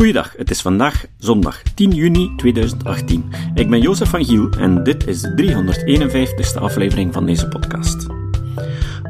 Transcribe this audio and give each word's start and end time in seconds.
Goeiedag, 0.00 0.34
het 0.36 0.50
is 0.50 0.60
vandaag 0.60 1.06
zondag 1.18 1.62
10 1.62 1.90
juni 1.90 2.32
2018. 2.36 3.32
Ik 3.54 3.70
ben 3.70 3.80
Jozef 3.80 4.08
van 4.08 4.24
Giel 4.24 4.50
en 4.50 4.84
dit 4.84 5.06
is 5.06 5.20
de 5.20 5.32
351ste 6.56 6.60
aflevering 6.60 7.12
van 7.12 7.26
deze 7.26 7.48
podcast. 7.48 8.06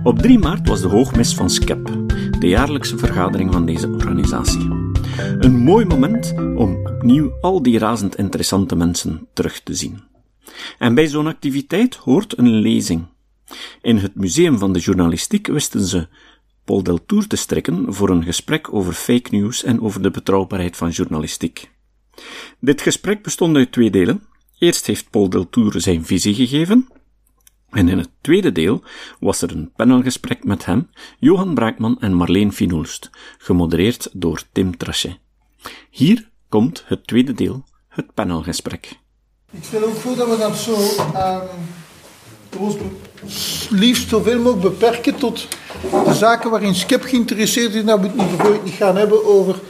Op 0.02 0.18
3 0.18 0.38
maart 0.38 0.68
was 0.68 0.80
de 0.80 0.88
hoogmis 0.88 1.34
van 1.34 1.50
SCEP, 1.50 1.86
de 2.38 2.48
jaarlijkse 2.48 2.98
vergadering 2.98 3.52
van 3.52 3.66
deze 3.66 3.88
organisatie. 3.88 4.68
Een 5.38 5.56
mooi 5.56 5.84
moment 5.84 6.34
om 6.36 6.86
opnieuw 6.86 7.32
al 7.40 7.62
die 7.62 7.78
razend 7.78 8.16
interessante 8.16 8.76
mensen 8.76 9.28
terug 9.32 9.60
te 9.60 9.74
zien. 9.74 10.00
En 10.78 10.94
bij 10.94 11.06
zo'n 11.06 11.26
activiteit 11.26 11.94
hoort 11.94 12.38
een 12.38 12.50
lezing. 12.50 13.06
In 13.82 13.96
het 13.96 14.14
Museum 14.14 14.58
van 14.58 14.72
de 14.72 14.78
Journalistiek 14.78 15.46
wisten 15.46 15.80
ze 15.80 16.08
Paul 16.64 16.82
Deltour 16.82 17.26
te 17.26 17.36
strekken 17.36 17.94
voor 17.94 18.10
een 18.10 18.24
gesprek 18.24 18.74
over 18.74 18.92
fake 18.92 19.28
news 19.30 19.62
en 19.64 19.80
over 19.80 20.02
de 20.02 20.10
betrouwbaarheid 20.10 20.76
van 20.76 20.90
journalistiek. 20.90 21.70
Dit 22.60 22.82
gesprek 22.82 23.22
bestond 23.22 23.56
uit 23.56 23.72
twee 23.72 23.90
delen. 23.90 24.22
Eerst 24.58 24.86
heeft 24.86 25.10
Paul 25.10 25.28
Deltour 25.28 25.80
zijn 25.80 26.04
visie 26.04 26.34
gegeven, 26.34 26.88
en 27.70 27.88
in 27.88 27.98
het 27.98 28.10
tweede 28.20 28.52
deel 28.52 28.82
was 29.20 29.42
er 29.42 29.50
een 29.50 29.72
panelgesprek 29.76 30.44
met 30.44 30.64
hem, 30.64 30.90
Johan 31.18 31.54
Braakman 31.54 32.00
en 32.00 32.14
Marleen 32.14 32.52
Finoelst, 32.52 33.10
gemodereerd 33.38 34.08
door 34.12 34.42
Tim 34.52 34.76
Trachet. 34.76 35.18
Hier 35.90 36.30
komt 36.48 36.82
het 36.86 37.06
tweede 37.06 37.32
deel, 37.32 37.64
het 37.88 38.14
panelgesprek. 38.14 38.98
Ik 39.50 39.64
stel 39.64 39.82
ook 39.82 39.94
voor 39.94 40.16
dat 40.16 40.28
we 40.28 40.36
dat 40.36 40.56
zo 40.56 40.74
um, 40.74 41.48
liefst 43.70 44.08
zoveel 44.08 44.38
mogelijk 44.38 44.60
beperken 44.60 45.14
tot 45.14 45.46
de 46.04 46.14
zaken 46.14 46.50
waarin 46.50 46.74
Skep 46.74 47.02
geïnteresseerd 47.02 47.74
is. 47.74 47.82
Nou, 47.82 48.00
we 48.00 48.06
het 48.06 48.64
niet 48.64 48.74
gaan 48.74 48.96
hebben 48.96 49.24
over, 49.24 49.60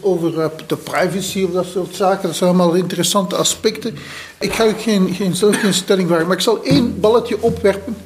over 0.00 0.34
uh, 0.34 0.46
de 0.66 0.76
privacy 0.76 1.42
of 1.42 1.50
dat 1.50 1.66
soort 1.66 1.94
zaken. 1.94 2.28
Dat 2.28 2.36
zijn 2.36 2.50
allemaal 2.50 2.74
interessante 2.74 3.36
aspecten. 3.36 3.96
Ik 4.40 4.52
ga 4.52 4.64
ook 4.64 4.80
geen, 4.80 5.14
geen, 5.14 5.34
zelf 5.34 5.56
geen 5.60 5.74
stelling 5.74 6.08
vragen, 6.08 6.26
maar 6.26 6.36
ik 6.36 6.42
zal 6.42 6.64
één 6.64 7.00
balletje 7.00 7.42
opwerpen. 7.42 7.96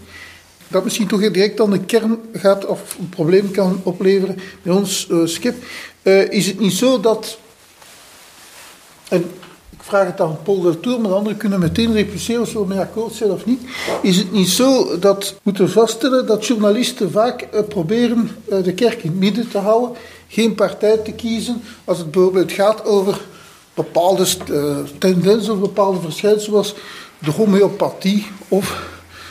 Dat 0.69 0.85
misschien 0.85 1.07
toch 1.07 1.21
direct 1.21 1.61
aan 1.61 1.71
de 1.71 1.85
kern 1.85 2.19
gaat 2.33 2.67
of 2.67 2.97
een 2.99 3.09
probleem 3.09 3.51
kan 3.51 3.81
opleveren 3.83 4.39
bij 4.63 4.73
ons 4.75 5.07
uh, 5.11 5.27
Skep. 5.27 5.55
Uh, 6.03 6.31
is 6.31 6.47
het 6.47 6.61
niet 6.61 6.73
zo 6.73 7.01
dat. 7.01 7.39
Ik 9.83 9.89
vraag 9.89 10.07
het 10.07 10.21
aan 10.21 10.39
Paul 10.43 10.61
Deltour, 10.61 11.01
maar 11.01 11.11
de 11.11 11.17
anderen 11.17 11.39
kunnen 11.39 11.61
meteen 11.61 11.93
repliceren 11.93 12.43
of 12.43 12.53
we 12.53 12.65
mee 12.67 12.79
akkoord 12.79 13.15
zijn 13.15 13.31
of 13.31 13.47
niet. 13.47 13.61
Is 14.03 14.17
het 14.17 14.33
niet 14.33 14.49
zo 14.49 14.99
dat 14.99 15.31
we 15.31 15.41
moeten 15.43 15.71
vaststellen 15.71 16.27
dat 16.27 16.47
journalisten 16.47 17.11
vaak 17.11 17.49
uh, 17.55 17.61
proberen 17.69 18.31
uh, 18.49 18.63
de 18.63 18.73
kerk 18.73 19.03
in 19.03 19.11
het 19.11 19.19
midden 19.19 19.49
te 19.49 19.59
houden, 19.59 19.97
geen 20.29 20.55
partij 20.55 20.97
te 20.97 21.13
kiezen, 21.13 21.63
als 21.85 21.99
het 21.99 22.11
bijvoorbeeld 22.11 22.53
gaat 22.53 22.85
over 22.85 23.21
bepaalde 23.75 24.27
uh, 24.51 24.77
tendensen 24.99 25.53
of 25.53 25.61
bepaalde 25.61 26.01
verschijnselen, 26.01 26.45
zoals 26.45 26.75
de 27.19 27.31
homeopathie 27.31 28.27
of, 28.49 28.89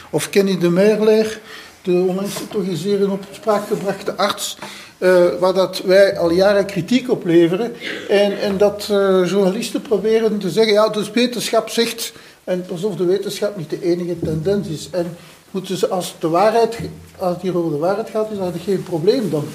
of 0.10 0.30
Kenny 0.30 0.58
de 0.58 0.70
Merleer, 0.70 1.40
de 1.82 1.92
onlangs 2.08 2.34
toch 2.50 2.68
eens 2.68 2.82
zeer 2.82 3.00
in 3.00 3.10
opspraak 3.10 3.68
gebrachte 3.68 4.18
arts. 4.18 4.58
Uh, 5.04 5.26
waar 5.40 5.54
dat 5.54 5.82
wij 5.86 6.18
al 6.18 6.32
jaren 6.32 6.66
kritiek 6.66 7.12
op 7.12 7.26
leveren. 7.26 7.76
En, 8.10 8.42
en 8.42 8.58
dat 8.58 8.88
uh, 8.92 9.30
journalisten 9.30 9.82
proberen 9.82 10.38
te 10.38 10.50
zeggen, 10.50 10.74
ja, 10.74 10.90
dus 10.90 11.12
wetenschap 11.12 11.70
zegt, 11.70 12.14
en 12.44 12.66
alsof 12.72 12.96
de 12.96 13.06
wetenschap 13.06 13.58
niet 13.58 13.70
de 13.70 13.84
enige 13.84 14.20
tendens 14.20 14.68
is. 14.68 14.90
En 14.92 15.18
moeten 15.52 15.78
ze, 15.78 15.88
als, 15.88 16.16
de 16.20 16.28
waarheid, 16.30 16.78
als 17.18 17.34
het 17.34 17.42
hier 17.42 17.58
over 17.58 17.72
de 17.72 17.78
waarheid 17.78 18.10
gaat, 18.10 18.32
is 18.32 18.38
dat 18.38 18.54
geen 18.66 18.84
probleem 18.84 19.30
dan. 19.30 19.46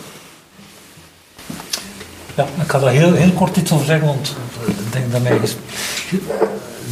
Ja, 2.37 2.45
ik 2.63 2.71
ga 2.71 2.79
daar 2.79 2.93
heel, 2.93 3.13
heel 3.13 3.33
kort 3.33 3.57
iets 3.57 3.73
over 3.73 3.87
zeggen, 3.87 4.07
want 4.07 4.35
ik 4.67 4.93
denk 4.93 5.13
dat 5.13 5.23
mijn 5.23 5.41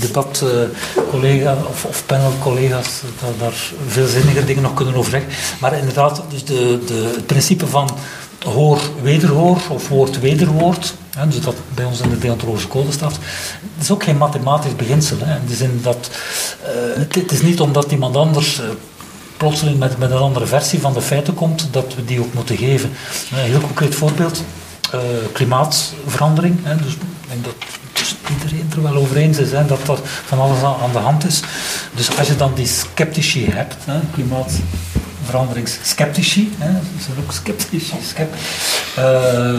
debatcollega 0.00 1.52
uh, 1.52 1.68
of, 1.68 1.84
of 1.84 2.06
panelcollega's 2.06 3.00
daar, 3.20 3.30
daar 3.38 3.72
veel 3.86 4.44
dingen 4.46 4.62
nog 4.62 4.74
kunnen 4.74 4.94
over 4.94 5.10
zeggen. 5.10 5.30
Maar 5.60 5.78
inderdaad, 5.78 6.22
dus 6.28 6.44
de, 6.44 6.78
de, 6.86 6.94
het 6.94 7.26
principe 7.26 7.66
van 7.66 7.90
hoor-wederhoor 8.44 9.60
of 9.68 9.88
woord-wederwoord, 9.88 10.94
dus 11.28 11.40
dat 11.40 11.54
bij 11.74 11.84
ons 11.84 12.00
in 12.00 12.10
de 12.10 12.18
deontologische 12.18 12.68
code 12.68 12.92
staat, 12.92 13.12
dat 13.74 13.82
is 13.82 13.90
ook 13.90 14.04
geen 14.04 14.16
mathematisch 14.16 14.76
beginsel. 14.76 15.16
Hè, 15.20 15.36
in 15.36 15.46
de 15.46 15.54
zin 15.54 15.80
dat 15.82 16.10
uh, 16.62 16.98
het, 16.98 17.14
het, 17.14 17.32
is 17.32 17.42
niet 17.42 17.60
omdat 17.60 17.92
iemand 17.92 18.16
anders 18.16 18.60
uh, 18.60 18.64
plotseling 19.36 19.78
met, 19.78 19.98
met 19.98 20.10
een 20.10 20.16
andere 20.16 20.46
versie 20.46 20.80
van 20.80 20.92
de 20.92 21.00
feiten 21.00 21.34
komt, 21.34 21.68
dat 21.70 21.94
we 21.94 22.04
die 22.04 22.20
ook 22.20 22.34
moeten 22.34 22.56
geven. 22.56 22.90
Een 23.32 23.38
heel 23.38 23.60
concreet 23.60 23.94
voorbeeld, 23.94 24.42
klimaatverandering. 25.32 26.58
Hè, 26.62 26.76
dus 26.76 26.92
ik 26.92 27.00
denk 27.28 27.44
dat 27.44 27.54
dus 27.92 28.14
iedereen 28.30 28.70
er 28.74 28.82
wel 28.82 28.96
over 28.96 29.16
eens 29.16 29.38
is 29.38 29.52
hè, 29.52 29.66
dat 29.66 29.80
van 30.24 30.40
alles 30.40 30.62
aan, 30.62 30.76
aan, 30.82 30.92
de 30.92 30.98
hand 30.98 31.26
is. 31.26 31.40
Dus 31.94 32.18
als 32.18 32.26
je 32.26 32.36
dan 32.36 32.54
die 32.54 32.66
sceptici 32.66 33.50
hebt, 33.50 33.76
hè, 33.84 34.00
klimaat 34.12 34.52
veranderingsskeptici. 35.24 36.52
Ze 36.58 37.04
zijn 37.04 37.16
ook 37.24 37.32
sceptici. 37.32 37.94
Uh, 38.98 39.58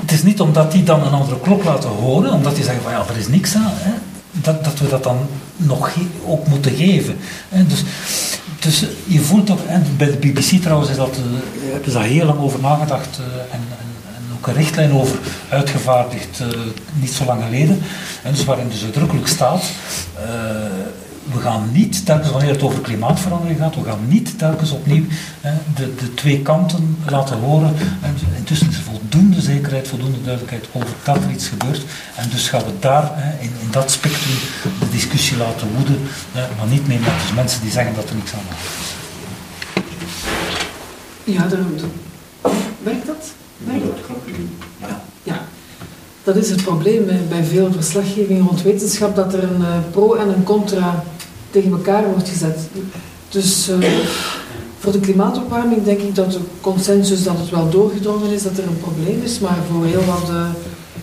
het 0.00 0.12
is 0.12 0.22
niet 0.22 0.40
omdat 0.40 0.72
die 0.72 0.82
dan 0.82 1.06
een 1.06 1.12
andere 1.12 1.40
klok 1.40 1.64
laten 1.64 1.90
horen, 1.90 2.32
omdat 2.32 2.54
die 2.54 2.64
zeggen 2.64 2.82
van 2.82 2.92
ja, 2.92 3.04
er 3.08 3.18
is 3.18 3.28
niks 3.28 3.54
aan, 3.54 3.72
hè, 3.74 3.92
dat, 4.30 4.64
dat 4.64 4.78
we 4.78 4.88
dat 4.88 5.02
dan 5.02 5.18
nog 5.56 5.90
ook 6.26 6.46
moeten 6.46 6.74
geven. 6.74 7.16
Hè. 7.48 7.66
Dus, 7.66 7.82
dus 8.58 8.84
je 9.04 9.20
voelt 9.20 9.46
toch, 9.46 9.64
en 9.66 9.86
bij 9.96 10.06
de 10.06 10.16
BBC 10.28 10.62
trouwens 10.62 10.90
is 10.90 10.96
dat, 10.96 11.16
uh, 11.18 11.72
hebben 11.72 11.90
ze 11.90 11.98
daar 11.98 12.06
heel 12.06 12.26
lang 12.26 12.38
over 12.38 12.60
nagedacht 12.60 13.18
uh, 13.20 13.26
en, 13.26 13.60
en, 13.78 14.14
en, 14.16 14.36
ook 14.36 14.46
een 14.46 14.54
richtlijn 14.54 14.92
over 14.92 15.18
uitgevaardigd 15.48 16.42
niet 17.00 17.12
zo 17.12 17.24
lang 17.24 17.42
geleden. 17.42 17.82
En 18.22 18.32
dus 18.32 18.44
waarin 18.44 18.68
dus 18.68 18.84
uitdrukkelijk 18.84 19.28
staat 19.28 19.62
we 21.32 21.40
gaan 21.40 21.68
niet, 21.72 22.06
telkens 22.06 22.30
wanneer 22.30 22.50
het 22.50 22.62
over 22.62 22.80
klimaatverandering 22.80 23.58
gaat, 23.58 23.74
we 23.74 23.84
gaan 23.84 24.08
niet 24.08 24.38
telkens 24.38 24.70
opnieuw 24.70 25.04
de, 25.74 25.94
de 25.94 26.14
twee 26.14 26.42
kanten 26.42 26.96
laten 27.08 27.38
horen. 27.38 27.74
En 28.02 28.16
intussen 28.36 28.68
is 28.68 28.76
er 28.76 28.82
voldoende 28.82 29.40
zekerheid, 29.40 29.88
voldoende 29.88 30.22
duidelijkheid 30.22 30.68
over 30.72 30.94
dat 31.02 31.16
er 31.16 31.30
iets 31.30 31.48
gebeurt. 31.48 31.82
En 32.16 32.28
dus 32.30 32.48
gaan 32.48 32.64
we 32.64 32.72
daar 32.78 33.36
in, 33.40 33.50
in, 33.60 33.70
dat 33.70 33.90
spectrum 33.90 34.36
de 34.80 34.90
discussie 34.90 35.36
laten 35.36 35.68
woeden, 35.76 35.98
maar 36.32 36.66
niet 36.68 36.86
meer 36.86 37.00
met 37.00 37.34
mensen 37.34 37.60
die 37.60 37.70
zeggen 37.70 37.94
dat 37.94 38.08
er 38.08 38.14
niks 38.14 38.32
aan 38.32 38.40
de 38.48 38.54
hand 38.54 38.68
is. 38.80 38.92
Ja, 41.34 41.46
de, 41.46 41.64
werkt 42.82 43.06
dat? 43.06 43.32
Werkt 43.58 43.82
dat? 43.86 43.96
Ja. 44.80 45.02
ja. 45.22 45.44
Dat 46.24 46.36
is 46.36 46.50
het 46.50 46.62
probleem 46.62 47.06
bij 47.28 47.44
veel 47.44 47.72
verslaggeving 47.72 48.46
rond 48.46 48.62
wetenschap, 48.62 49.16
dat 49.16 49.34
er 49.34 49.42
een 49.42 49.64
pro 49.90 50.14
en 50.14 50.28
een 50.28 50.44
contra 50.44 51.04
tegen 51.54 51.72
elkaar 51.72 52.04
wordt 52.10 52.28
gezet. 52.28 52.58
Dus 53.28 53.68
uh, 53.68 53.76
voor 54.78 54.92
de 54.92 55.00
klimaatopwarming 55.00 55.84
denk 55.84 56.00
ik 56.00 56.14
dat 56.14 56.32
de 56.32 56.40
consensus 56.60 57.24
dat 57.24 57.38
het 57.38 57.50
wel 57.50 57.68
doorgedrongen 57.70 58.30
is 58.30 58.42
dat 58.42 58.58
er 58.58 58.66
een 58.66 58.80
probleem 58.80 59.22
is, 59.22 59.38
maar 59.38 59.58
voor 59.70 59.84
heel 59.84 60.04
wat 60.04 60.30
uh, 60.30 60.46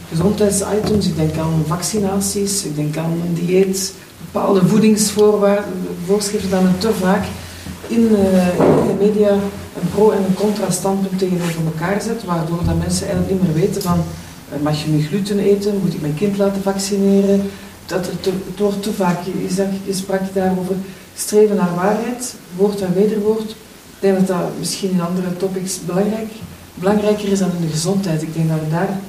gezondheidsitems, 0.10 1.08
ik 1.08 1.16
denk 1.16 1.38
aan 1.38 1.64
vaccinaties, 1.68 2.64
ik 2.64 2.76
denk 2.76 2.98
aan 2.98 3.12
een 3.12 3.34
dieet, 3.34 3.94
bepaalde 4.32 4.68
voedingsvoorschriften, 4.68 6.50
dat 6.50 6.62
men 6.64 6.78
te 6.78 6.94
vaak 7.00 7.26
in, 7.88 8.02
uh, 8.12 8.48
in 8.82 8.88
de 8.88 8.96
media 9.00 9.32
een 9.80 9.90
pro- 9.96 10.12
en 10.12 10.24
een 10.28 10.34
contra-standpunt 10.34 11.20
tegenover 11.20 11.62
elkaar 11.66 12.02
zet, 12.02 12.24
waardoor 12.24 12.66
dat 12.66 12.78
mensen 12.78 13.08
eigenlijk 13.08 13.34
niet 13.34 13.44
meer 13.44 13.62
weten 13.62 13.82
van 13.82 14.04
mag 14.62 14.84
je 14.84 14.90
nu 14.90 15.02
gluten 15.02 15.40
eten, 15.40 15.80
moet 15.84 15.94
ik 15.94 16.02
mijn 16.02 16.16
kind 16.16 16.38
laten 16.38 16.62
vaccineren, 16.62 17.42
dat 17.92 18.06
het 18.06 18.58
wordt 18.58 18.84
te 18.84 18.94
vaak, 18.94 19.20
je, 19.24 19.54
zag, 19.54 19.68
je 19.86 19.94
sprak 19.94 20.34
daarover 20.34 20.76
streven 21.16 21.56
naar 21.56 21.76
waarheid, 21.76 22.36
woord 22.56 22.82
en 22.82 22.94
wederwoord. 22.94 23.50
Ik 23.96 24.00
denk 24.00 24.18
dat 24.18 24.28
dat 24.28 24.58
misschien 24.60 24.92
in 24.92 25.02
andere 25.02 25.38
topics 25.38 25.80
belangrijk, 25.86 26.32
belangrijker 26.74 27.28
is 27.28 27.40
dan 27.40 27.52
in 27.56 27.66
de 27.66 27.72
gezondheid. 27.72 28.22
Ik 28.22 28.34
denk 28.34 28.50
dat 28.50 28.60
we 28.60 28.70
daar 28.70 29.00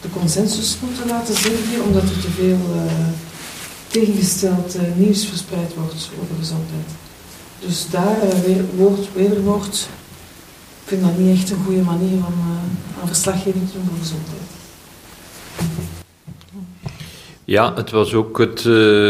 de 0.00 0.10
consensus 0.10 0.76
moeten 0.82 1.06
laten 1.06 1.36
zien, 1.36 1.82
omdat 1.86 2.02
er 2.02 2.20
te 2.20 2.30
veel 2.30 2.58
uh, 2.74 3.08
tegengesteld 3.86 4.76
uh, 4.76 4.82
nieuws 4.94 5.26
verspreid 5.26 5.74
wordt 5.74 6.10
over 6.22 6.34
gezondheid. 6.38 6.88
Dus 7.58 7.86
daar 7.90 8.16
uh, 8.24 8.40
weer 8.46 8.64
woord, 8.76 9.12
wederwoord, 9.14 9.88
ik 10.82 10.86
vind 10.86 11.02
dat 11.02 11.18
niet 11.18 11.38
echt 11.38 11.50
een 11.50 11.64
goede 11.64 11.82
manier 11.82 12.16
om 12.16 12.34
aan 13.00 13.06
verslaggeving 13.06 13.66
te 13.66 13.72
doen 13.72 13.86
voor 13.88 13.98
gezondheid. 13.98 14.48
Ja, 17.50 17.72
het 17.74 17.90
was 17.90 18.14
ook 18.14 18.38
het, 18.38 18.64
uh, 18.64 19.08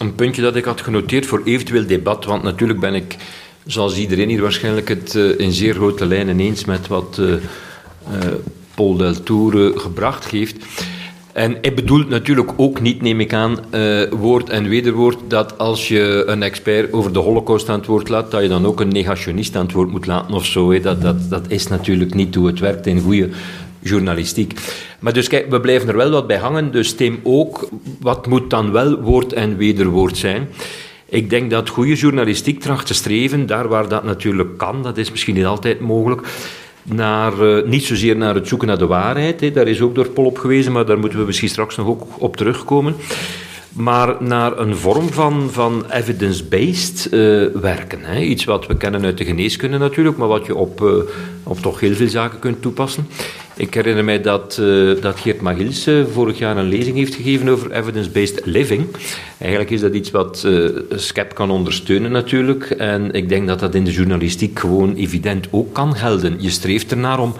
een 0.00 0.14
puntje 0.16 0.42
dat 0.42 0.56
ik 0.56 0.64
had 0.64 0.80
genoteerd 0.80 1.26
voor 1.26 1.42
eventueel 1.44 1.86
debat. 1.86 2.24
Want 2.24 2.42
natuurlijk 2.42 2.80
ben 2.80 2.94
ik, 2.94 3.16
zoals 3.66 3.96
iedereen 3.96 4.28
hier 4.28 4.42
waarschijnlijk, 4.42 4.88
het 4.88 5.14
uh, 5.14 5.38
in 5.38 5.52
zeer 5.52 5.74
grote 5.74 6.06
lijnen 6.06 6.40
eens 6.40 6.64
met 6.64 6.86
wat 6.86 7.18
uh, 7.20 7.34
Paul 8.74 8.96
Deltour 8.96 9.78
gebracht 9.78 10.28
heeft. 10.28 10.56
En 11.32 11.58
hij 11.60 11.74
bedoelt 11.74 12.08
natuurlijk 12.08 12.50
ook 12.56 12.80
niet, 12.80 13.02
neem 13.02 13.20
ik 13.20 13.32
aan, 13.32 13.58
woord 14.10 14.50
en 14.50 14.68
wederwoord, 14.68 15.18
dat 15.28 15.58
als 15.58 15.88
je 15.88 16.24
een 16.26 16.42
expert 16.42 16.92
over 16.92 17.12
de 17.12 17.18
holocaust 17.18 17.68
aan 17.68 17.78
het 17.78 17.86
woord 17.86 18.08
laat, 18.08 18.30
dat 18.30 18.42
je 18.42 18.48
dan 18.48 18.66
ook 18.66 18.80
een 18.80 18.88
negationist 18.88 19.56
aan 19.56 19.64
het 19.64 19.72
woord 19.72 19.90
moet 19.90 20.06
laten 20.06 20.34
of 20.34 20.44
zo. 20.44 20.80
Dat, 20.80 21.02
dat, 21.02 21.30
dat 21.30 21.44
is 21.48 21.68
natuurlijk 21.68 22.14
niet 22.14 22.34
hoe 22.34 22.46
het 22.46 22.58
werkt 22.58 22.86
in 22.86 23.00
goede 23.00 23.28
journalistiek. 23.82 24.52
Maar 24.98 25.12
dus 25.12 25.28
kijk, 25.28 25.50
we 25.50 25.60
blijven 25.60 25.88
er 25.88 25.96
wel 25.96 26.10
wat 26.10 26.26
bij 26.26 26.38
hangen. 26.38 26.72
Dus 26.72 26.94
Tim 26.94 27.20
ook, 27.22 27.68
wat 28.00 28.26
moet 28.26 28.50
dan 28.50 28.72
wel 28.72 29.00
woord 29.00 29.32
en 29.32 29.56
wederwoord 29.56 30.16
zijn? 30.16 30.48
Ik 31.08 31.30
denk 31.30 31.50
dat 31.50 31.68
goede 31.68 31.94
journalistiek 31.94 32.60
tracht 32.60 32.86
te 32.86 32.94
streven, 32.94 33.46
daar 33.46 33.68
waar 33.68 33.88
dat 33.88 34.04
natuurlijk 34.04 34.58
kan, 34.58 34.82
dat 34.82 34.98
is 34.98 35.10
misschien 35.10 35.34
niet 35.34 35.44
altijd 35.44 35.80
mogelijk, 35.80 36.26
naar, 36.82 37.42
uh, 37.42 37.64
niet 37.64 37.84
zozeer 37.84 38.16
naar 38.16 38.34
het 38.34 38.48
zoeken 38.48 38.68
naar 38.68 38.78
de 38.78 38.86
waarheid, 38.86 39.40
hè, 39.40 39.50
daar 39.50 39.68
is 39.68 39.80
ook 39.80 39.94
door 39.94 40.08
Pol 40.08 40.24
op 40.24 40.38
gewezen, 40.38 40.72
maar 40.72 40.86
daar 40.86 40.98
moeten 40.98 41.18
we 41.18 41.24
misschien 41.24 41.48
straks 41.48 41.76
nog 41.76 41.86
ook 41.86 42.06
op 42.18 42.36
terugkomen 42.36 42.94
maar 43.72 44.16
naar 44.18 44.58
een 44.58 44.76
vorm 44.76 45.08
van, 45.08 45.48
van 45.50 45.84
evidence-based 45.90 47.08
uh, 47.10 47.46
werken. 47.60 47.98
Hè. 48.02 48.20
Iets 48.20 48.44
wat 48.44 48.66
we 48.66 48.76
kennen 48.76 49.04
uit 49.04 49.18
de 49.18 49.24
geneeskunde 49.24 49.78
natuurlijk, 49.78 50.16
maar 50.16 50.28
wat 50.28 50.46
je 50.46 50.54
op, 50.54 50.80
uh, 50.80 50.92
op 51.42 51.58
toch 51.58 51.80
heel 51.80 51.94
veel 51.94 52.08
zaken 52.08 52.38
kunt 52.38 52.62
toepassen. 52.62 53.06
Ik 53.62 53.74
herinner 53.74 54.04
mij 54.04 54.20
dat, 54.20 54.58
uh, 54.60 55.02
dat 55.02 55.20
Geert 55.20 55.40
Magils 55.40 55.88
vorig 56.12 56.38
jaar 56.38 56.56
een 56.56 56.68
lezing 56.68 56.96
heeft 56.96 57.14
gegeven 57.14 57.48
over 57.48 57.72
evidence-based 57.72 58.40
living. 58.44 58.86
Eigenlijk 59.38 59.70
is 59.70 59.80
dat 59.80 59.94
iets 59.94 60.10
wat 60.10 60.46
SCEP 60.90 61.34
kan 61.34 61.50
ondersteunen 61.50 62.10
natuurlijk. 62.10 62.70
En 62.70 63.12
ik 63.12 63.28
denk 63.28 63.46
dat 63.46 63.60
dat 63.60 63.74
in 63.74 63.84
de 63.84 63.92
journalistiek 63.92 64.58
gewoon 64.58 64.94
evident 64.94 65.46
ook 65.50 65.74
kan 65.74 65.96
gelden. 65.96 66.36
Je 66.38 66.50
streeft 66.50 66.90
ernaar 66.90 67.20
om 67.20 67.34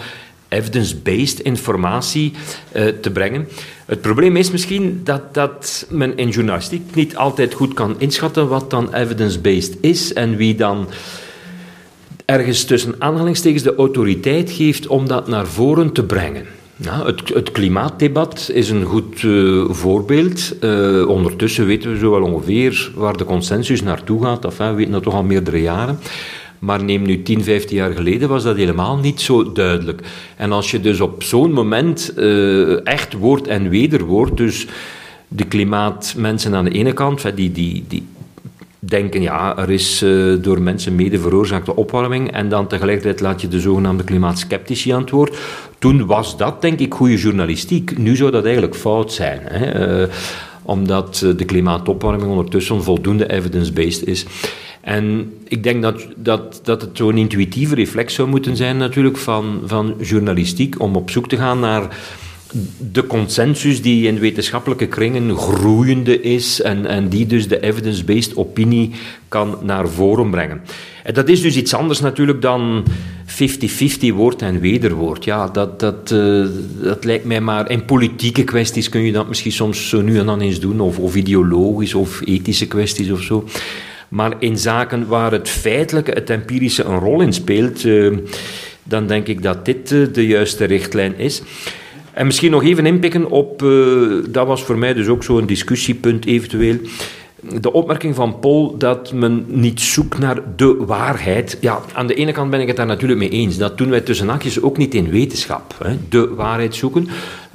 evidence-based 0.49 1.41
informatie 1.41 2.33
uh, 2.77 2.87
te 3.01 3.11
brengen. 3.11 3.49
Het 3.85 4.01
probleem 4.01 4.37
is 4.37 4.51
misschien 4.51 5.01
dat, 5.05 5.35
dat 5.35 5.87
men 5.91 6.17
in 6.17 6.29
journalistiek 6.29 6.95
niet 6.95 7.17
altijd 7.17 7.55
goed 7.55 7.75
kan 7.75 7.95
inschatten 7.99 8.49
wat 8.49 8.71
dan 8.71 8.95
evidence-based 8.95 9.77
is 9.81 10.13
en 10.13 10.37
wie 10.37 10.55
dan 10.55 10.89
ergens 12.25 12.65
tussen 12.65 12.95
aanhalingstekens 12.99 13.63
de 13.63 13.75
autoriteit 13.75 14.51
geeft 14.51 14.87
om 14.87 15.09
dat 15.09 15.29
naar 15.29 15.47
voren 15.47 15.93
te 15.93 16.05
brengen. 16.05 16.47
Het, 16.83 17.29
het, 17.35 17.53
klimaatdebat 17.53 18.51
is 18.53 18.71
een 18.71 18.85
goed 18.85 19.23
uh, 19.23 19.71
voorbeeld. 19.71 20.55
Uh, 20.61 21.09
ondertussen 21.09 21.67
weten 21.67 21.93
we 21.93 21.99
zo 21.99 22.11
wel 22.11 22.23
ongeveer 22.23 22.91
waar 22.95 23.17
de 23.17 23.25
consensus 23.25 23.83
naartoe 23.83 24.23
gaat. 24.23 24.45
Enfin, 24.45 24.69
we 24.69 24.75
weten 24.75 24.93
dat 24.93 25.03
toch 25.03 25.15
al 25.15 25.23
meerdere 25.23 25.63
jaren. 25.63 25.99
Maar 26.59 26.85
neem 26.85 27.03
nu 27.03 27.23
10, 27.23 27.45
15 27.45 27.77
jaar 27.77 27.93
geleden 27.93 28.29
was 28.29 28.43
dat 28.43 28.57
helemaal 28.57 28.97
niet 28.97 29.21
zo 29.21 29.53
duidelijk. 29.53 30.03
En 30.37 30.53
als 30.53 30.71
je 30.71 30.81
dus 30.81 31.01
op 31.01 31.23
zo'n 31.23 31.53
moment 31.53 32.13
uh, 32.17 32.87
echt 32.87 33.13
woord 33.13 33.47
en 33.47 33.69
wederwoord, 33.69 34.37
dus 34.37 34.67
de 35.29 35.45
klimaatmensen 35.45 36.55
aan 36.55 36.65
de 36.65 36.71
ene 36.71 36.93
kant, 36.93 37.37
die, 37.37 37.53
die, 37.53 37.85
die 37.89 38.03
denken, 38.85 39.23
ja, 39.23 39.59
er 39.59 39.71
is 39.71 40.03
uh, 40.03 40.37
door 40.43 40.63
mensen 40.63 40.95
mede 40.95 41.19
veroorzaakte 41.19 41.77
opwarming, 41.77 42.33
en 42.33 42.49
dan 42.49 42.67
tegelijkertijd 42.67 43.21
laat 43.21 43.41
je 43.41 43.49
de 43.49 43.61
zogenaamde 43.61 44.05
klimaatskeptici 44.05 44.91
aan 44.91 45.05
het. 45.11 45.39
Toen 45.79 46.07
was 46.07 46.37
dat, 46.37 46.63
denk 46.63 46.79
ik, 46.79 46.95
goede 46.95 47.17
journalistiek. 47.17 47.99
Nu 47.99 48.17
zou 48.17 48.31
dat 48.31 48.45
eigenlijk 48.45 48.75
fout 48.75 49.13
zijn. 49.13 49.41
Hè? 49.43 50.01
Uh, 50.03 50.09
omdat 50.63 51.33
de 51.37 51.45
klimaatopwarming 51.45 52.31
ondertussen 52.31 52.83
voldoende 52.83 53.33
evidence-based 53.33 54.07
is. 54.07 54.27
En 54.81 55.33
ik 55.49 55.63
denk 55.63 55.83
dat, 55.83 56.07
dat, 56.17 56.61
dat 56.63 56.81
het 56.81 56.91
zo'n 56.97 57.17
intuïtieve 57.17 57.75
reflex 57.75 58.15
zou 58.15 58.29
moeten 58.29 58.57
zijn 58.57 58.77
natuurlijk 58.77 59.17
van, 59.17 59.61
van 59.65 59.95
journalistiek 60.01 60.81
om 60.81 60.97
op 60.97 61.11
zoek 61.11 61.29
te 61.29 61.37
gaan 61.37 61.61
naar 61.61 61.97
de 62.93 63.07
consensus 63.07 63.83
die 63.83 64.07
in 64.07 64.19
wetenschappelijke 64.19 64.87
kringen 64.87 65.37
groeiende 65.37 66.21
is 66.21 66.63
en, 66.63 66.87
en 66.87 67.09
die 67.09 67.27
dus 67.27 67.49
de 67.49 67.61
evidence-based 67.61 68.37
opinie 68.37 68.91
kan 69.29 69.59
naar 69.63 69.89
voren 69.89 70.31
brengen. 70.31 70.61
En 71.03 71.15
dat 71.15 71.29
is 71.29 71.41
dus 71.41 71.57
iets 71.57 71.75
anders 71.75 72.01
natuurlijk 72.01 72.43
dan 72.43 72.85
50-50 73.27 74.15
woord 74.15 74.43
en 74.43 74.61
wederwoord. 74.61 75.25
Ja, 75.25 75.49
dat, 75.49 75.81
dat, 75.81 76.11
uh, 76.13 76.47
dat 76.83 77.05
lijkt 77.05 77.25
mij 77.25 77.41
maar... 77.41 77.71
In 77.71 77.85
politieke 77.85 78.45
kwesties 78.45 78.89
kun 78.89 79.03
je 79.03 79.13
dat 79.13 79.29
misschien 79.29 79.53
soms 79.53 79.89
zo 79.89 80.01
nu 80.01 80.19
en 80.19 80.27
dan 80.27 80.41
eens 80.41 80.61
doen, 80.61 80.81
of, 80.81 80.99
of 80.99 81.15
ideologisch 81.15 81.95
of 81.95 82.21
ethische 82.25 82.67
kwesties 82.67 83.11
of 83.11 83.23
zo. 83.23 83.45
Maar 84.09 84.35
in 84.39 84.59
zaken 84.59 85.07
waar 85.07 85.33
het 85.33 85.49
feitelijke, 85.49 86.11
het 86.11 86.31
empirische 86.31 86.85
een 86.85 86.99
rol 86.99 87.21
in 87.21 87.33
speelt, 87.33 87.85
uh, 87.85 88.17
dan 88.83 89.07
denk 89.07 89.27
ik 89.27 89.43
dat 89.43 89.65
dit 89.65 89.91
uh, 89.91 90.07
de 90.13 90.27
juiste 90.27 90.65
richtlijn 90.65 91.19
is. 91.19 91.43
En 92.13 92.27
misschien 92.27 92.51
nog 92.51 92.63
even 92.63 92.87
inpikken 92.87 93.31
op, 93.31 93.63
uh, 93.63 94.25
dat 94.29 94.47
was 94.47 94.63
voor 94.63 94.79
mij 94.79 94.95
dus 94.95 95.07
ook 95.07 95.25
zo'n 95.25 95.47
discussiepunt 95.47 96.27
eventueel 96.27 96.77
de 97.61 97.73
opmerking 97.73 98.15
van 98.15 98.39
Paul 98.39 98.75
dat 98.79 99.13
men 99.13 99.45
niet 99.49 99.81
zoekt 99.81 100.19
naar 100.19 100.43
de 100.57 100.77
waarheid. 100.87 101.59
Ja, 101.61 101.81
aan 101.93 102.07
de 102.07 102.15
ene 102.15 102.33
kant 102.33 102.51
ben 102.51 102.61
ik 102.61 102.67
het 102.67 102.77
daar 102.77 102.87
natuurlijk 102.87 103.21
mee 103.21 103.29
eens. 103.29 103.57
Dat 103.57 103.79
doen 103.79 103.91
wij 103.91 104.01
tussen 104.01 104.29
haakjes 104.29 104.63
ook 104.63 104.77
niet 104.77 104.95
in 104.95 105.11
wetenschap. 105.11 105.75
Hè. 105.85 105.97
De 106.09 106.35
waarheid 106.35 106.75
zoeken. 106.75 107.09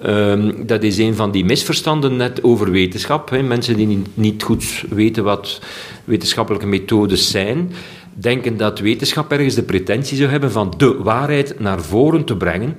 Um, 0.05 0.65
dat 0.65 0.83
is 0.83 0.97
een 0.97 1.15
van 1.15 1.31
die 1.31 1.45
misverstanden 1.45 2.15
net 2.15 2.43
over 2.43 2.71
wetenschap. 2.71 3.29
Hè. 3.29 3.43
Mensen 3.43 3.77
die 3.77 4.01
niet 4.13 4.43
goed 4.43 4.83
weten 4.89 5.23
wat 5.23 5.61
wetenschappelijke 6.03 6.67
methodes 6.67 7.31
zijn, 7.31 7.71
denken 8.13 8.57
dat 8.57 8.79
wetenschap 8.79 9.31
ergens 9.31 9.55
de 9.55 9.63
pretentie 9.63 10.17
zou 10.17 10.29
hebben 10.29 10.51
van 10.51 10.73
de 10.77 10.95
waarheid 11.03 11.59
naar 11.59 11.81
voren 11.81 12.23
te 12.23 12.35
brengen. 12.35 12.75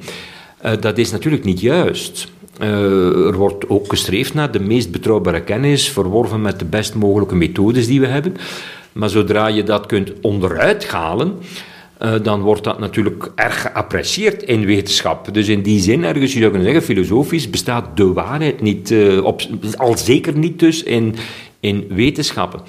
Uh, 0.65 0.73
dat 0.81 0.99
is 0.99 1.11
natuurlijk 1.11 1.45
niet 1.45 1.61
juist. 1.61 2.29
Uh, 2.61 3.27
er 3.27 3.37
wordt 3.37 3.69
ook 3.69 3.89
gestreefd 3.89 4.35
naar 4.35 4.51
de 4.51 4.61
meest 4.61 4.91
betrouwbare 4.91 5.41
kennis, 5.41 5.91
verworven 5.91 6.41
met 6.41 6.59
de 6.59 6.65
best 6.65 6.95
mogelijke 6.95 7.35
methodes 7.35 7.87
die 7.87 8.01
we 8.01 8.07
hebben. 8.07 8.37
Maar 8.93 9.09
zodra 9.09 9.47
je 9.47 9.63
dat 9.63 9.87
kunt 9.87 10.13
onderuit 10.21 10.87
halen, 10.89 11.35
uh, 12.03 12.15
dan 12.23 12.41
wordt 12.41 12.65
dat 12.65 12.79
natuurlijk 12.79 13.31
erg 13.35 13.61
geapprecieerd 13.61 14.43
in 14.43 14.65
wetenschap. 14.65 15.35
Dus 15.35 15.49
in 15.49 15.63
die 15.63 15.81
zin, 15.81 16.05
ergens, 16.05 16.33
je 16.33 16.39
zou 16.39 16.51
kunnen 16.51 16.73
zeggen, 16.73 16.95
filosofisch 16.95 17.51
bestaat 17.51 17.97
de 17.97 18.13
waarheid 18.13 18.61
niet, 18.61 18.95
op, 19.23 19.43
al 19.77 19.97
zeker 19.97 20.39
niet 20.39 20.59
dus 20.59 20.83
in, 20.83 21.15
in 21.61 21.87
wetenschappen. 21.89 22.61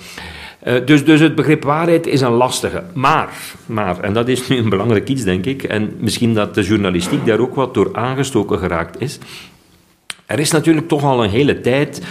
Uh, 0.64 0.86
dus, 0.86 1.06
dus 1.06 1.20
het 1.20 1.36
begrip 1.36 1.64
waarheid 1.64 2.08
is 2.08 2.22
een 2.22 2.32
lastige. 2.32 2.84
Maar, 2.94 3.34
maar, 3.66 4.00
en 4.00 4.14
dat 4.14 4.28
is 4.28 4.48
nu 4.48 4.58
een 4.58 4.70
belangrijk 4.70 5.10
iets, 5.10 5.24
denk 5.24 5.46
ik, 5.46 5.64
en 5.64 5.94
misschien 6.00 6.34
dat 6.34 6.56
de 6.56 6.64
journalistiek 6.64 7.26
daar 7.26 7.40
ook 7.40 7.56
wat 7.56 7.74
door 7.74 7.90
aangestoken 7.94 8.60
geraakt 8.60 9.02
is. 9.02 9.20
Er 10.26 10.40
is 10.40 10.52
natuurlijk 10.52 10.88
toch 10.88 11.04
al 11.04 11.24
een 11.24 11.30
hele 11.30 11.62
tijd, 11.62 12.02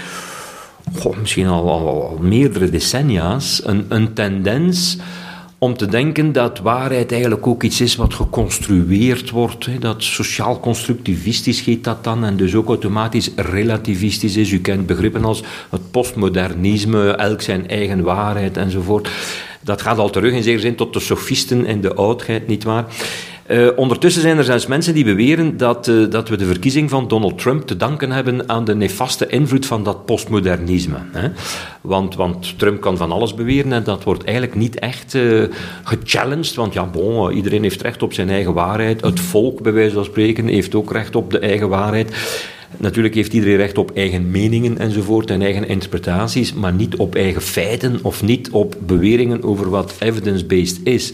goh, 0.97 1.17
misschien 1.17 1.47
al, 1.47 1.71
al, 1.71 1.89
al, 1.89 2.19
meerdere 2.21 2.71
decennia's, 2.71 3.63
een, 3.65 3.87
een 3.89 4.13
tendens 4.13 4.99
om 5.59 5.77
te 5.77 5.87
denken 5.87 6.33
dat 6.33 6.59
waarheid 6.59 7.13
eigenlijk 7.13 7.47
ook 7.47 7.63
iets 7.63 7.81
is 7.81 7.97
wat 7.97 8.15
geconstrueerd 8.15 9.31
wordt. 9.31 9.67
Hè, 9.67 9.79
dat 9.79 10.03
sociaal 10.03 10.61
constructivistisch 10.61 11.65
heet 11.65 11.85
dat 11.85 12.05
dan, 12.05 12.25
en 12.25 12.37
dus 12.37 12.55
ook 12.55 12.69
automatisch 12.69 13.31
relativistisch 13.37 14.37
is. 14.37 14.51
U 14.51 14.61
kent 14.61 14.87
begrippen 14.87 15.25
als 15.25 15.43
het 15.71 15.91
postmodernisme, 15.91 17.11
elk 17.11 17.43
zijn 17.43 17.69
eigen 17.69 18.03
waarheid 18.03 18.57
enzovoort. 18.57 19.09
Dat 19.61 19.83
gaat 19.83 19.99
al 19.99 20.11
terug 20.11 20.33
in 20.33 20.43
zekere 20.43 20.63
zin 20.63 20.75
tot 20.75 20.93
de 20.93 21.01
sofisten 21.01 21.67
en 21.67 21.81
de 21.81 21.95
oudheid, 21.95 22.47
nietwaar? 22.47 22.85
Uh, 23.51 23.69
ondertussen 23.77 24.23
zijn 24.23 24.39
er 24.39 24.45
zelfs 24.45 24.67
mensen 24.67 24.95
die 24.95 25.05
beweren 25.05 25.57
dat, 25.57 25.89
uh, 25.89 26.11
dat 26.11 26.29
we 26.29 26.37
de 26.37 26.45
verkiezing 26.45 26.91
van 26.91 27.09
Donald 27.09 27.39
Trump 27.39 27.67
te 27.67 27.77
danken 27.77 28.11
hebben 28.11 28.49
aan 28.49 28.65
de 28.65 28.75
nefaste 28.75 29.27
invloed 29.27 29.67
van 29.67 29.83
dat 29.83 30.05
postmodernisme. 30.05 30.97
Hè? 31.13 31.29
Want, 31.81 32.15
want 32.15 32.59
Trump 32.59 32.81
kan 32.81 32.97
van 32.97 33.13
alles 33.13 33.35
beweren 33.35 33.73
en 33.73 33.85
dat 33.85 34.05
wordt 34.05 34.25
eigenlijk 34.25 34.57
niet 34.57 34.79
echt 34.79 35.15
uh, 35.15 35.45
gechallenged. 35.85 36.55
Want 36.55 36.73
ja, 36.73 36.87
bon, 36.87 37.33
iedereen 37.33 37.63
heeft 37.63 37.83
recht 37.83 38.03
op 38.03 38.13
zijn 38.13 38.31
eigen 38.31 38.53
waarheid. 38.53 39.01
Het 39.01 39.21
volk, 39.21 39.63
bij 39.63 39.73
wijze 39.73 39.95
van 39.95 40.05
spreken, 40.05 40.47
heeft 40.47 40.75
ook 40.75 40.93
recht 40.93 41.17
op 41.17 41.31
de 41.31 41.39
eigen 41.39 41.69
waarheid. 41.69 42.17
Natuurlijk 42.77 43.15
heeft 43.15 43.33
iedereen 43.33 43.57
recht 43.57 43.79
op 43.79 43.91
eigen 43.95 44.31
meningen 44.31 44.79
enzovoort 44.79 45.31
en 45.31 45.43
eigen 45.43 45.69
interpretaties, 45.69 46.55
maar 46.55 46.73
niet 46.73 46.97
op 46.97 47.15
eigen 47.15 47.43
feiten 47.43 47.99
of 48.03 48.23
niet 48.23 48.51
op 48.51 48.77
beweringen 48.87 49.43
over 49.43 49.71
wat 49.71 49.95
evidence-based 49.99 50.81
is. 50.83 51.13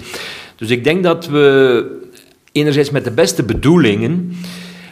Dus 0.57 0.71
ik 0.71 0.85
denk 0.85 1.03
dat 1.03 1.27
we 1.27 2.03
enerzijds 2.55 2.91
met 2.91 3.05
de 3.05 3.11
beste 3.11 3.43
bedoelingen 3.43 4.33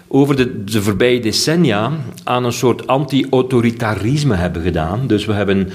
over 0.09 0.37
de, 0.37 0.65
de 0.65 0.83
voorbije 0.83 1.21
decennia 1.21 1.93
aan 2.25 2.45
een 2.45 2.53
soort 2.53 2.87
anti-autoritarisme 2.87 4.35
hebben 4.35 4.63
gedaan. 4.63 5.07
Dus 5.07 5.25
we 5.25 5.33
hebben 5.33 5.71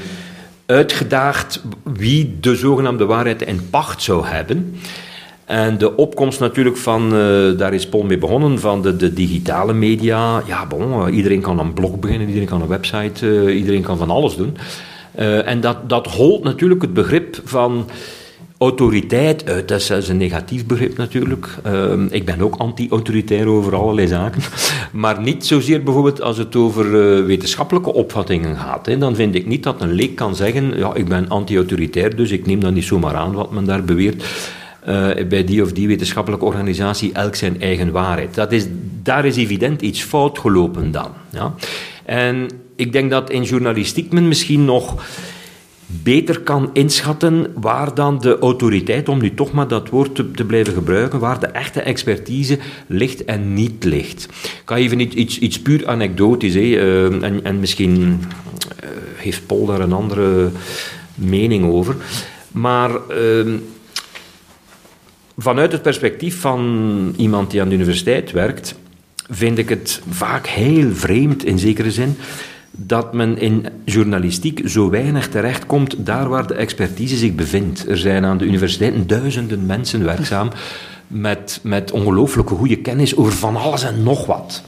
uitgedaagd 0.65 1.63
wie 1.83 2.37
de 2.39 2.55
zogenaamde 2.55 3.05
waarheid 3.05 3.41
in 3.41 3.69
pacht 3.69 4.01
zou 4.01 4.25
hebben. 4.25 4.75
En 5.45 5.77
de 5.77 5.95
opkomst 5.95 6.39
natuurlijk 6.39 6.77
van, 6.77 7.03
uh, 7.05 7.57
daar 7.57 7.73
is 7.73 7.87
Paul 7.87 8.03
mee 8.03 8.17
begonnen, 8.17 8.59
van 8.59 8.81
de, 8.81 8.95
de 8.95 9.13
digitale 9.13 9.73
media. 9.73 10.43
Ja, 10.45 10.65
bon, 10.65 11.09
iedereen 11.09 11.41
kan 11.41 11.59
een 11.59 11.73
blog 11.73 11.99
beginnen, 11.99 12.27
iedereen 12.27 12.47
kan 12.47 12.61
een 12.61 12.67
website, 12.67 13.25
uh, 13.25 13.55
iedereen 13.55 13.81
kan 13.81 13.97
van 13.97 14.09
alles 14.09 14.35
doen. 14.35 14.57
En 15.45 15.61
dat, 15.61 15.89
dat 15.89 16.07
holt 16.07 16.43
natuurlijk 16.43 16.81
het 16.81 16.93
begrip 16.93 17.41
van 17.43 17.89
autoriteit 18.57 19.49
uit. 19.49 19.67
Dat 19.67 19.89
is 19.89 20.09
een 20.09 20.17
negatief 20.17 20.65
begrip 20.65 20.97
natuurlijk. 20.97 21.57
Uh, 21.65 21.93
ik 22.09 22.25
ben 22.25 22.41
ook 22.41 22.55
anti-autoritair 22.55 23.47
over 23.47 23.75
allerlei 23.75 24.07
zaken. 24.07 24.41
Maar 24.91 25.21
niet 25.21 25.45
zozeer 25.45 25.83
bijvoorbeeld 25.83 26.21
als 26.21 26.37
het 26.37 26.55
over 26.55 26.85
uh, 26.85 27.25
wetenschappelijke 27.25 27.93
opvattingen 27.93 28.57
gaat. 28.57 28.85
Hè. 28.85 28.97
Dan 28.97 29.15
vind 29.15 29.35
ik 29.35 29.45
niet 29.45 29.63
dat 29.63 29.81
een 29.81 29.91
leek 29.91 30.15
kan 30.15 30.35
zeggen, 30.35 30.77
ja, 30.77 30.93
ik 30.93 31.07
ben 31.07 31.29
anti-autoritair, 31.29 32.15
dus 32.15 32.31
ik 32.31 32.45
neem 32.45 32.59
dan 32.59 32.73
niet 32.73 32.83
zomaar 32.83 33.15
aan 33.15 33.33
wat 33.33 33.51
men 33.51 33.65
daar 33.65 33.83
beweert. 33.83 34.23
bij 35.29 35.43
die 35.43 35.61
of 35.61 35.71
die 35.71 35.87
wetenschappelijke 35.87 36.45
organisatie 36.45 37.13
elk 37.13 37.35
zijn 37.35 37.61
eigen 37.61 37.91
waarheid. 37.91 38.35
Dat 38.35 38.51
is, 38.51 38.65
daar 39.03 39.25
is 39.25 39.35
evident 39.35 39.81
iets 39.81 40.03
fout 40.03 40.39
gelopen 40.39 40.91
dan. 40.91 41.09
Ja? 41.29 41.53
En 42.05 42.49
ik 42.75 42.91
denk 42.91 43.11
dat 43.11 43.29
in 43.29 43.43
journalistiek 43.43 44.11
men 44.11 44.27
misschien 44.27 44.65
nog 44.65 44.95
beter 45.87 46.39
kan 46.39 46.69
inschatten 46.73 47.51
waar 47.55 47.93
dan 47.93 48.19
de 48.19 48.39
autoriteit, 48.39 49.09
om 49.09 49.21
nu 49.21 49.33
toch 49.33 49.51
maar 49.51 49.67
dat 49.67 49.89
woord 49.89 50.15
te, 50.15 50.45
blijven 50.45 50.73
gebruiken, 50.73 51.19
waar 51.19 51.39
de 51.39 51.47
echte 51.47 51.81
expertise 51.81 52.59
ligt 52.87 53.25
en 53.25 53.53
niet 53.53 53.83
ligt. 53.83 54.23
Ik 54.43 54.61
ga 54.65 54.75
even 54.75 55.19
iets, 55.19 55.39
iets, 55.39 55.61
puur 55.61 55.87
anekdotisch, 55.87 56.53
hè, 56.53 56.59
uh, 56.61 57.23
en, 57.23 57.43
en 57.43 57.59
misschien 57.59 57.93
uh, 57.99 58.89
heeft 59.15 59.45
Paul 59.45 59.65
daar 59.65 59.79
een 59.79 59.93
andere 59.93 60.49
mening 61.15 61.65
over. 61.65 61.95
Maar 62.51 62.91
uh, 62.91 63.53
vanuit 65.37 65.71
het 65.71 65.81
perspectief 65.81 66.39
van 66.39 67.13
iemand 67.17 67.51
die 67.51 67.61
aan 67.61 67.69
de 67.69 67.75
universiteit 67.75 68.31
werkt, 68.31 68.75
vind 69.29 69.57
ik 69.57 69.69
het 69.69 70.01
vaak 70.09 70.47
heel 70.47 70.93
vreemd 70.93 71.45
in 71.45 71.59
zekere 71.59 71.91
zin 71.91 72.17
dat 72.79 73.13
men 73.13 73.37
in 73.37 73.65
journalistiek 73.85 74.61
zo 74.65 74.89
weinig 74.89 75.29
terechtkomt 75.29 76.05
daar 76.05 76.29
waar 76.29 76.47
de 76.47 76.53
expertise 76.53 77.17
zich 77.17 77.35
bevindt. 77.35 77.89
Er 77.89 77.97
zijn 77.97 78.25
aan 78.25 78.37
de 78.37 78.45
universiteiten 78.45 79.07
duizenden 79.07 79.65
mensen 79.65 80.03
werkzaam 80.03 80.49
met, 81.07 81.59
met 81.63 81.91
ongelooflijke 81.91 82.53
goede 82.55 82.77
kennis 82.77 83.15
over 83.15 83.33
van 83.33 83.55
alles 83.55 83.83
en 83.83 84.03
nog 84.03 84.25
wat. 84.25 84.63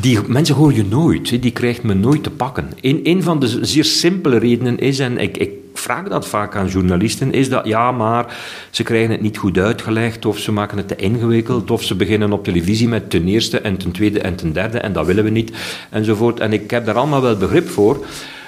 Die 0.00 0.18
mensen 0.26 0.54
hoor 0.54 0.72
je 0.72 0.84
nooit, 0.84 1.42
die 1.42 1.50
krijgt 1.50 1.82
men 1.82 2.00
nooit 2.00 2.22
te 2.22 2.30
pakken. 2.30 2.70
Een, 2.80 3.00
een 3.02 3.22
van 3.22 3.40
de 3.40 3.58
zeer 3.62 3.84
simpele 3.84 4.38
redenen 4.38 4.78
is, 4.78 4.98
en 4.98 5.18
ik, 5.18 5.36
ik 5.36 5.50
vraag 5.74 6.08
dat 6.08 6.26
vaak 6.26 6.56
aan 6.56 6.68
journalisten, 6.68 7.32
is 7.32 7.48
dat 7.48 7.66
ja, 7.66 7.92
maar 7.92 8.36
ze 8.70 8.82
krijgen 8.82 9.10
het 9.10 9.20
niet 9.20 9.38
goed 9.38 9.58
uitgelegd, 9.58 10.26
of 10.26 10.38
ze 10.38 10.52
maken 10.52 10.76
het 10.76 10.88
te 10.88 10.96
ingewikkeld, 10.96 11.70
of 11.70 11.82
ze 11.82 11.94
beginnen 11.94 12.32
op 12.32 12.44
televisie 12.44 12.88
met 12.88 13.10
ten 13.10 13.28
eerste 13.28 13.60
en 13.60 13.76
ten 13.76 13.90
tweede 13.90 14.20
en 14.20 14.36
ten 14.36 14.52
derde, 14.52 14.78
en 14.78 14.92
dat 14.92 15.06
willen 15.06 15.24
we 15.24 15.30
niet, 15.30 15.52
enzovoort. 15.90 16.40
En 16.40 16.52
ik 16.52 16.70
heb 16.70 16.86
daar 16.86 16.96
allemaal 16.96 17.22
wel 17.22 17.36
begrip 17.36 17.68
voor. 17.68 18.06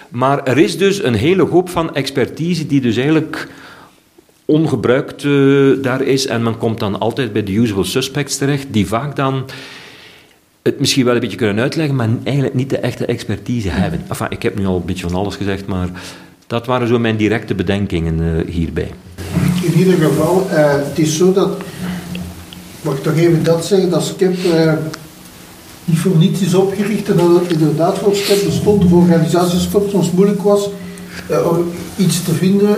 Maar 0.09 0.43
er 0.45 0.59
is 0.59 0.79
dus 0.79 1.03
een 1.03 1.15
hele 1.15 1.43
hoop 1.43 1.69
van 1.69 1.95
expertise 1.95 2.67
die 2.67 2.81
dus 2.81 2.97
eigenlijk 2.97 3.49
ongebruikt 4.45 5.25
uh, 5.25 5.83
daar 5.83 6.03
is, 6.03 6.27
en 6.27 6.43
men 6.43 6.59
komt 6.59 6.79
dan 6.81 6.99
altijd 6.99 7.33
bij 7.33 7.43
de 7.43 7.53
usual 7.53 7.85
suspects 7.85 8.37
terecht, 8.37 8.67
die 8.71 8.87
vaak 8.87 9.17
dan 9.17 9.45
het 10.69 10.81
misschien 10.81 11.05
wel 11.05 11.15
een 11.15 11.21
beetje 11.21 11.37
kunnen 11.37 11.63
uitleggen, 11.63 11.97
maar 11.97 12.09
eigenlijk 12.25 12.55
niet 12.55 12.71
de 12.71 12.79
echte 12.79 13.07
expertise 13.07 13.69
hebben. 13.69 14.01
Enfin, 14.09 14.27
ik 14.31 14.43
heb 14.43 14.59
nu 14.59 14.67
al 14.67 14.77
een 14.77 14.85
beetje 14.85 15.09
van 15.09 15.19
alles 15.19 15.37
gezegd, 15.37 15.67
maar 15.67 15.89
dat 16.47 16.67
waren 16.67 16.89
zo 16.89 16.99
mijn 16.99 17.17
directe 17.17 17.55
bedenkingen 17.55 18.21
uh, 18.21 18.55
hierbij. 18.55 18.91
In 19.63 19.79
ieder 19.79 19.95
geval, 19.95 20.47
uh, 20.53 20.73
het 20.73 20.99
is 20.99 21.17
zo 21.17 21.33
dat, 21.33 21.63
mag 22.81 22.95
ik 22.95 23.03
toch 23.03 23.17
even 23.17 23.43
dat 23.43 23.67
zeggen, 23.67 23.91
dat 23.91 24.03
SCEP 24.03 24.37
uh, 24.45 24.73
niet 25.85 25.99
voor 25.99 26.17
niets 26.17 26.41
is 26.41 26.55
opgericht 26.55 27.09
en 27.09 27.17
dat 27.17 27.41
het 27.41 27.53
inderdaad 27.53 27.99
voor 27.99 28.15
SCEP 28.15 28.45
bestond, 28.45 28.85
of 28.85 28.93
organisaties 28.93 29.69
soms 29.91 30.11
moeilijk 30.11 30.43
was 30.43 30.71
om 31.51 31.71
iets 31.97 32.25
te 32.25 32.33
vinden 32.33 32.77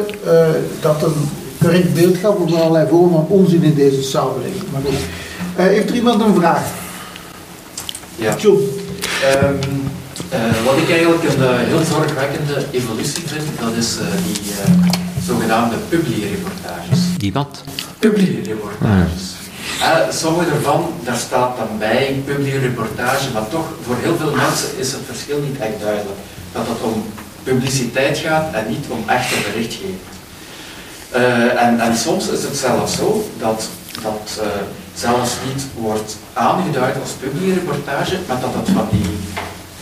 dat 0.80 1.02
een 1.02 1.28
correct 1.61 1.94
beeld 1.94 2.16
gaf 2.16 2.37
over 2.37 2.56
allerlei 2.56 2.88
vormen 2.88 3.11
van 3.11 3.26
onzin 3.28 3.62
in 3.62 3.75
deze 3.75 4.02
samenleving. 4.02 4.62
Maar 4.73 4.80
goed. 4.80 4.94
heeft 5.56 5.88
er 5.88 5.94
iemand 5.94 6.23
een 6.23 6.35
vraag? 6.35 6.79
Ja. 8.20 8.36
Um, 8.36 9.58
uh, 10.32 10.64
wat 10.64 10.76
ik 10.76 10.90
eigenlijk 10.90 11.24
een 11.24 11.42
uh, 11.42 11.58
heel 11.58 11.84
zorgwekkende 11.84 12.64
evolutie 12.70 13.22
vind, 13.26 13.44
dat 13.60 13.72
is 13.76 13.96
uh, 13.98 14.06
die 14.24 14.52
zogenaamde 15.26 15.76
publie-reportages. 15.88 16.98
Die 17.16 17.32
wat? 17.32 17.62
Publie-reportages. 17.98 19.22
Ah. 19.82 20.10
sommige 20.10 20.50
ervan, 20.50 20.92
daar 21.04 21.16
staat 21.16 21.56
dan 21.56 21.78
bij 21.78 22.22
publie-reportage, 22.24 23.32
maar 23.32 23.48
toch 23.48 23.66
voor 23.86 23.96
heel 24.02 24.16
veel 24.16 24.34
mensen 24.34 24.68
is 24.78 24.92
het 24.92 25.00
verschil 25.06 25.40
niet 25.40 25.58
echt 25.58 25.80
duidelijk. 25.80 26.18
Dat 26.52 26.66
het 26.66 26.82
om 26.82 27.04
publiciteit 27.42 28.18
gaat 28.18 28.54
en 28.54 28.64
niet 28.68 28.84
om 28.88 29.02
echte 29.06 29.34
berichtgeving. 29.52 29.98
en, 31.56 31.80
en 31.80 31.96
soms 31.96 32.28
is 32.28 32.42
het 32.42 32.56
zelfs 32.56 32.96
zo 32.96 33.30
dat, 33.38 33.68
dat 34.02 34.40
zelfs 34.94 35.32
niet 35.47 35.62
wordt 35.76 36.16
aangeduid 36.32 36.97
als 37.00 37.11
publiereportage, 37.11 38.18
maar 38.28 38.40
dat 38.40 38.54
het 38.54 38.68
van 38.68 38.88
die 38.90 39.11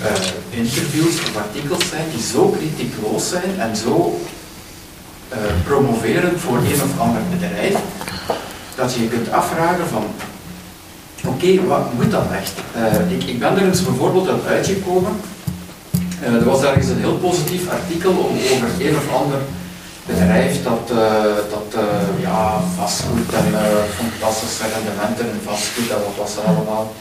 uh, 0.03 0.61
interviews 0.61 1.15
of 1.15 1.37
artikels 1.37 1.89
zijn 1.89 2.05
die 2.15 2.23
zo 2.23 2.49
kritiekloos 2.49 3.29
zijn 3.29 3.61
en 3.61 3.77
zo 3.77 4.21
uh, 5.33 5.39
promoveren 5.65 6.41
voor 6.41 6.57
een 6.57 6.83
of 6.83 7.01
ander 7.01 7.21
bedrijf, 7.31 7.77
dat 8.75 8.95
je 8.95 9.03
je 9.03 9.09
kunt 9.09 9.33
afvragen 9.33 9.87
van, 9.89 10.05
oké, 11.27 11.67
wat 11.67 11.93
moet 11.95 12.11
dat 12.11 12.27
echt? 12.33 12.53
Uh, 12.77 13.11
ik, 13.17 13.25
ik 13.25 13.39
ben 13.39 13.57
er 13.57 13.67
eens 13.67 13.85
bijvoorbeeld 13.85 14.29
uit 14.29 14.47
uitgekomen, 14.47 15.13
er 16.23 16.45
was 16.45 16.63
ergens 16.63 16.89
een 16.89 16.99
heel 16.99 17.17
positief 17.17 17.71
artikel 17.71 18.11
over 18.53 18.69
een 18.87 18.97
of 18.97 19.15
ander 19.23 19.39
bedrijf 20.09 20.63
dat, 20.63 20.85
uh, 20.93 20.99
dat 21.55 21.69
uh, 21.75 22.23
ja, 22.23 22.61
vastgoed 22.77 23.33
en 23.33 23.49
uh, 23.53 23.61
fantastische 23.97 24.65
rendementen 24.75 25.27
in 25.27 25.41
vastgoed 25.45 25.91
en 25.91 26.01
wat 26.05 26.17
was 26.17 26.35
dat 26.35 26.45
allemaal. 26.45 26.95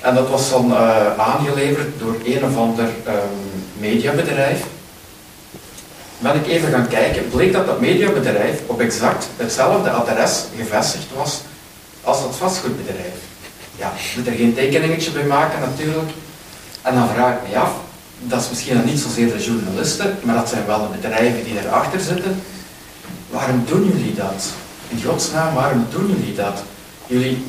En 0.00 0.14
dat 0.14 0.28
was 0.28 0.50
dan 0.50 0.76
aangeleverd 1.16 1.98
door 1.98 2.16
een 2.24 2.44
of 2.44 2.56
ander 2.56 2.84
um, 2.84 3.38
mediabedrijf. 3.78 4.64
Ben 6.18 6.34
ik 6.34 6.46
even 6.46 6.72
gaan 6.72 6.88
kijken, 6.88 7.28
bleek 7.28 7.52
dat 7.52 7.66
dat 7.66 7.80
mediabedrijf 7.80 8.60
op 8.66 8.80
exact 8.80 9.26
hetzelfde 9.36 9.90
adres 9.90 10.44
gevestigd 10.56 11.06
was 11.16 11.40
als 12.02 12.22
dat 12.22 12.36
vastgoedbedrijf. 12.36 13.18
Ja, 13.76 13.92
je 13.96 14.18
moet 14.18 14.26
er 14.26 14.32
geen 14.32 14.54
tekeningetje 14.54 15.10
bij 15.10 15.24
maken 15.24 15.60
natuurlijk. 15.60 16.10
En 16.82 16.94
dan 16.94 17.08
vraag 17.08 17.34
ik 17.34 17.48
me 17.48 17.58
af, 17.58 17.72
dat 18.20 18.40
is 18.40 18.48
misschien 18.48 18.84
niet 18.84 18.98
zozeer 18.98 19.32
de 19.32 19.44
journalisten, 19.44 20.18
maar 20.22 20.34
dat 20.34 20.48
zijn 20.48 20.66
wel 20.66 20.78
de 20.78 20.96
bedrijven 21.00 21.44
die 21.44 21.58
erachter 21.58 22.00
zitten. 22.00 22.40
Waarom 23.30 23.64
doen 23.66 23.84
jullie 23.84 24.14
dat? 24.14 24.44
In 24.88 25.02
godsnaam, 25.04 25.54
waarom 25.54 25.86
doen 25.90 26.16
jullie 26.16 26.34
dat? 26.34 26.62
Jullie, 27.06 27.44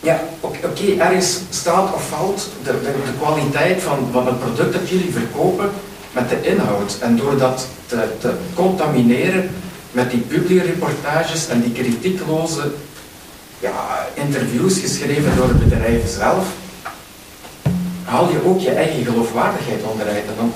ja, 0.00 0.20
oké, 0.40 0.58
okay, 0.66 0.98
ergens 0.98 1.38
staat 1.50 1.94
of 1.94 2.08
valt 2.08 2.48
de, 2.62 2.70
de, 2.70 2.92
de, 3.04 3.12
kwaliteit 3.20 3.82
van, 3.82 4.08
van 4.12 4.26
het 4.26 4.40
product 4.40 4.72
dat 4.72 4.88
jullie 4.88 5.12
verkopen 5.12 5.70
met 6.12 6.28
de 6.28 6.42
inhoud. 6.42 6.96
En 7.00 7.16
door 7.16 7.38
dat 7.38 7.66
te, 7.86 8.34
contamineren 8.54 9.50
met 9.92 10.10
die 10.10 10.20
publiereportages 10.20 11.48
en 11.48 11.60
die 11.60 11.72
kritiekloze 11.72 12.72
ja, 13.58 14.06
interviews 14.14 14.78
geschreven 14.78 15.36
door 15.36 15.48
het 15.48 15.68
bedrijf 15.68 16.08
zelf, 16.08 16.46
haal 18.10 18.30
je 18.30 18.44
ook 18.44 18.60
je 18.60 18.70
eigen 18.70 19.04
geloofwaardigheid 19.04 19.82
onderuit. 19.90 20.24
Dan, 20.36 20.52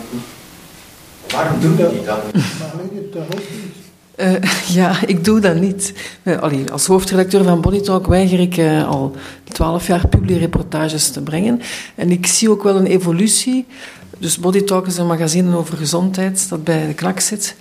waarom 1.30 1.60
doen 1.60 1.76
we 1.76 1.90
die 1.90 2.04
dan? 2.04 2.18
Uh, 4.16 4.42
ja, 4.80 4.96
ik 5.06 5.24
doe 5.24 5.40
dat 5.40 5.60
niet. 5.60 5.92
Uh, 6.22 6.38
allee, 6.38 6.70
als 6.70 6.86
hoofdredacteur 6.86 7.44
van 7.44 7.60
Body 7.60 7.80
Talk 7.80 8.06
weiger 8.06 8.40
ik 8.40 8.56
uh, 8.56 8.88
al 8.88 9.14
twaalf 9.52 9.86
jaar 9.86 10.04
reportages 10.26 11.10
te 11.10 11.22
brengen. 11.22 11.60
En 11.94 12.10
ik 12.10 12.26
zie 12.26 12.50
ook 12.50 12.62
wel 12.62 12.76
een 12.76 12.86
evolutie. 12.86 13.66
Dus 14.18 14.38
Body 14.38 14.62
Talk 14.62 14.86
is 14.86 14.96
een 14.96 15.06
magazine 15.06 15.56
over 15.56 15.76
gezondheid 15.76 16.48
dat 16.48 16.64
bij 16.64 16.86
de 16.86 16.94
KNAK 16.94 17.20
zit. 17.20 17.56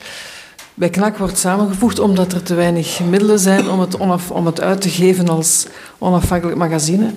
Bij 0.74 0.90
KNAK 0.90 1.18
wordt 1.18 1.38
samengevoegd 1.38 2.00
omdat 2.00 2.34
er 2.34 2.44
te 2.44 2.54
weinig 2.54 3.00
middelen 3.10 3.40
zijn 3.40 3.70
om 3.70 3.80
het, 3.80 3.98
om 4.30 4.46
het 4.46 4.62
uit 4.62 4.82
te 4.82 4.90
geven 4.90 5.30
als 5.30 5.66
onafhankelijk 5.98 6.58
magazine. 6.58 7.14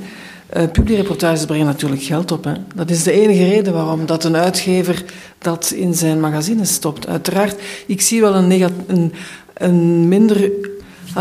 Uh, 0.57 0.63
publiereportages 0.73 1.45
brengen 1.45 1.67
natuurlijk 1.67 2.03
geld 2.03 2.33
op. 2.33 2.45
Hè. 2.45 2.53
Dat 2.75 2.91
is 2.91 3.03
de 3.03 3.13
enige 3.13 3.45
reden 3.45 3.73
waarom 3.73 4.07
dat 4.07 4.25
een 4.25 4.37
uitgever 4.37 5.05
dat 5.39 5.73
in 5.77 5.95
zijn 5.95 6.21
magazine 6.21 6.65
stopt. 6.65 7.07
Uiteraard, 7.07 7.61
ik 7.87 8.01
zie 8.01 8.21
wel 8.21 8.35
een, 8.35 8.71
een, 8.87 9.13
een 9.55 10.09
minder 10.09 10.51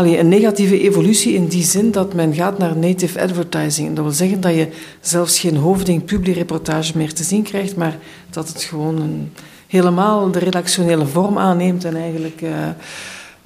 een 0.04 0.28
negatieve 0.28 0.80
evolutie 0.80 1.34
in 1.34 1.46
die 1.46 1.64
zin 1.64 1.90
dat 1.90 2.14
men 2.14 2.34
gaat 2.34 2.58
naar 2.58 2.76
native 2.76 3.20
advertising. 3.20 3.94
Dat 3.94 4.04
wil 4.04 4.12
zeggen 4.12 4.40
dat 4.40 4.54
je 4.54 4.68
zelfs 5.00 5.38
geen 5.38 5.56
hoofding 5.56 6.04
publiereportage 6.04 6.92
meer 6.96 7.12
te 7.12 7.22
zien 7.22 7.42
krijgt, 7.42 7.76
maar 7.76 7.98
dat 8.30 8.48
het 8.48 8.62
gewoon 8.62 9.00
een, 9.00 9.32
helemaal 9.66 10.30
de 10.30 10.38
redactionele 10.38 11.06
vorm 11.06 11.38
aanneemt 11.38 11.84
en 11.84 11.96
eigenlijk 11.96 12.40
uh, 12.40 12.50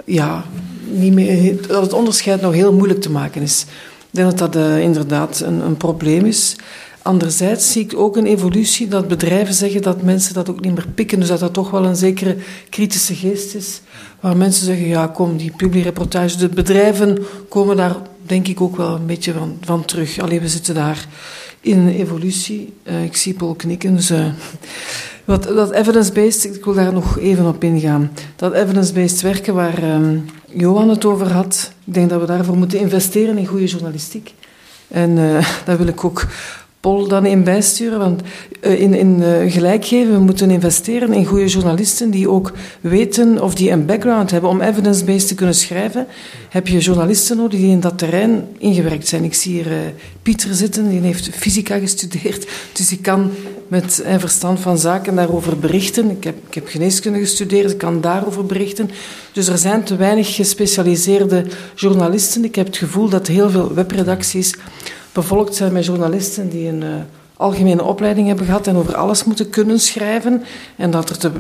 ja, 0.04 0.44
niet 0.92 1.12
meer, 1.12 1.66
dat 1.66 1.82
het 1.82 1.92
onderscheid 1.92 2.40
nog 2.40 2.52
heel 2.52 2.72
moeilijk 2.72 3.00
te 3.00 3.10
maken 3.10 3.42
is. 3.42 3.66
Ik 4.10 4.16
denk 4.16 4.38
dat 4.38 4.52
dat 4.52 4.62
uh, 4.62 4.80
inderdaad 4.80 5.40
een, 5.40 5.60
een, 5.60 5.76
probleem 5.76 6.24
is. 6.24 6.56
Anderzijds 7.02 7.72
zie 7.72 7.84
ik 7.84 7.96
ook 7.96 8.16
een 8.16 8.26
evolutie 8.26 8.88
dat 8.88 9.08
bedrijven 9.08 9.54
zeggen 9.54 9.82
dat 9.82 10.02
mensen 10.02 10.34
dat 10.34 10.50
ook 10.50 10.60
niet 10.60 10.74
meer 10.74 10.86
pikken. 10.94 11.18
Dus 11.18 11.28
dat 11.28 11.40
dat 11.40 11.52
toch 11.52 11.70
wel 11.70 11.84
een 11.84 11.96
zekere 11.96 12.36
kritische 12.68 13.14
geest 13.14 13.54
is. 13.54 13.80
Waar 14.20 14.36
mensen 14.36 14.64
zeggen, 14.64 14.86
ja 14.86 15.06
kom, 15.06 15.36
die 15.36 15.52
publiereportage. 15.56 16.36
De 16.36 16.48
bedrijven 16.48 17.18
komen 17.48 17.76
daar 17.76 17.96
denk 18.22 18.48
ik 18.48 18.60
ook 18.60 18.76
wel 18.76 18.94
een 18.94 19.06
beetje 19.06 19.32
van, 19.32 19.58
van 19.60 19.84
terug. 19.84 20.18
Alleen 20.18 20.40
we 20.40 20.48
zitten 20.48 20.74
daar 20.74 21.06
in 21.60 21.88
evolutie. 21.88 22.72
Uh, 22.84 23.04
ik 23.04 23.16
zie 23.16 23.34
Paul 23.34 23.54
knikken, 23.54 23.96
dus... 23.96 24.10
Uh, 24.10 24.26
Wat, 25.24 25.42
dat 25.42 25.70
evidence-based, 25.70 26.56
ik 26.56 26.64
wil 26.64 26.74
daar 26.74 26.92
nog 26.92 27.18
even 27.18 27.46
op 27.46 27.64
ingaan. 27.64 28.10
Dat 28.36 28.52
evidence-based 28.52 29.20
werken 29.20 29.54
waar 29.54 29.82
um, 29.82 30.26
Johan 30.46 30.88
het 30.88 31.04
over 31.04 31.32
had, 31.32 31.72
ik 31.84 31.94
denk 31.94 32.10
dat 32.10 32.20
we 32.20 32.26
daarvoor 32.26 32.56
moeten 32.56 32.78
investeren 32.78 33.38
in 33.38 33.46
goede 33.46 33.66
journalistiek. 33.66 34.34
En 34.88 35.10
uh, 35.18 35.46
daar 35.64 35.78
wil 35.78 35.86
ik 35.86 36.04
ook 36.04 36.26
Paul 36.80 37.08
dan 37.08 37.26
in 37.26 37.44
bijsturen. 37.44 37.98
Want 37.98 38.22
uh, 38.62 38.80
in, 38.80 38.94
in 38.94 39.20
uh, 39.20 39.52
gelijk 39.52 39.84
geven, 39.84 40.12
we 40.12 40.18
moeten 40.18 40.50
investeren 40.50 41.12
in 41.12 41.24
goede 41.24 41.46
journalisten 41.46 42.10
die 42.10 42.28
ook 42.28 42.52
weten 42.80 43.42
of 43.42 43.54
die 43.54 43.70
een 43.70 43.86
background 43.86 44.30
hebben. 44.30 44.50
Om 44.50 44.60
evidence-based 44.60 45.28
te 45.28 45.34
kunnen 45.34 45.54
schrijven, 45.54 46.06
heb 46.48 46.68
je 46.68 46.78
journalisten 46.78 47.36
nodig 47.36 47.60
die 47.60 47.70
in 47.70 47.80
dat 47.80 47.98
terrein 47.98 48.46
ingewerkt 48.58 49.08
zijn. 49.08 49.24
Ik 49.24 49.34
zie 49.34 49.52
hier 49.52 49.66
uh, 49.66 49.78
Pieter 50.22 50.54
zitten, 50.54 50.88
die 50.88 51.00
heeft 51.00 51.30
fysica 51.32 51.78
gestudeerd. 51.78 52.48
Dus 52.72 52.88
die 52.88 52.98
kan 52.98 53.30
met 53.68 54.02
een 54.04 54.20
verstand 54.20 54.60
van 54.60 54.78
zaken 54.78 55.14
daarover 55.14 55.58
berichten. 55.58 56.10
Ik 56.10 56.24
heb, 56.24 56.36
ik 56.48 56.54
heb 56.54 56.68
geneeskunde 56.68 57.18
gestudeerd, 57.18 57.70
ik 57.70 57.78
kan 57.78 58.00
daarover 58.00 58.46
berichten. 58.46 58.90
Dus 59.32 59.48
er 59.48 59.58
zijn 59.58 59.84
te 59.84 59.96
weinig 59.96 60.34
gespecialiseerde 60.34 61.44
journalisten. 61.74 62.44
Ik 62.44 62.54
heb 62.54 62.66
het 62.66 62.76
gevoel 62.76 63.08
dat 63.08 63.26
heel 63.26 63.50
veel 63.50 63.74
webredacties 63.74 64.54
bevolkt 65.12 65.54
zijn 65.54 65.72
met 65.72 65.84
journalisten 65.84 66.48
die 66.48 66.68
een 66.68 66.82
uh, 66.82 66.88
algemene 67.36 67.82
opleiding 67.82 68.26
hebben 68.26 68.46
gehad 68.46 68.66
en 68.66 68.76
over 68.76 68.96
alles 68.96 69.24
moeten 69.24 69.50
kunnen 69.50 69.80
schrijven. 69.80 70.42
En 70.76 70.90
dat 70.90 71.10
er, 71.10 71.18
te, 71.18 71.30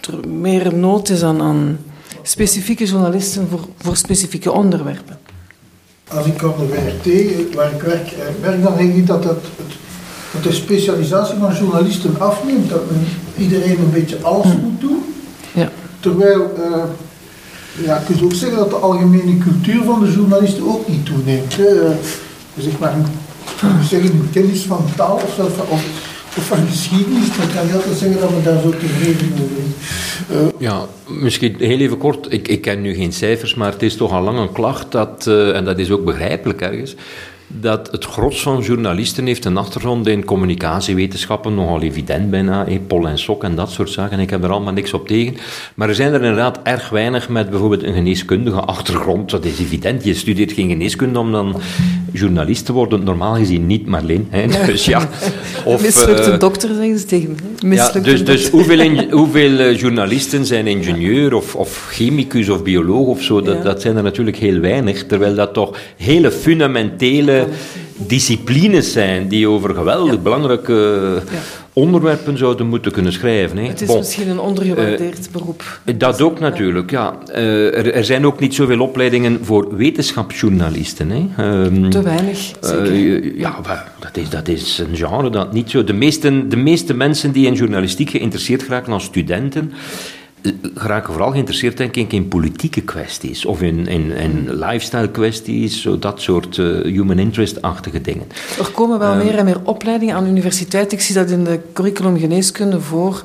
er 0.00 0.28
meer 0.28 0.74
nood 0.74 1.08
is 1.08 1.22
aan, 1.22 1.42
aan 1.42 1.78
specifieke 2.22 2.84
journalisten 2.84 3.48
voor, 3.50 3.60
voor, 3.78 3.96
specifieke 3.96 4.52
onderwerpen. 4.52 5.18
Als 6.08 6.26
ik 6.26 6.42
aan 6.42 6.54
de 6.58 6.66
WRT, 6.66 7.54
waar 7.54 7.72
ik 7.72 7.80
werk, 7.80 8.12
merk 8.40 8.62
dan 8.62 8.76
denk 8.76 8.94
ik 8.94 9.06
dat, 9.06 9.22
dat, 9.22 9.38
dat 10.32 10.42
de 10.42 10.52
specialisatie 10.52 11.38
van 11.38 11.54
journalisten 11.54 12.20
afneemt. 12.20 12.70
Dat 12.70 12.90
men 12.90 13.06
iedereen 13.36 13.78
een 13.78 13.90
beetje 13.90 14.22
alles 14.22 14.46
hm. 14.46 14.60
moet 14.60 14.80
doen. 14.80 15.14
Ja. 15.52 15.70
Terwijl, 16.00 16.52
uh, 16.58 16.84
ja, 17.84 17.98
je 17.98 18.04
kunt 18.06 18.22
ook 18.22 18.32
zeggen 18.32 18.58
dat 18.58 18.70
de 18.70 18.76
algemene 18.76 19.38
cultuur 19.38 19.84
van 19.84 20.04
de 20.04 20.12
journalisten 20.12 20.68
ook 20.68 20.88
niet 20.88 21.06
toeneemt. 21.06 21.56
Hè 21.56 21.94
zeg 22.58 22.78
maar, 22.78 22.94
zeggen, 23.90 24.28
kennis 24.32 24.62
van 24.62 24.84
taal 24.96 25.14
of, 25.14 25.34
zo, 25.36 25.44
of, 25.44 25.84
of 26.36 26.46
van 26.46 26.66
geschiedenis, 26.66 27.36
maar 27.36 27.46
ik 27.46 27.54
kan 27.54 27.66
niet 27.66 27.74
altijd 27.74 27.96
zeggen 27.96 28.20
dat 28.20 28.30
we 28.30 28.42
daar 28.42 28.60
zo 28.60 28.70
tevreden 28.70 29.32
over 29.32 29.56
zijn. 29.56 30.42
Uh, 30.42 30.48
ja, 30.58 30.86
misschien 31.06 31.54
heel 31.58 31.78
even 31.78 31.98
kort. 31.98 32.32
Ik, 32.32 32.48
ik 32.48 32.60
ken 32.60 32.80
nu 32.80 32.94
geen 32.94 33.12
cijfers, 33.12 33.54
maar 33.54 33.72
het 33.72 33.82
is 33.82 33.96
toch 33.96 34.12
al 34.12 34.22
lang 34.22 34.38
een 34.38 34.52
klacht 34.52 34.92
dat, 34.92 35.24
uh, 35.28 35.56
en 35.56 35.64
dat 35.64 35.78
is 35.78 35.90
ook 35.90 36.04
begrijpelijk 36.04 36.60
ergens, 36.60 36.94
dat 37.46 37.88
het 37.90 38.04
gros 38.04 38.42
van 38.42 38.60
journalisten 38.60 39.26
heeft 39.26 39.44
een 39.44 39.56
achtergrond 39.56 40.06
in 40.06 40.24
communicatiewetenschappen, 40.24 41.54
nogal 41.54 41.82
evident 41.82 42.30
bijna, 42.30 42.66
Pol 42.86 43.08
en 43.08 43.18
Sok 43.18 43.44
en 43.44 43.54
dat 43.54 43.70
soort 43.70 43.90
zaken. 43.90 44.18
Ik 44.18 44.30
heb 44.30 44.44
er 44.44 44.50
allemaal 44.50 44.72
niks 44.72 44.92
op 44.92 45.08
tegen. 45.08 45.36
Maar 45.74 45.88
er 45.88 45.94
zijn 45.94 46.12
er 46.12 46.22
inderdaad 46.22 46.60
erg 46.62 46.88
weinig 46.88 47.28
met 47.28 47.50
bijvoorbeeld 47.50 47.82
een 47.82 47.94
geneeskundige 47.94 48.60
achtergrond. 48.60 49.30
Dat 49.30 49.44
is 49.44 49.58
evident. 49.58 50.04
Je 50.04 50.14
studeert 50.14 50.52
geen 50.52 50.68
geneeskunde 50.68 51.18
om 51.18 51.32
dan 51.32 51.60
journalist 52.12 52.64
te 52.64 52.72
worden. 52.72 53.04
Normaal 53.04 53.34
gezien 53.34 53.66
niet, 53.66 53.86
Marleen. 53.86 54.26
Hè. 54.30 54.46
Dus 54.66 54.84
ja. 54.84 55.08
Of, 55.64 55.82
Mislukte 55.82 56.30
uh, 56.30 56.38
dokter, 56.38 56.74
zeggen 56.74 56.98
ze 56.98 57.04
tegen 57.04 57.36
me. 57.62 57.74
Ja, 57.74 57.90
dus 57.90 58.24
dus 58.24 58.50
hoeveel, 58.50 58.80
in, 58.80 59.10
hoeveel 59.20 59.50
uh, 59.50 59.78
journalisten 59.78 60.46
zijn 60.46 60.66
ingenieur 60.66 61.34
of, 61.34 61.54
of 61.54 61.86
chemicus 61.90 62.48
of 62.48 62.62
bioloog 62.62 63.06
of 63.06 63.22
zo? 63.22 63.42
Dat, 63.42 63.56
ja. 63.56 63.62
dat 63.62 63.80
zijn 63.80 63.96
er 63.96 64.02
natuurlijk 64.02 64.36
heel 64.36 64.60
weinig. 64.60 65.06
Terwijl 65.06 65.34
dat 65.34 65.54
toch 65.54 65.78
hele 65.96 66.30
fundamentele 66.30 67.35
disciplines 67.96 68.92
zijn 68.92 69.28
die 69.28 69.48
over 69.48 69.74
geweldig 69.74 70.14
ja. 70.14 70.18
belangrijke 70.18 70.72
ja. 71.32 71.38
onderwerpen 71.72 72.38
zouden 72.38 72.66
moeten 72.66 72.92
kunnen 72.92 73.12
schrijven. 73.12 73.56
Hè. 73.56 73.66
Het 73.68 73.80
is 73.80 73.86
bon. 73.86 73.98
misschien 73.98 74.28
een 74.28 74.38
ondergewaardeerd 74.38 75.26
uh, 75.26 75.32
beroep. 75.32 75.80
Dat 75.96 76.20
ook 76.20 76.38
natuurlijk, 76.38 76.90
ja. 76.90 77.18
Uh, 77.28 77.78
er, 77.78 77.92
er, 77.92 78.04
zijn 78.04 78.26
ook 78.26 78.40
niet 78.40 78.54
zoveel 78.54 78.80
opleidingen 78.80 79.38
voor 79.42 79.76
wetenschapsjournalisten. 79.76 81.10
Hè. 81.10 81.64
Um, 81.64 81.90
Te 81.90 82.02
weinig, 82.02 82.38
zeker. 82.60 82.92
Uh, 82.92 83.38
ja, 83.38 83.60
dat 83.98 84.16
is, 84.16 84.30
dat 84.30 84.48
is 84.48 84.78
een 84.78 84.96
genre 84.96 85.30
dat 85.30 85.52
niet 85.52 85.70
zo... 85.70 85.84
De 85.84 85.92
meeste, 85.92 86.48
de 86.48 86.56
meeste 86.56 86.94
mensen 86.94 87.32
die 87.32 87.46
in 87.46 87.54
journalistiek 87.54 88.10
geïnteresseerd 88.10 88.66
raken 88.68 88.92
als 88.92 89.04
studenten 89.04 89.72
geraken 90.74 91.12
vooral 91.12 91.30
geïnteresseerd 91.30 91.76
denk 91.76 91.96
ik 91.96 92.12
in 92.12 92.28
politieke 92.28 92.80
kwesties 92.80 93.44
of 93.44 93.62
in, 93.62 93.86
in, 93.86 94.10
in 94.10 94.54
lifestyle 94.54 95.10
kwesties, 95.10 95.80
zo 95.80 95.98
dat 95.98 96.20
soort 96.20 96.56
uh, 96.56 96.82
human 96.82 97.18
interest-achtige 97.18 98.00
dingen. 98.00 98.26
Er 98.58 98.70
komen 98.70 98.98
wel 98.98 99.12
um, 99.12 99.18
meer 99.18 99.38
en 99.38 99.44
meer 99.44 99.60
opleidingen 99.62 100.14
aan 100.14 100.26
universiteiten. 100.26 100.98
Ik 100.98 101.04
zie 101.04 101.14
dat 101.14 101.30
in 101.30 101.44
de 101.44 101.60
curriculum 101.72 102.18
geneeskunde 102.18 102.80
voor 102.80 103.24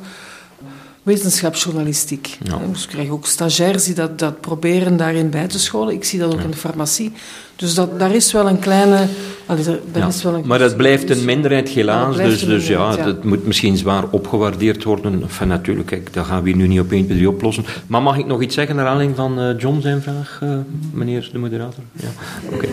wetenschapsjournalistiek. 1.04 2.38
Ja. 2.44 2.60
Dus 2.72 2.84
ik 2.84 2.90
krijg 2.90 3.10
ook 3.10 3.26
stagiairs 3.26 3.84
die 3.84 3.96
dat, 3.96 4.20
dat 4.20 4.42
proberen 4.42 4.98
daarin 4.98 5.30
bij 5.30 5.48
te 5.48 5.60
scholen. 5.60 5.94
Ik 5.94 6.04
zie 6.04 6.20
dat 6.20 6.32
ook 6.34 6.40
ja. 6.40 6.44
in 6.44 6.52
de 6.52 6.58
farmacie. 6.58 7.12
Dus 7.56 7.74
dat, 7.74 8.00
daar 8.00 8.16
is 8.16 8.32
wel 8.32 8.48
een 8.48 8.60
kleine... 8.60 9.08
Allee, 9.52 9.80
ja. 9.94 10.08
is 10.08 10.24
wel 10.24 10.34
een 10.34 10.48
maar 10.48 10.60
dat 10.60 10.78
blijft 10.78 11.10
een 11.10 11.26
minderheid 11.26 11.70
helaas. 11.70 12.18
dus, 12.18 12.46
dus 12.46 12.68
ja, 12.68 12.96
ja, 12.96 13.04
dat 13.04 13.24
moet 13.24 13.46
misschien 13.46 13.78
zwaar 13.78 14.04
opgewaardeerd 14.10 14.84
worden. 14.84 15.22
Enfin, 15.22 15.48
natuurlijk, 15.48 15.88
kijk, 15.88 16.14
dat 16.14 16.26
gaan 16.26 16.44
we 16.44 16.50
hier 16.50 16.58
nu 16.58 16.68
niet 16.68 16.80
op 16.80 16.92
1, 16.92 17.06
2, 17.06 17.30
oplossen. 17.30 17.66
Maar 17.88 18.02
mag 18.02 18.18
ik 18.18 18.26
nog 18.26 18.42
iets 18.42 18.56
zeggen 18.56 18.76
naar 18.76 18.86
aanleiding 18.86 19.18
van 19.18 19.40
uh, 19.40 19.60
John 19.60 19.82
zijn 19.82 20.02
vraag, 20.02 20.40
uh, 20.44 20.56
meneer 20.94 21.30
de 21.32 21.38
moderator? 21.38 21.84
Ja, 21.94 22.08
oké. 22.52 22.68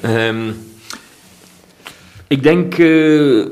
Okay. 0.00 0.28
Um, 0.28 0.56
ik 2.26 2.42
denk... 2.42 2.78
Uh, 2.78 3.46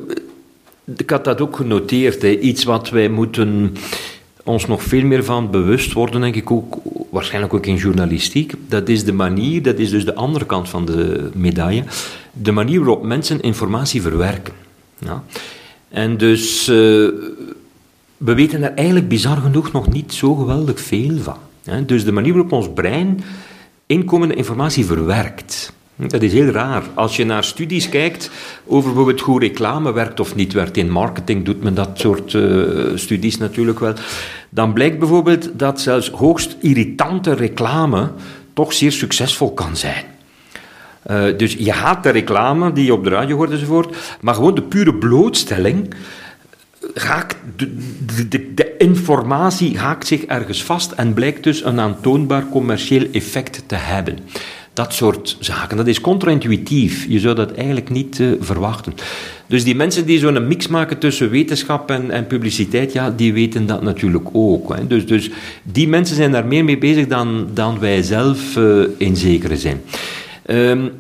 ik 0.97 1.11
had 1.11 1.25
dat 1.25 1.41
ook 1.41 1.57
genoteerd. 1.57 2.23
Hè. 2.23 2.39
Iets 2.39 2.65
wat 2.65 2.91
wij 2.91 3.09
moeten 3.09 3.77
ons 4.45 4.67
nog 4.67 4.83
veel 4.83 5.05
meer 5.05 5.25
van 5.25 5.51
bewust 5.51 5.93
worden, 5.93 6.21
denk 6.21 6.35
ik 6.35 6.51
ook, 6.51 6.77
waarschijnlijk 7.11 7.55
ook 7.55 7.67
in 7.67 7.77
journalistiek. 7.77 8.55
Dat 8.69 8.89
is 8.89 9.05
de 9.05 9.13
manier, 9.13 9.63
dat 9.63 9.79
is 9.79 9.91
dus 9.91 10.05
de 10.05 10.15
andere 10.15 10.47
kant 10.47 10.69
van 10.69 10.85
de 10.85 11.31
medaille, 11.35 11.85
de 12.35 12.53
manier 12.53 12.79
waarop 12.79 13.05
mensen 13.05 13.41
informatie 13.41 14.03
verwerken. 14.03 14.55
Ja. 14.99 15.23
En 15.89 16.17
dus, 16.17 16.69
uh, 16.69 16.77
we 18.17 18.35
weten 18.35 18.63
er 18.63 18.73
eigenlijk 18.75 19.09
bizar 19.09 19.37
genoeg 19.37 19.73
nog 19.73 19.93
niet 19.93 20.13
zo 20.13 20.35
geweldig 20.35 20.81
veel 20.81 21.19
van. 21.19 21.39
Dus 21.87 22.05
de 22.05 22.13
manier 22.13 22.33
waarop 22.33 22.53
ons 22.53 22.69
brein 22.75 23.25
inkomende 23.87 24.35
informatie 24.35 24.85
verwerkt. 24.85 25.73
Dat 25.97 26.23
is 26.23 26.33
heel 26.33 26.47
raar. 26.47 26.83
Als 26.95 27.17
je 27.17 27.25
naar 27.25 27.45
studies 27.45 27.89
kijkt 27.89 28.31
over 28.67 28.89
bijvoorbeeld 28.89 29.21
hoe 29.21 29.41
reclame 29.41 29.93
werkt 29.93 30.21
of 30.21 30.35
niet 30.35 30.53
werkt, 30.53 30.77
in 30.77 30.91
marketing 30.91 31.45
doet 31.45 31.63
men 31.63 31.75
dat 31.75 31.91
soort 31.95 32.33
uh, 32.33 32.87
studies 32.95 33.39
natuurlijk 33.39 33.81
wel, 33.81 33.95
dan 34.49 34.73
blijkt 34.73 34.99
bijvoorbeeld 34.99 35.51
dat 35.53 35.81
zelfs 35.81 36.11
hoogst 36.11 36.57
irritante 36.61 37.35
reclame 37.35 38.11
toch 38.53 38.73
zeer 38.73 38.93
succesvol 38.93 39.53
kan 39.53 39.77
zijn. 39.77 40.05
Uh, 41.11 41.25
dus 41.37 41.57
je 41.59 41.73
haat 41.73 42.03
de 42.03 42.11
reclame 42.11 42.73
die 42.73 42.85
je 42.85 42.93
op 42.93 43.05
de 43.05 43.11
radio 43.11 43.37
hoort 43.37 43.51
enzovoort, 43.51 43.97
maar 44.21 44.35
gewoon 44.35 44.55
de 44.55 44.63
pure 44.63 44.95
blootstelling 44.95 45.95
de, 48.55 48.75
informatie 48.79 49.79
haakt 49.79 50.07
zich 50.07 50.25
ergens 50.25 50.63
vast 50.63 50.93
en 50.93 51.15
blijkt 51.15 51.43
dus 51.43 51.65
een 51.65 51.81
aantoonbaar 51.81 52.49
commercieel 52.49 53.07
effect 53.13 53.63
te 53.67 53.75
hebben. 53.75 54.19
Dat 54.73 54.95
soort 54.95 55.37
zaken. 55.41 55.77
Dat 55.77 55.87
is 55.87 56.01
contra-intuïtief. 56.01 57.07
Je 57.09 57.21
zou 57.21 57.35
dat 57.35 57.53
eigenlijk 57.53 57.91
niet 57.91 58.19
uh, 58.19 58.33
verwachten. 58.41 58.95
Dus 59.47 59.65
die 59.65 59.75
mensen 59.75 60.07
die 60.07 60.19
zo'n 60.19 60.47
mix 60.47 60.69
maken 60.69 60.99
tussen 60.99 61.31
wetenschap 61.31 61.91
en, 61.91 62.11
en, 62.11 62.27
publiciteit, 62.27 62.93
ja, 62.93 63.11
die 63.11 63.33
weten 63.33 63.67
dat 63.67 63.83
natuurlijk 63.83 64.29
ook. 64.33 64.77
Hè. 64.77 64.87
Dus, 64.87 65.07
dus 65.07 65.31
die 65.63 65.89
mensen 65.89 66.17
zijn 66.17 66.33
daar 66.33 66.47
meer 66.47 66.65
mee 66.65 66.79
bezig 66.79 67.07
dan, 67.07 67.49
dan 67.53 67.79
wij 67.79 68.03
zelf 68.03 68.57
uh, 68.57 68.85
in 68.97 69.17
zekere 69.17 69.57
zijn. 69.57 69.81
Um, 70.51 70.91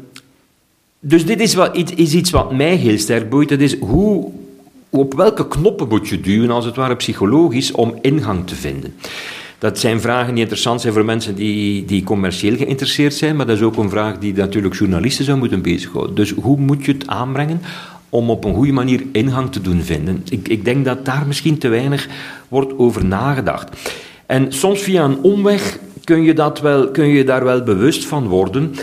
dus 1.01 1.27
dit 1.27 1.41
is, 1.41 1.55
wat, 1.55 1.77
is 1.97 2.15
iets 2.15 2.31
wat 2.31 2.53
mij 2.53 2.75
heel 2.75 2.99
sterk 2.99 3.31
boeit. 3.31 3.49
Dat 3.49 3.61
is 3.61 3.79
hoe, 3.79 4.31
op 4.91 5.15
welke 5.15 5.49
knoppen 5.49 5.89
moet 5.89 6.09
je 6.09 6.21
duwen, 6.21 6.51
als 6.51 6.65
het 6.65 6.77
ware 6.77 6.97
psychologisch, 6.97 7.73
om 7.73 7.99
ingang 8.01 8.47
te 8.47 8.55
vinden. 8.55 8.95
Dat 9.59 9.79
zijn 9.79 10.01
vragen 10.01 10.33
die 10.33 10.43
interessant 10.43 10.81
zijn 10.81 10.93
voor 10.93 11.05
mensen 11.05 11.35
die, 11.35 11.85
die 11.85 12.03
commercieel 12.03 12.57
geïnteresseerd 12.57 13.15
zijn, 13.15 13.37
maar 13.37 13.47
dat 13.47 13.57
is 13.57 13.63
ook 13.63 13.77
een 13.77 13.91
vraag 13.91 14.19
die 14.19 14.35
natuurlijk 14.35 14.75
journalisten 14.75 15.25
zou 15.25 15.39
moeten 15.39 15.63
bezighouden. 15.63 16.15
Dus 16.15 16.31
hoe 16.31 16.59
moet 16.59 16.85
je 16.85 16.93
het 16.93 17.07
aanbrengen 17.07 17.61
om 18.09 18.31
op 18.31 18.45
een 18.45 18.55
goede 18.55 18.73
manier 18.73 19.03
ingang 19.13 19.53
te 19.53 19.61
doen 19.61 19.83
vinden? 19.83 20.23
Ik, 20.31 20.49
ik 20.49 20.65
denk 20.65 20.85
dat 20.85 21.05
daar 21.05 21.27
misschien 21.27 21.59
te 21.59 21.69
weinig 21.69 22.09
wordt 22.49 22.79
over 22.79 23.05
nagedacht. 23.05 23.77
En 24.27 24.53
soms 24.53 24.81
via 24.81 25.05
een 25.05 25.23
omweg 25.23 25.79
kun 26.05 26.23
je, 26.23 26.35
dat 26.35 26.61
wel, 26.61 26.89
kun 26.89 27.07
je 27.07 27.25
daar 27.25 27.45
wel 27.45 27.63
bewust 27.63 28.05
van 28.05 28.27
worden. 28.27 28.75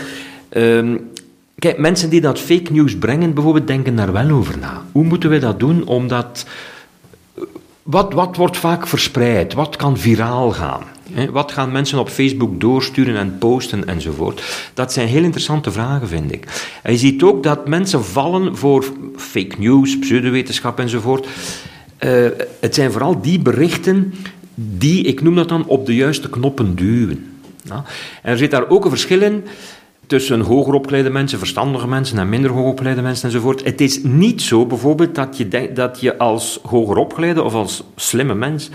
Um, 0.56 1.10
kijk, 1.58 1.78
mensen 1.78 2.10
die 2.10 2.20
dat 2.20 2.38
fake 2.38 2.72
news 2.72 2.96
brengen, 2.96 3.34
bijvoorbeeld, 3.34 3.66
denken 3.66 3.96
daar 3.96 4.12
wel 4.12 4.30
over 4.30 4.58
na. 4.58 4.82
Hoe 4.92 5.04
moeten 5.04 5.30
wij 5.30 5.40
dat 5.40 5.60
doen 5.60 5.86
om 5.86 6.08
dat 6.08 6.46
wat, 7.82 8.12
wat 8.12 8.36
wordt 8.36 8.56
vaak 8.56 8.86
verspreid? 8.86 9.52
Wat 9.52 9.76
kan 9.76 9.98
viraal 9.98 10.50
gaan? 10.50 10.82
Wat 11.30 11.52
gaan 11.52 11.72
mensen 11.72 11.98
op 11.98 12.08
Facebook 12.08 12.60
doorsturen 12.60 13.16
en 13.16 13.38
posten 13.38 13.88
enzovoort? 13.88 14.70
Dat 14.74 14.92
zijn 14.92 15.08
heel 15.08 15.22
interessante 15.22 15.70
vragen, 15.70 16.08
vind 16.08 16.32
ik. 16.32 16.46
En 16.82 16.92
je 16.92 16.98
ziet 16.98 17.22
ook 17.22 17.42
dat 17.42 17.68
mensen 17.68 18.04
vallen 18.04 18.56
voor 18.56 18.84
fake 19.16 19.54
news, 19.58 19.98
pseudowetenschap 19.98 20.78
enzovoort. 20.78 21.26
eh, 21.98 22.26
het 22.60 22.74
zijn 22.74 22.92
vooral 22.92 23.20
die 23.20 23.38
berichten 23.38 24.14
die, 24.54 25.04
ik 25.04 25.22
noem 25.22 25.34
dat 25.34 25.48
dan, 25.48 25.66
op 25.66 25.86
de 25.86 25.94
juiste 25.94 26.30
knoppen 26.30 26.74
duwen. 26.74 27.26
Ja. 27.64 27.84
En 28.22 28.32
er 28.32 28.38
zit 28.38 28.50
daar 28.50 28.68
ook 28.68 28.84
een 28.84 28.90
verschil 28.90 29.22
in 29.22 29.44
tussen 30.06 30.40
hoger 30.40 30.74
opgeleide 30.74 31.10
mensen, 31.10 31.38
verstandige 31.38 31.88
mensen 31.88 32.18
en 32.18 32.28
minder 32.28 32.50
hoogopgeleide 32.50 33.02
mensen 33.02 33.26
enzovoort. 33.26 33.64
Het 33.64 33.80
is 33.80 34.02
niet 34.02 34.42
zo 34.42 34.66
bijvoorbeeld 34.66 35.14
dat 35.14 35.36
je, 35.36 35.48
denkt, 35.48 35.76
dat 35.76 36.00
je 36.00 36.18
als 36.18 36.60
hoger 36.62 36.96
opgeleide 36.96 37.42
of 37.42 37.54
als 37.54 37.82
slimme 37.96 38.34
mens 38.34 38.70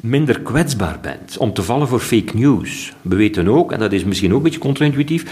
minder 0.00 0.40
kwetsbaar 0.40 0.98
bent 1.02 1.36
om 1.38 1.52
te 1.52 1.62
vallen 1.62 1.88
voor 1.88 2.00
fake 2.00 2.36
news. 2.36 2.92
We 3.02 3.16
weten 3.16 3.48
ook, 3.48 3.72
en 3.72 3.78
dat 3.78 3.92
is 3.92 4.04
misschien 4.04 4.30
ook 4.30 4.36
een 4.36 4.42
beetje 4.42 4.58
contra-intuïtief, 4.58 5.24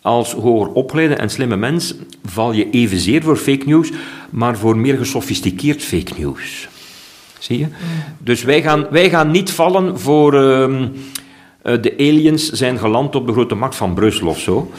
als 0.00 0.32
hoger 0.32 0.72
opgeleide 0.72 1.14
en 1.14 1.30
slimme 1.30 1.56
mens 1.56 1.94
val 2.24 2.52
je 2.52 2.70
evenzeer 2.70 3.22
voor 3.22 3.36
fake 3.36 3.66
news, 3.66 3.90
maar 4.30 4.58
voor 4.58 4.76
meer 4.76 4.96
gesofisticeerd 4.96 5.82
fake 5.82 6.12
news. 6.18 6.68
Zie 7.38 7.58
je? 7.58 7.66
Dus 8.18 8.42
wij 8.42 8.62
gaan, 8.62 8.86
wij 8.90 9.10
gaan 9.10 9.30
niet 9.30 9.50
vallen 9.50 9.98
voor 9.98 10.34
ehm, 10.34 10.82
eh, 10.82 10.88
de 11.64 11.94
aliens 11.98 12.50
zijn 12.50 12.78
geland 12.78 13.14
op 13.14 13.26
de 13.26 13.32
grote 13.32 13.54
markt 13.54 13.76
van 13.76 13.94
Brussel 13.94 14.26
of 14.28 14.38
zo, 14.38 14.70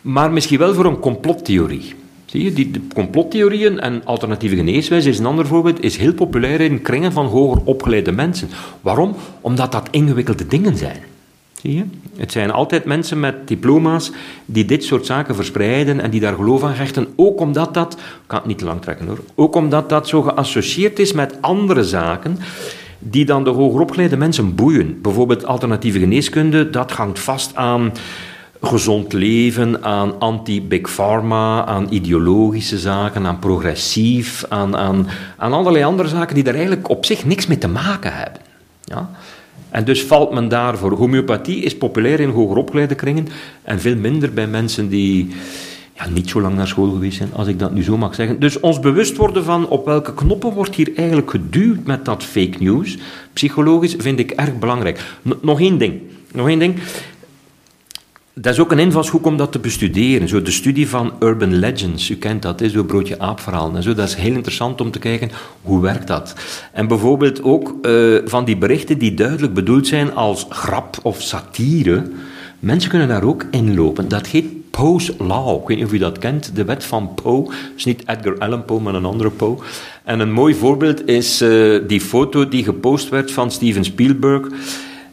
maar 0.00 0.30
misschien 0.30 0.58
wel 0.58 0.74
voor 0.74 0.84
een 0.84 1.00
complottheorie. 1.00 1.94
Zie 2.24 2.44
je, 2.44 2.52
die 2.52 2.70
complottheorieën 2.94 3.80
en 3.80 4.04
alternatieve 4.04 4.56
geneeswijze 4.56 5.08
is 5.08 5.18
een 5.18 5.26
ander 5.26 5.46
voorbeeld, 5.46 5.82
is 5.82 5.96
heel 5.96 6.14
populair 6.14 6.60
in 6.60 6.82
kringen 6.82 7.12
van 7.12 7.26
hoger 7.26 7.62
opgeleide 7.64 8.12
mensen. 8.12 8.48
Waarom? 8.80 9.14
Omdat 9.40 9.72
dat 9.72 9.88
ingewikkelde 9.90 10.46
dingen 10.46 10.76
zijn. 10.76 10.98
Zie 11.60 11.74
je? 11.74 11.84
Het 12.16 12.32
zijn 12.32 12.50
altijd 12.50 12.84
mensen 12.84 13.20
met 13.20 13.48
diploma's 13.48 14.10
die 14.44 14.64
dit 14.64 14.84
soort 14.84 15.06
zaken 15.06 15.34
verspreiden 15.34 16.00
en 16.00 16.10
die 16.10 16.20
daar 16.20 16.34
geloof 16.34 16.62
aan 16.62 16.72
hechten, 16.72 17.06
ook 17.16 17.40
omdat 17.40 17.74
dat, 17.74 17.92
ik 17.92 17.98
kan 18.26 18.38
het 18.38 18.46
niet 18.46 18.60
lang 18.60 18.82
trekken 18.82 19.06
hoor, 19.06 19.18
ook 19.34 19.54
omdat 19.54 19.88
dat 19.88 20.08
zo 20.08 20.22
geassocieerd 20.22 20.98
is 20.98 21.12
met 21.12 21.42
andere 21.42 21.84
zaken 21.84 22.38
die 22.98 23.24
dan 23.24 23.44
de 23.44 23.50
hogeropgeleide 23.50 24.16
mensen 24.16 24.54
boeien. 24.54 25.00
Bijvoorbeeld 25.02 25.46
alternatieve 25.46 25.98
geneeskunde, 25.98 26.70
dat 26.70 26.90
hangt 26.90 27.18
vast 27.18 27.54
aan 27.54 27.92
gezond 28.60 29.12
leven, 29.12 29.84
aan 29.84 30.18
anti-big 30.18 30.94
pharma, 30.94 31.64
aan 31.64 31.86
ideologische 31.90 32.78
zaken, 32.78 33.26
aan 33.26 33.38
progressief, 33.38 34.44
aan, 34.48 34.76
aan, 34.76 35.08
aan 35.36 35.52
allerlei 35.52 35.84
andere 35.84 36.08
zaken 36.08 36.34
die 36.34 36.44
daar 36.44 36.54
eigenlijk 36.54 36.88
op 36.88 37.04
zich 37.04 37.24
niks 37.24 37.46
mee 37.46 37.58
te 37.58 37.68
maken 37.68 38.12
hebben. 38.14 38.40
Ja? 38.84 39.10
En 39.70 39.84
dus 39.84 40.02
valt 40.02 40.32
men 40.32 40.48
daarvoor. 40.48 40.92
Homeopathie 40.92 41.62
is 41.62 41.76
populair 41.76 42.20
in 42.20 42.28
hogeropgeleide 42.28 42.94
kringen 42.94 43.28
en 43.62 43.80
veel 43.80 43.96
minder 43.96 44.32
bij 44.32 44.46
mensen 44.46 44.88
die 44.88 45.34
ja, 45.96 46.08
niet 46.08 46.28
zo 46.28 46.40
lang 46.40 46.54
naar 46.54 46.66
school 46.66 46.90
geweest 46.90 47.16
zijn, 47.16 47.30
als 47.32 47.48
ik 47.48 47.58
dat 47.58 47.72
nu 47.72 47.82
zo 47.82 47.96
mag 47.96 48.14
zeggen. 48.14 48.40
Dus 48.40 48.60
ons 48.60 48.80
bewust 48.80 49.16
worden 49.16 49.44
van 49.44 49.68
op 49.68 49.84
welke 49.84 50.14
knoppen 50.14 50.52
wordt 50.52 50.74
hier 50.74 50.92
eigenlijk 50.96 51.30
geduwd 51.30 51.86
met 51.86 52.04
dat 52.04 52.24
fake 52.24 52.56
news, 52.58 52.98
psychologisch, 53.32 53.94
vind 53.98 54.18
ik 54.18 54.30
erg 54.30 54.58
belangrijk. 54.58 55.00
nog 55.40 55.60
één 55.60 55.78
ding. 55.78 56.00
Nog 56.32 56.48
één 56.48 56.58
ding. 56.58 56.74
Dat 58.32 58.52
is 58.52 58.60
ook 58.60 58.72
een 58.72 58.78
invalshoek 58.78 59.26
om 59.26 59.36
dat 59.36 59.52
te 59.52 59.58
bestuderen. 59.58 60.28
Zo 60.28 60.42
de 60.42 60.50
studie 60.50 60.88
van 60.88 61.12
urban 61.20 61.54
legends, 61.54 62.10
u 62.10 62.16
kent 62.16 62.42
dat, 62.42 62.62
zo 62.70 62.84
broodje 62.84 63.18
aapverhalen 63.18 63.76
en 63.76 63.82
zo. 63.82 63.94
Dat 63.94 64.08
is 64.08 64.14
heel 64.14 64.34
interessant 64.34 64.80
om 64.80 64.90
te 64.90 64.98
kijken, 64.98 65.30
hoe 65.62 65.80
werkt 65.80 66.06
dat? 66.06 66.34
En 66.72 66.88
bijvoorbeeld 66.88 67.42
ook 67.42 67.74
uh, 67.82 68.18
van 68.24 68.44
die 68.44 68.56
berichten 68.56 68.98
die 68.98 69.14
duidelijk 69.14 69.54
bedoeld 69.54 69.86
zijn 69.86 70.14
als 70.14 70.46
grap 70.48 70.98
of 71.02 71.20
satire. 71.22 72.10
Mensen 72.58 72.90
kunnen 72.90 73.08
daar 73.08 73.24
ook 73.24 73.46
inlopen. 73.50 74.08
Dat 74.08 74.26
heet 74.26 74.46
Poe's 74.76 75.10
Law. 75.18 75.60
Ik 75.60 75.68
weet 75.68 75.76
niet 75.76 75.86
of 75.86 75.92
u 75.92 75.98
dat 75.98 76.18
kent, 76.18 76.56
de 76.56 76.64
wet 76.64 76.84
van 76.84 77.14
Poe. 77.14 77.52
Is 77.76 77.84
niet 77.84 78.02
Edgar 78.06 78.38
Allan 78.38 78.64
Poe, 78.64 78.80
maar 78.80 78.94
een 78.94 79.04
andere 79.04 79.30
Poe. 79.30 79.58
En 80.04 80.20
een 80.20 80.32
mooi 80.32 80.54
voorbeeld 80.54 81.08
is 81.08 81.42
uh, 81.42 81.80
die 81.86 82.00
foto 82.00 82.48
die 82.48 82.64
gepost 82.64 83.08
werd 83.08 83.32
van 83.32 83.50
Steven 83.50 83.84
Spielberg 83.84 84.48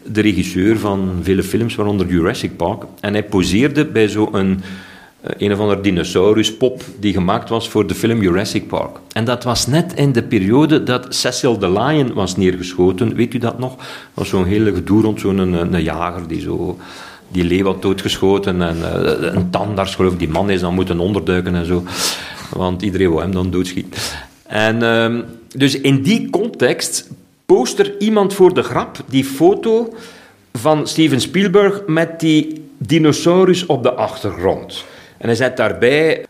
de 0.06 0.22
regisseur 0.22 0.80
van 0.80 1.20
vele 1.22 1.44
films, 1.44 1.76
waaronder 1.76 2.08
Jurassic 2.08 2.58
Park. 2.58 2.84
En 3.00 3.14
hij 3.14 3.24
poseerde 3.24 3.86
bij 3.86 4.08
zo'n 4.08 4.62
eh, 5.22 5.32
een 5.38 5.54
of 5.54 5.60
andere 5.60 5.82
dinosauruspop 5.82 6.84
die 7.00 7.14
gemaakt 7.14 7.50
was 7.50 7.70
voor 7.70 7.88
de 7.88 7.96
film 7.96 8.22
Jurassic 8.22 8.68
Park. 8.68 9.00
En 9.12 9.26
dat 9.26 9.44
was 9.44 9.68
net 9.68 9.94
in 9.94 10.12
de 10.12 10.24
periode 10.24 10.84
dat 10.84 11.16
Cecil 11.16 11.58
the 11.58 11.72
Lion 11.72 12.14
was 12.14 12.38
neergeschoten. 12.38 13.16
Weet 13.16 13.34
u 13.34 13.38
dat 13.38 13.60
nog? 13.60 13.76
Dat 13.76 13.86
was 14.14 14.30
zo'n 14.30 14.46
hele 14.46 14.74
gedoe 14.74 15.02
rond 15.02 15.20
zo'n 15.20 15.38
een, 15.38 15.74
een, 15.74 15.84
jager 15.84 16.28
die 16.28 16.42
zo... 16.42 16.78
Die 17.34 17.44
leeuw 17.44 17.66
had 17.66 17.82
doodgeschoten 17.82 18.62
en 18.62 18.78
uh, 18.78 19.34
een 19.34 19.50
tandarts, 19.50 19.96
geloof 19.96 20.14
ik, 20.14 20.20
die 20.20 20.30
man 20.30 20.50
is 20.50 20.60
dan 20.60 20.74
moeten 20.74 21.00
onderduiken 21.00 21.56
en 21.56 21.66
zo. 21.66 21.84
Want 22.50 22.82
iedereen 22.82 23.10
wou 23.10 23.22
hem 23.22 23.32
dan 23.32 23.52
doodschieten. 23.52 24.02
En 24.48 24.84
uh, 24.84 25.24
dus 25.56 25.82
in 25.82 26.02
die 26.02 26.30
context 26.30 27.10
post 27.46 27.80
er 27.80 28.00
iemand 28.00 28.34
voor 28.34 28.54
de 28.54 28.64
grap 28.64 28.98
die 29.10 29.26
foto 29.26 29.94
van 30.54 30.88
Steven 30.88 31.22
Spielberg 31.22 31.82
met 31.88 32.20
die 32.20 32.66
dinosaurus 32.78 33.66
op 33.66 33.84
de 33.84 33.94
achtergrond. 33.94 34.84
En 35.18 35.28
hij 35.28 35.36
zet 35.36 35.58
daarbij 35.58 36.26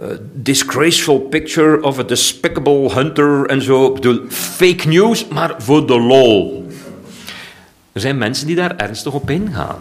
uh, 0.00 0.06
disgraceful 0.34 1.20
picture 1.20 1.82
of 1.82 1.98
a 1.98 2.02
despicable 2.02 2.92
hunter 2.92 3.46
en 3.46 3.62
zo. 3.62 3.86
Ik 3.86 3.94
bedoel, 3.94 4.20
fake 4.28 4.88
news, 4.88 5.28
maar 5.28 5.54
voor 5.58 5.86
de 5.86 6.00
lol. 6.00 6.66
Er 7.92 8.00
zijn 8.00 8.18
mensen 8.18 8.46
die 8.46 8.56
daar 8.56 8.76
ernstig 8.76 9.12
op 9.12 9.30
ingaan. 9.30 9.78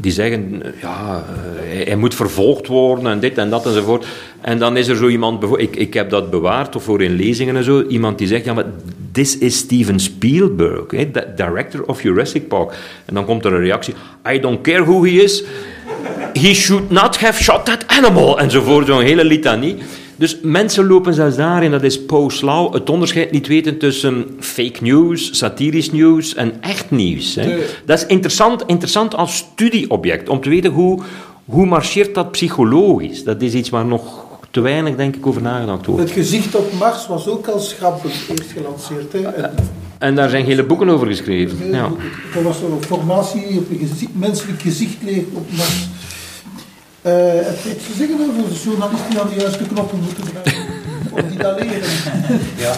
Die 0.00 0.12
zeggen, 0.12 0.62
ja, 0.80 1.24
hij, 1.56 1.82
hij, 1.82 1.96
moet 1.96 2.14
vervolgd 2.14 2.66
worden 2.66 3.12
en 3.12 3.20
dit 3.20 3.38
en 3.38 3.50
dat 3.50 3.66
enzovoort. 3.66 4.06
En 4.40 4.58
dan 4.58 4.76
is 4.76 4.88
er 4.88 4.96
zo 4.96 5.08
iemand, 5.08 5.44
ik, 5.56 5.76
ik 5.76 5.94
heb 5.94 6.10
dat 6.10 6.30
bewaard 6.30 6.76
of 6.76 6.82
voor 6.82 7.02
in 7.02 7.12
lezingen 7.12 7.56
en 7.56 7.64
zo, 7.64 7.82
iemand 7.82 8.18
die 8.18 8.26
zegt, 8.26 8.44
ja, 8.44 8.54
maar 8.54 8.64
this 9.12 9.38
is 9.38 9.56
Steven 9.56 10.00
Spielberg, 10.00 10.86
the 10.86 11.32
director 11.36 11.84
of 11.86 12.02
Jurassic 12.02 12.48
Park. 12.48 12.72
En 13.04 13.14
dan 13.14 13.24
komt 13.24 13.44
er 13.44 13.52
een 13.52 13.60
reactie, 13.60 13.94
I 14.32 14.40
don't 14.40 14.60
care 14.60 14.84
who 14.84 15.04
he 15.04 15.10
is, 15.10 15.44
he 16.32 16.54
should 16.54 16.90
not 16.90 17.16
have 17.16 17.42
shot 17.42 17.64
that 17.64 17.84
animal, 17.86 18.40
enzovoort, 18.40 18.86
zo'n 18.86 19.02
hele 19.02 19.24
litanie. 19.24 19.76
Dus 20.18 20.38
mensen 20.42 20.86
lopen 20.86 21.14
zelfs 21.14 21.36
daarin, 21.36 21.70
dat 21.70 21.82
is 21.82 22.04
Poe's 22.04 22.40
Law, 22.40 22.74
het 22.74 22.90
onderscheid 22.90 23.30
niet 23.30 23.46
weten 23.46 23.78
tussen 23.78 24.26
fake 24.40 24.78
news, 24.80 25.38
satirisch 25.38 25.90
nieuws 25.90 26.34
en 26.34 26.62
echt 26.62 26.90
nieuws. 26.90 27.34
Hè. 27.34 27.58
Dat 27.84 27.98
is 27.98 28.06
interessant, 28.06 28.62
interessant 28.66 29.14
als 29.14 29.36
studieobject, 29.36 30.28
om 30.28 30.40
te 30.40 30.48
weten 30.48 30.70
hoe, 30.70 31.02
hoe 31.44 31.66
marcheert 31.66 32.14
dat 32.14 32.30
psychologisch. 32.30 33.24
Dat 33.24 33.42
is 33.42 33.54
iets 33.54 33.68
waar 33.68 33.86
nog 33.86 34.26
te 34.50 34.60
weinig, 34.60 34.96
denk 34.96 35.16
ik, 35.16 35.26
over 35.26 35.42
nagedacht 35.42 35.86
wordt. 35.86 36.02
Het 36.02 36.10
gezicht 36.10 36.54
op 36.54 36.72
Mars 36.78 37.06
was 37.06 37.28
ook 37.28 37.46
als 37.46 37.72
grappig 37.72 38.28
eerst 38.28 38.52
gelanceerd. 38.56 39.12
Hè? 39.12 39.22
En, 39.22 39.54
en 39.98 40.14
daar 40.14 40.28
zijn 40.28 40.44
hele 40.44 40.64
boeken 40.64 40.88
over 40.88 41.06
geschreven. 41.06 41.70
Ja. 41.70 41.90
Er 42.34 42.42
was 42.42 42.60
een 42.60 42.82
formatie 42.86 43.58
op 43.58 43.70
een 43.70 43.88
gezicht, 43.88 44.14
menselijk 44.14 44.60
gezicht 44.60 44.96
leren 45.02 45.28
op 45.32 45.46
Mars. 45.56 45.88
Uh, 47.02 47.12
het 47.14 47.62
te 47.62 47.94
zeggen 47.96 48.20
over 48.20 48.48
de 48.48 48.60
journalisten 48.64 49.10
die 49.10 49.20
aan 49.20 49.28
de 49.28 49.40
juiste 49.40 49.64
knoppen 49.64 49.98
moeten 49.98 50.22
drukken? 50.22 50.52
of 51.12 51.20
die 51.28 51.38
dat 51.38 51.60
leren? 51.60 51.90
ja. 52.64 52.72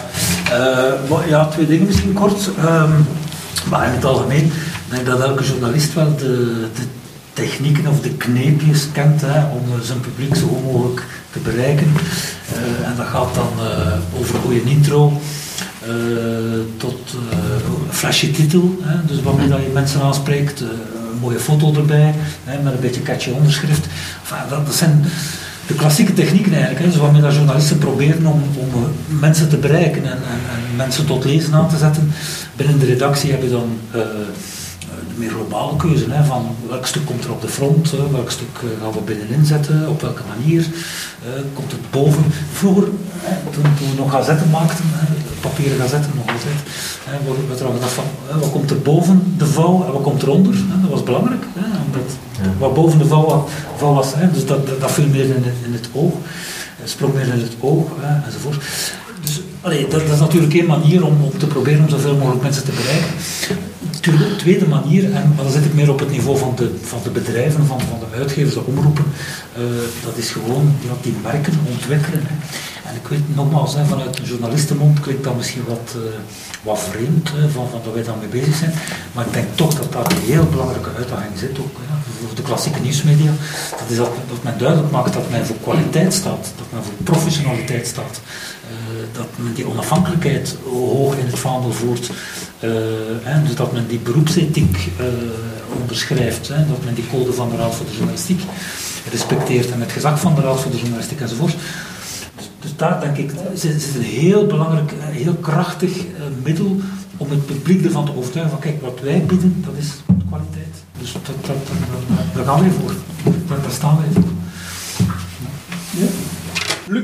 Uh, 1.09 1.27
ja, 1.27 1.47
twee 1.47 1.67
dingen 1.67 1.85
misschien 1.85 2.13
kort. 2.13 2.47
Um, 2.47 3.07
maar 3.69 3.87
in 3.87 3.93
het 3.93 4.05
algemeen 4.05 4.51
denk 4.89 5.01
ik 5.01 5.07
dat 5.07 5.19
elke 5.19 5.43
journalist 5.43 5.93
wel 5.93 6.15
de, 6.15 6.67
de 6.75 6.83
technieken 7.33 7.87
of 7.87 8.01
de 8.01 8.13
kneepjes 8.13 8.87
kent 8.91 9.21
hè, 9.21 9.45
om 9.45 9.81
zijn 9.83 9.99
publiek 9.99 10.35
zo 10.35 10.47
goed 10.47 10.63
mogelijk 10.63 11.05
te 11.31 11.39
bereiken. 11.39 11.87
Uh, 11.87 12.87
en 12.87 12.95
dat 12.97 13.05
gaat 13.05 13.35
dan 13.35 13.53
uh, 13.57 14.19
over 14.19 14.35
een 14.35 14.41
goede 14.41 14.63
intro 14.63 15.21
uh, 15.87 15.93
tot 16.77 16.99
een 17.31 17.93
flashy 17.93 18.31
titel, 18.31 18.75
hè, 18.81 19.05
dus 19.05 19.21
waarmee 19.21 19.47
dat 19.47 19.61
je 19.61 19.71
mensen 19.73 20.01
aanspreekt, 20.01 20.63
mooie 21.21 21.39
foto 21.39 21.73
erbij, 21.75 22.13
hè, 22.43 22.61
met 22.61 22.73
een 22.73 22.79
beetje 22.79 23.01
catchy 23.01 23.29
onderschrift. 23.29 23.87
Dat, 24.49 24.65
dat, 24.65 24.75
zijn 24.75 25.05
de 25.67 25.73
klassieke 25.73 26.13
technieken 26.13 26.51
eigenlijk, 26.51 26.81
hè, 26.81 26.91
dus 26.91 26.99
waarmee 26.99 27.21
dat 27.21 27.33
journalisten 27.33 27.77
proberen 27.77 28.25
om, 28.25 28.43
om 28.57 28.69
mensen 29.19 29.49
te 29.49 29.57
bereiken 29.57 30.03
en, 30.03 30.11
en, 30.11 30.41
en, 30.53 30.75
mensen 30.75 31.05
tot 31.05 31.25
lezen 31.25 31.53
aan 31.53 31.69
te 31.69 31.77
zetten. 31.77 32.11
Binnen 32.55 32.79
de 32.79 32.85
redactie 32.85 33.31
heb 33.31 33.41
je 33.41 33.49
dan 33.49 33.79
meer 35.15 35.29
globale 35.29 35.75
keuze. 35.75 36.05
Hè, 36.09 36.23
van 36.23 36.55
welk 36.67 36.85
stuk 36.85 37.05
komt 37.05 37.23
er 37.23 37.31
op 37.31 37.41
de 37.41 37.47
front, 37.47 37.93
welk 38.11 38.31
stuk 38.31 38.55
uh, 38.63 38.69
gaan 38.81 38.91
we 38.91 39.01
binnenin 39.01 39.45
zetten, 39.45 39.89
op 39.89 40.01
welke 40.01 40.21
manier. 40.37 40.65
Komt 41.53 41.71
het 41.71 41.91
boven. 41.91 42.23
Vroeger, 42.53 42.83
toen, 43.51 43.63
toen, 43.77 43.89
we 43.89 43.95
nog 43.95 44.11
gazetten 44.11 44.49
maakten, 44.49 44.85
papieren 45.41 45.79
gazetten 45.79 46.11
nog 46.15 46.27
altijd, 46.27 46.55
gedacht 47.73 47.91
van 47.91 48.03
wat 48.39 48.51
komt 48.51 48.69
er 48.69 48.81
boven 48.81 49.33
de 49.37 49.45
vouw 49.45 49.85
en 49.85 49.91
wat 49.91 50.01
komt 50.01 50.23
eronder. 50.23 50.53
dat 50.81 50.89
was 50.89 51.03
belangrijk. 51.03 51.43
omdat 51.85 52.09
ja. 52.41 52.53
wat 52.59 52.73
boven 52.73 52.99
de 52.99 53.05
vouw, 53.05 53.47
vouw 53.77 53.93
was, 53.93 54.13
dus 54.33 54.45
dat, 54.45 54.79
dat, 54.79 54.91
viel 54.91 55.07
meer 55.07 55.25
in, 55.25 55.43
in 55.65 55.73
het 55.73 55.89
oog. 55.91 56.13
sprong 56.83 57.13
meer 57.13 57.33
in 57.33 57.39
het 57.39 57.55
oog 57.59 57.87
enzovoort. 58.25 58.63
Dus 59.23 59.41
allee, 59.61 59.87
dat, 59.87 60.01
dat, 60.01 60.13
is 60.13 60.19
natuurlijk 60.19 60.53
één 60.53 60.65
manier 60.65 61.05
om, 61.05 61.21
om 61.21 61.37
te 61.37 61.47
proberen 61.47 61.81
om 61.83 61.89
zoveel 61.89 62.15
mogelijk 62.15 62.43
mensen 62.43 62.63
te 62.63 62.71
bereiken 62.71 63.09
de 64.01 64.35
tweede 64.37 64.67
manier, 64.67 65.13
en, 65.13 65.33
dan 65.35 65.51
zit 65.51 65.65
ik 65.65 65.73
meer 65.73 65.91
op 65.91 65.99
het 65.99 66.11
niveau 66.11 66.37
van 66.37 66.53
de, 66.55 66.71
van 66.81 66.99
de 67.03 67.09
bedrijven, 67.09 67.65
van, 67.65 67.81
van 67.81 67.99
de 67.99 68.17
uitgevers, 68.17 68.53
de 68.53 68.65
omroepen, 68.65 69.05
uh, 69.57 69.63
dat 70.05 70.17
is 70.17 70.29
gewoon 70.29 70.75
ja, 70.81 70.91
die 71.01 71.15
merken 71.23 71.53
ontwikkelen. 71.71 72.23
Hè. 72.23 72.35
En 72.89 72.95
ik 72.95 73.07
weet 73.07 73.35
nogmaals, 73.35 73.75
hè, 73.75 73.85
vanuit 73.85 74.19
een 74.19 74.25
journalistenmond 74.25 74.99
klinkt 74.99 75.23
dat 75.23 75.35
misschien 75.35 75.63
wat, 75.67 75.95
uh, 75.95 76.01
wat 76.61 76.79
vreemd, 76.79 77.29
hè, 77.31 77.49
van, 77.49 77.69
van 77.69 77.81
dat 77.83 77.93
wij 77.93 78.03
daarmee 78.03 78.27
bezig 78.27 78.55
zijn. 78.55 78.73
Maar 79.11 79.25
ik 79.25 79.33
denk 79.33 79.47
toch 79.55 79.73
dat 79.73 79.91
daar 79.91 80.11
een 80.11 80.21
heel 80.31 80.45
belangrijke 80.45 80.89
uitdaging 80.97 81.37
zit, 81.37 81.59
ook 81.59 81.75
ja, 81.87 81.95
voor 82.19 82.35
de 82.35 82.41
klassieke 82.41 82.79
nieuwsmedia. 82.79 83.31
Dat 83.79 83.89
is 83.89 83.97
dat, 83.97 84.11
dat 84.29 84.43
men 84.43 84.57
duidelijk 84.57 84.91
maakt 84.91 85.13
dat 85.13 85.29
men 85.29 85.45
voor 85.45 85.55
kwaliteit 85.61 86.13
staat, 86.13 86.53
dat 86.57 86.67
men 86.73 86.83
voor 86.83 86.93
professionaliteit 87.03 87.87
staat. 87.87 88.21
Dat 89.11 89.27
men 89.35 89.53
die 89.53 89.67
onafhankelijkheid 89.67 90.57
hoog 90.71 91.17
in 91.17 91.25
het 91.25 91.39
vaandel 91.39 91.71
voert. 91.71 92.09
Uh, 92.09 92.71
hè, 93.21 93.43
dus 93.43 93.55
dat 93.55 93.73
men 93.73 93.87
die 93.87 93.99
beroepsethiek 93.99 94.89
onderschrijft, 95.81 96.47
hè, 96.47 96.67
dat 96.67 96.83
men 96.85 96.93
die 96.93 97.07
code 97.11 97.33
van 97.33 97.49
de 97.49 97.55
Raad 97.55 97.75
voor 97.75 97.85
de 97.85 97.91
Journalistiek 97.91 98.41
respecteert 99.09 99.71
en 99.71 99.79
het 99.79 99.91
gezag 99.91 100.19
van 100.19 100.35
de 100.35 100.41
Raad 100.41 100.59
voor 100.59 100.71
de 100.71 100.77
Journalistiek 100.77 101.21
enzovoort. 101.21 101.55
Dus, 102.35 102.49
dus 102.59 102.75
daar 102.75 102.99
denk 102.99 103.17
ik, 103.17 103.31
is, 103.53 103.65
is 103.65 103.95
een 103.95 104.01
heel 104.01 104.45
belangrijk, 104.45 104.91
heel 104.99 105.33
krachtig 105.35 105.97
uh, 105.97 106.03
middel 106.43 106.79
om 107.17 107.29
het 107.29 107.45
publiek 107.45 107.85
ervan 107.85 108.05
te 108.05 108.15
overtuigen 108.15 108.51
van 108.51 108.61
kijk, 108.61 108.81
wat 108.81 108.99
wij 109.03 109.23
bieden, 109.25 109.63
dat 109.65 109.73
is 109.77 109.87
kwaliteit. 110.27 110.75
Dus 110.99 111.13
dat, 111.13 111.25
dat, 111.25 111.45
dat, 111.45 112.35
daar 112.35 112.45
gaan 112.45 112.59
wij 112.59 112.69
voor. 112.69 112.93
Daar, 113.47 113.61
daar 113.61 113.71
staan 113.71 113.97
wij 113.97 114.07
voor. 114.13 114.31
Ja? 115.91 116.07
Luc 116.87 117.03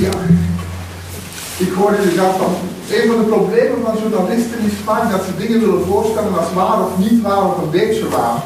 Ja. 0.00 0.10
Ik 1.66 1.72
hoor 1.78 1.92
inderdaad 1.94 2.36
van, 2.36 2.52
een 2.96 3.06
van 3.10 3.18
de 3.18 3.28
problemen 3.34 3.78
van 3.84 3.96
journalisten 4.02 4.58
is 4.68 4.76
vaak 4.84 5.10
dat 5.10 5.22
ze 5.24 5.36
dingen 5.42 5.60
willen 5.60 5.84
voorstellen 5.86 6.38
als 6.38 6.52
waar 6.54 6.78
of 6.86 6.92
niet 6.98 7.22
waar 7.22 7.44
of 7.50 7.56
een 7.62 7.70
beetje 7.70 8.08
waar. 8.08 8.38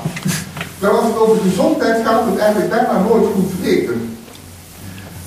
Terwijl 0.79 1.01
als 1.01 1.09
het 1.11 1.19
over 1.23 1.37
gezondheid 1.49 2.07
gaat, 2.07 2.27
het 2.27 2.39
eigenlijk 2.39 2.71
bijna 2.71 3.03
nooit 3.09 3.27
goed 3.35 3.53
weten. 3.63 4.19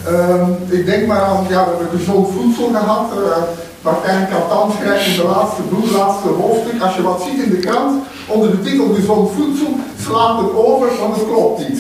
Uh, 0.09 0.47
ik 0.79 0.85
denk 0.85 1.07
maar 1.07 1.21
aan, 1.21 1.45
ja, 1.49 1.63
we 1.65 1.69
hebben 1.69 1.99
gezond 1.99 2.27
voedsel 2.35 2.67
gehad. 2.67 3.05
Uh, 3.17 3.37
Martijn 3.81 4.27
Katan 4.29 4.71
schrijft 4.71 5.07
in 5.07 5.15
de 5.15 5.27
laatste 5.27 5.61
boek, 5.61 5.91
laatste 5.91 6.27
hoofdstuk, 6.27 6.81
als 6.81 6.95
je 6.95 7.01
wat 7.01 7.21
ziet 7.21 7.43
in 7.43 7.49
de 7.49 7.57
krant, 7.57 8.03
onder 8.27 8.51
de 8.51 8.61
titel 8.61 8.93
gezond 8.93 9.31
voedsel, 9.35 9.73
slaat 10.05 10.41
het 10.41 10.55
over, 10.55 10.87
want 10.99 11.15
het 11.15 11.25
klopt 11.25 11.67
niet. 11.67 11.79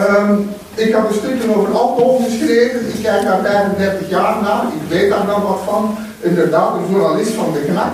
Um, 0.00 0.50
ik 0.74 0.92
heb 0.94 1.08
een 1.08 1.14
stukje 1.14 1.56
over 1.56 1.72
alcohol 1.74 2.22
geschreven, 2.28 2.80
ik 2.80 3.02
kijk 3.02 3.22
daar 3.22 3.40
35 3.42 4.08
jaar 4.08 4.42
naar, 4.42 4.62
ik 4.62 4.88
weet 4.88 5.10
daar 5.10 5.26
dan 5.26 5.42
wat 5.42 5.60
van. 5.64 5.96
Inderdaad, 6.20 6.74
een 6.74 6.92
journalist 6.94 7.32
van 7.32 7.52
de 7.52 7.58
KNAK 7.58 7.92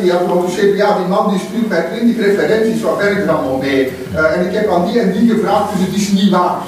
die 0.00 0.10
had 0.10 0.20
geproduceerd, 0.20 0.76
ja, 0.76 0.98
die 0.98 1.06
man 1.06 1.30
die 1.30 1.40
stuurt 1.48 1.68
mij 1.68 1.86
20 1.96 2.24
referenties, 2.26 2.82
wat 2.82 2.98
werkt 2.98 3.22
er 3.22 3.30
allemaal 3.30 3.56
mee? 3.56 3.92
Uh, 4.14 4.36
en 4.36 4.46
ik 4.46 4.54
heb 4.54 4.70
aan 4.70 4.86
die 4.86 5.00
en 5.00 5.12
die 5.12 5.30
gevraagd, 5.30 5.72
dus 5.72 5.86
het 5.86 5.96
is 5.96 6.08
niet 6.08 6.30
waar. 6.30 6.58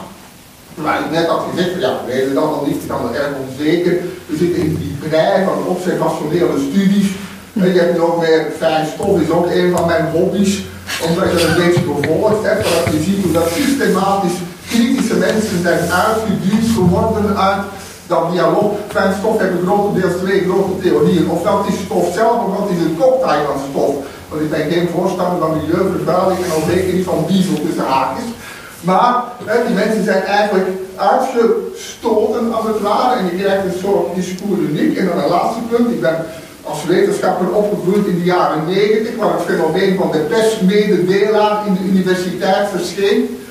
Maar 0.75 1.01
ik 1.01 1.11
net 1.11 1.27
had 1.27 1.45
gezegd, 1.51 1.81
ja, 1.81 2.01
we 2.07 2.13
weten 2.13 2.35
dat 2.35 2.45
al 2.45 2.65
niet, 2.67 2.83
ik 2.83 2.89
kan 2.89 3.07
het 3.07 3.17
erg 3.17 3.33
onzeker. 3.49 3.93
We 4.27 4.37
zitten 4.37 4.63
in 4.63 4.77
die 4.77 5.09
brei 5.09 5.45
van 5.45 5.67
observationele 5.67 6.59
studies. 6.71 7.09
En 7.61 7.73
je 7.73 7.81
hebt 7.81 7.97
nog 7.97 8.21
meer 8.21 8.47
fijn 8.59 8.87
stof, 8.87 9.21
is 9.21 9.31
ook 9.31 9.47
een 9.47 9.77
van 9.77 9.87
mijn 9.87 10.05
hobby's. 10.13 10.65
Omdat 11.09 11.31
je 11.31 11.37
dat 11.37 11.49
een 11.49 11.65
beetje 11.65 11.83
gevolgd 11.95 12.45
hebt, 12.45 12.63
dat 12.63 12.95
je 12.95 13.03
ziet 13.03 13.23
hoe 13.25 13.33
dat 13.33 13.49
systematisch 13.55 14.39
kritische 14.73 15.17
mensen 15.17 15.63
zijn 15.63 15.83
uitgeduwd 15.91 16.69
geworden 16.75 17.37
uit 17.37 17.63
dat 18.07 18.31
dialoog, 18.33 18.73
fijn 18.89 19.15
stof 19.19 19.39
hebben 19.39 19.67
grotendeels 19.67 20.17
twee 20.23 20.41
grote 20.45 20.75
theorieën. 20.83 21.31
Of 21.31 21.43
dat 21.43 21.67
is 21.69 21.75
stof 21.85 22.15
zelf, 22.15 22.37
of 22.47 22.57
dat 22.59 22.69
is 22.75 22.85
een 22.85 22.97
cocktail 23.01 23.45
van 23.51 23.61
stof. 23.71 23.95
Want 24.29 24.43
ik 24.43 24.51
ben 24.51 24.71
geen 24.71 24.89
voorstander 24.95 25.39
van 25.39 25.57
milieuvervuiling 25.57 26.41
en 26.45 26.51
al 26.51 26.69
zeker 26.69 26.95
niet 26.95 27.05
van 27.05 27.25
diesel 27.29 27.55
tussen 27.65 27.85
haakjes. 27.85 28.29
Maar 28.81 29.25
die 29.67 29.75
mensen 29.75 30.05
zijn 30.05 30.23
eigenlijk 30.23 30.69
uitgestoten 30.97 32.55
als 32.55 32.67
het 32.67 32.81
ware 32.81 33.19
en 33.19 33.25
je 33.25 33.43
krijgt 33.43 33.65
een 33.65 33.81
soort 33.85 34.15
discours 34.15 34.61
uniek. 34.61 34.97
En 34.97 35.07
dan 35.07 35.19
een 35.19 35.29
laatste 35.29 35.61
punt, 35.71 35.91
ik 35.91 36.01
ben 36.01 36.17
als 36.63 36.85
wetenschapper 36.85 37.51
opgevoed 37.51 38.07
in 38.07 38.19
de 38.19 38.25
jaren 38.25 38.67
90, 38.67 39.17
waar 39.17 39.33
het 39.33 39.43
fenomeen 39.43 39.97
van 39.97 40.11
de 40.13 40.19
persmededelaar 40.19 41.67
in 41.67 41.75
de 41.75 41.89
universiteit 41.93 42.69
verscheen. 42.69 43.42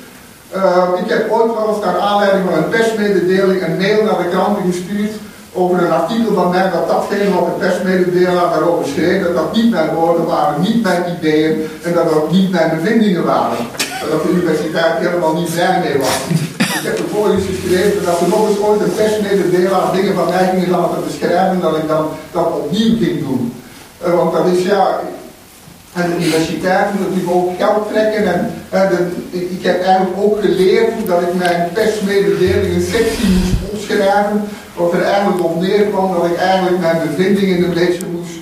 Uh, 0.56 0.88
ik 1.04 1.10
heb 1.10 1.30
ooit 1.30 1.54
wel 1.54 1.68
eens 1.68 1.84
naar 1.84 1.98
aanleiding 1.98 2.44
van 2.48 2.58
een 2.58 2.68
persmededeling 2.68 3.62
een 3.62 3.76
mail 3.76 4.04
naar 4.04 4.22
de 4.22 4.28
kranten 4.30 4.72
gestuurd 4.72 5.12
over 5.52 5.82
een 5.82 5.92
artikel 5.92 6.34
van 6.34 6.50
mij 6.50 6.70
dat 6.70 6.88
datgene 6.88 7.34
wat 7.34 7.46
de 7.46 7.66
persmededelaar 7.66 8.50
daarover 8.50 8.86
schreef, 8.86 9.22
dat 9.22 9.34
dat 9.34 9.54
niet 9.54 9.70
mijn 9.70 9.94
woorden 9.94 10.26
waren, 10.26 10.60
niet 10.60 10.82
mijn 10.82 11.02
ideeën 11.18 11.68
en 11.82 11.92
dat 11.92 12.10
dat 12.10 12.32
niet 12.32 12.50
mijn 12.50 12.70
bevindingen 12.76 13.24
waren. 13.24 13.58
En 14.02 14.08
dat 14.10 14.22
de 14.22 14.28
universiteit 14.28 14.98
helemaal 14.98 15.34
niet 15.34 15.54
blij 15.54 15.80
mee 15.80 15.98
was. 15.98 16.18
Ik 16.82 16.88
heb 16.88 16.96
vervolgens 16.96 17.44
geschreven 17.46 18.04
dat 18.04 18.20
er 18.20 18.28
nog 18.28 18.48
eens 18.48 18.58
ooit 18.58 18.80
een 18.80 18.94
persmededelaar 18.94 19.92
dingen 19.92 20.14
van 20.14 20.28
mij 20.28 20.50
ging 20.54 20.68
laten 20.68 21.04
beschrijven, 21.06 21.60
dat 21.60 21.76
ik 21.76 21.88
dan 21.88 22.08
dat 22.32 22.46
opnieuw 22.46 22.96
ging 22.96 23.18
doen. 23.18 23.52
Uh, 24.06 24.14
want 24.14 24.32
dat 24.32 24.46
is 24.46 24.64
ja, 24.64 25.00
en 25.92 26.10
de 26.10 26.16
universiteit 26.16 26.86
natuurlijk 26.98 27.30
ook 27.30 27.50
geld 27.58 27.88
trekken. 27.92 28.24
En, 28.24 28.50
ik 29.30 29.62
heb 29.62 29.82
eigenlijk 29.82 30.16
ook 30.20 30.40
geleerd 30.40 31.06
dat 31.06 31.22
ik 31.22 31.34
mijn 31.34 31.68
persmededeling 31.72 32.74
een 32.74 32.86
sectie 32.92 33.28
moest 33.28 33.72
opschrijven. 33.72 34.42
Wat 34.74 34.92
er 34.92 35.02
eigenlijk 35.02 35.44
op 35.44 35.60
neerkwam 35.60 36.12
dat 36.12 36.24
ik 36.24 36.36
eigenlijk 36.36 36.78
mijn 36.78 36.98
bevindingen 37.08 37.64
een 37.64 37.74
beetje 37.74 38.06
moest 38.12 38.40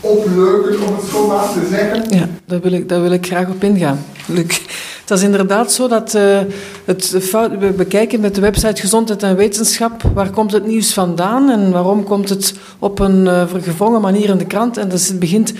opleuken, 0.00 0.86
om 0.86 0.96
het 0.96 1.04
zo 1.10 1.26
maar 1.26 1.52
te 1.52 1.68
zeggen. 1.70 2.18
Ja, 2.18 2.28
daar 2.46 2.60
wil 2.60 2.72
ik, 2.72 2.88
daar 2.88 3.02
wil 3.02 3.12
ik 3.12 3.26
graag 3.26 3.48
op 3.48 3.64
ingaan, 3.64 3.98
Luc. 4.26 4.60
Het 5.00 5.10
is 5.10 5.22
inderdaad 5.22 5.72
zo 5.72 5.88
dat 5.88 6.14
uh, 6.14 6.38
het 6.84 7.16
fout, 7.20 7.58
we 7.58 7.72
bekijken 7.72 8.20
met 8.20 8.34
de 8.34 8.40
website 8.40 8.80
Gezondheid 8.80 9.22
en 9.22 9.36
Wetenschap 9.36 10.02
waar 10.14 10.30
komt 10.30 10.52
het 10.52 10.66
nieuws 10.66 10.92
vandaan 10.92 11.50
en 11.50 11.72
waarom 11.72 12.04
komt 12.04 12.28
het 12.28 12.54
op 12.78 12.98
een 12.98 13.24
uh, 13.24 13.46
vergevrongen 13.46 14.00
manier 14.00 14.28
in 14.28 14.38
de 14.38 14.46
krant. 14.46 14.76
En 14.76 14.88
dat 14.88 15.12
begint 15.18 15.52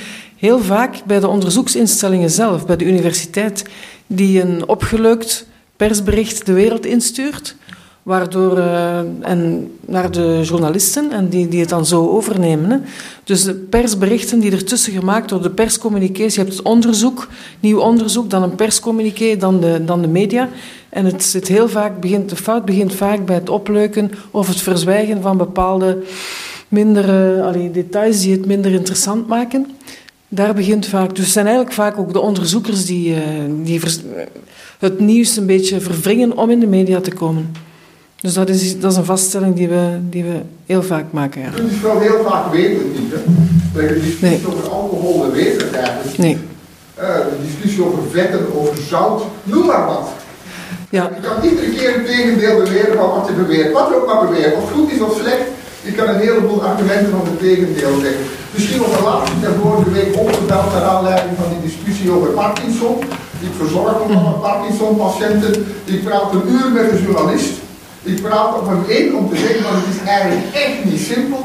heel 0.42 0.58
vaak 0.58 1.04
bij 1.06 1.20
de 1.20 1.28
onderzoeksinstellingen 1.28 2.30
zelf, 2.30 2.66
bij 2.66 2.76
de 2.76 2.84
universiteit, 2.84 3.64
die 4.06 4.40
een 4.40 4.68
opgeleukt 4.68 5.46
persbericht 5.76 6.46
de 6.46 6.52
wereld 6.52 6.86
instuurt, 6.86 7.56
waardoor, 8.02 8.58
uh, 8.58 8.98
en 9.20 9.70
naar 9.86 10.10
de 10.10 10.40
journalisten, 10.42 11.12
en 11.12 11.28
die, 11.28 11.48
die 11.48 11.60
het 11.60 11.68
dan 11.68 11.86
zo 11.86 12.08
overnemen. 12.08 12.70
Hè. 12.70 12.78
Dus 13.24 13.44
de 13.44 13.54
persberichten 13.54 14.40
die 14.40 14.52
ertussen 14.52 14.92
gemaakt 14.92 15.30
worden, 15.30 15.48
de 15.48 15.54
perscommunicatie, 15.54 16.32
je 16.32 16.46
hebt 16.46 16.56
het 16.56 16.66
onderzoek, 16.66 17.28
nieuw 17.60 17.78
onderzoek, 17.78 18.30
dan 18.30 18.42
een 18.42 18.54
perscommuniqué, 18.54 19.36
dan 19.36 19.60
de, 19.60 19.84
dan 19.84 20.02
de 20.02 20.08
media. 20.08 20.48
En 20.88 21.04
het 21.04 21.24
zit 21.24 21.48
heel 21.48 21.68
vaak, 21.68 22.00
begint, 22.00 22.28
de 22.28 22.36
fout 22.36 22.64
begint 22.64 22.94
vaak 22.94 23.26
bij 23.26 23.34
het 23.34 23.48
opleuken 23.48 24.10
of 24.30 24.48
het 24.48 24.60
verzwijgen 24.60 25.22
van 25.22 25.36
bepaalde 25.36 26.02
mindere 26.68 27.70
details 27.72 28.20
die 28.20 28.32
het 28.32 28.46
minder 28.46 28.72
interessant 28.72 29.26
maken. 29.26 29.66
Daar 30.34 30.54
begint 30.54 30.86
vaak. 30.86 31.08
Dus 31.08 31.24
het 31.24 31.32
zijn 31.32 31.46
eigenlijk 31.46 31.74
vaak 31.74 31.98
ook 31.98 32.12
de 32.12 32.20
onderzoekers 32.20 32.86
die, 32.86 33.14
uh, 33.14 33.18
die 33.62 33.80
het 34.78 35.00
nieuws 35.00 35.36
een 35.36 35.46
beetje 35.46 35.80
verwringen 35.80 36.36
om 36.36 36.50
in 36.50 36.60
de 36.60 36.66
media 36.66 37.00
te 37.00 37.10
komen. 37.10 37.52
Dus 38.20 38.34
dat 38.34 38.48
is, 38.48 38.80
dat 38.80 38.90
is 38.90 38.96
een 38.96 39.04
vaststelling 39.04 39.54
die 39.54 39.68
we, 39.68 39.98
die 40.10 40.24
we 40.24 40.40
heel 40.66 40.82
vaak 40.82 41.04
maken. 41.10 41.40
Ja. 41.40 41.48
Het 41.50 41.72
is 41.72 41.80
wel 41.80 42.00
heel 42.00 42.22
vaak 42.24 42.52
weten 42.52 42.92
niet. 42.92 43.12
Hè? 43.12 43.86
De 43.86 43.94
discussie 43.94 44.28
nee. 44.28 44.40
over 44.46 44.70
alcohol, 44.70 45.24
we 45.24 45.30
weten 45.30 45.66
het 45.66 45.74
eigenlijk 45.76 46.18
Nee. 46.18 46.38
Uh, 47.00 47.14
de 47.14 47.46
discussie 47.46 47.84
over 47.84 48.02
vetten, 48.10 48.54
over 48.54 48.76
zout, 48.88 49.22
noem 49.42 49.66
maar 49.66 49.86
wat. 49.86 50.08
Ja. 50.90 51.10
Je 51.14 51.28
kan 51.28 51.50
iedere 51.50 51.70
keer 51.70 51.98
een 51.98 52.04
tegendeel 52.04 52.58
beweren 52.62 52.96
van 52.96 53.10
wat 53.10 53.26
je 53.28 53.32
beweert. 53.32 53.72
Wat 53.72 53.88
je 53.88 53.94
ook 53.94 54.06
maar 54.06 54.26
beweert. 54.28 54.56
Of 54.56 54.72
goed 54.72 54.92
is 54.92 55.00
of 55.00 55.18
slecht. 55.20 55.44
Je 55.82 55.92
kan 55.92 56.08
een 56.08 56.20
heleboel 56.20 56.64
argumenten 56.64 57.10
van 57.10 57.20
het 57.24 57.38
tegendeel 57.38 58.00
zeggen. 58.00 58.40
Misschien 58.54 58.78
nog 58.78 58.96
een 58.96 59.04
laatste, 59.04 59.36
ik 59.36 59.62
vorige 59.62 59.90
week 59.90 60.16
opgebeld 60.16 60.72
naar 60.72 60.82
aanleiding 60.82 61.36
van 61.40 61.48
die 61.52 61.70
discussie 61.70 62.10
over 62.10 62.28
Parkinson. 62.28 62.98
Ik 63.40 63.52
verzorg 63.56 64.08
nog 64.08 64.40
Parkinson-patiënten. 64.40 65.66
Ik 65.84 66.04
praat 66.04 66.32
een 66.32 66.48
uur 66.48 66.70
met 66.72 66.90
een 66.90 67.02
journalist. 67.02 67.52
Ik 68.02 68.22
praat 68.22 68.58
op 68.58 68.66
hem 68.68 68.84
in 68.86 69.16
om 69.16 69.30
te 69.30 69.36
zeggen 69.36 69.62
dat 69.62 69.72
het 69.72 69.94
is 69.94 70.08
eigenlijk 70.08 70.44
echt 70.54 70.84
niet 70.84 71.00
simpel. 71.00 71.42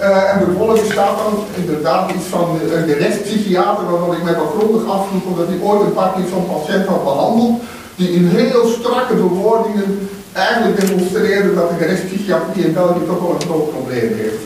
Uh, 0.00 0.32
en 0.32 0.40
vervolgens 0.44 0.90
staat 0.92 1.16
dan 1.16 1.34
inderdaad 1.60 2.10
iets 2.10 2.26
van 2.26 2.58
een 2.74 2.88
gerechtspsychiater, 2.88 3.90
waarvan 3.90 4.16
ik 4.16 4.22
mij 4.22 4.34
wat 4.34 4.54
grondig 4.58 4.84
afvroeg, 4.94 5.24
omdat 5.24 5.46
hij 5.46 5.60
ooit 5.62 5.80
een 5.80 5.92
Parkinson-patiënt 5.92 6.86
had 6.86 7.04
behandeld, 7.04 7.60
die 7.96 8.10
in 8.12 8.26
heel 8.26 8.66
strakke 8.78 9.14
bewoordingen 9.14 10.08
eigenlijk 10.32 10.80
demonstreerde 10.80 11.54
dat 11.54 11.68
de 11.68 11.76
gerechtspsychiatrie 11.76 12.64
in 12.64 12.72
België 12.72 13.06
toch 13.06 13.20
wel 13.20 13.34
een 13.34 13.46
groot 13.48 13.70
probleem 13.70 14.12
heeft. 14.16 14.42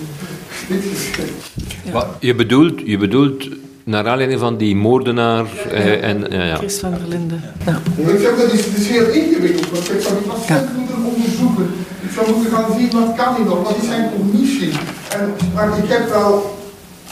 Ja. 1.92 2.06
Je, 2.20 2.34
bedoelt, 2.34 2.80
je 2.84 2.98
bedoelt 2.98 3.48
naar 3.84 4.08
aanleiding 4.08 4.40
van 4.40 4.56
die 4.56 4.76
moordenaar 4.76 5.46
eh, 5.70 6.08
en... 6.08 6.26
Ja, 6.30 6.44
ja. 6.44 6.56
Chris 6.56 6.78
van 6.78 6.90
der 6.90 7.08
Linden. 7.08 7.42
Ja. 7.66 7.80
Ik 7.96 8.20
zeg, 8.20 8.36
dat 8.36 8.52
is, 8.52 8.64
dat 8.64 8.76
is 8.76 8.88
heel 8.88 9.06
ingewikkeld, 9.06 9.70
want 9.70 9.90
ik 9.90 10.00
zou 10.00 10.14
die 10.18 10.32
patiënt 10.32 10.76
moeten 10.76 10.96
onderzoeken. 11.04 11.68
Ik 12.02 12.10
zou 12.14 12.32
moeten 12.32 12.52
gaan 12.52 12.64
zien, 12.78 12.90
wat 12.90 13.14
kan 13.16 13.34
hij 13.34 13.44
nog, 13.44 13.62
wat 13.62 13.76
is 13.82 13.88
zijn 13.88 14.10
cognitie. 14.16 14.72
En, 15.18 15.34
maar 15.54 15.78
ik 15.78 15.88
heb 15.88 16.08
wel 16.08 16.56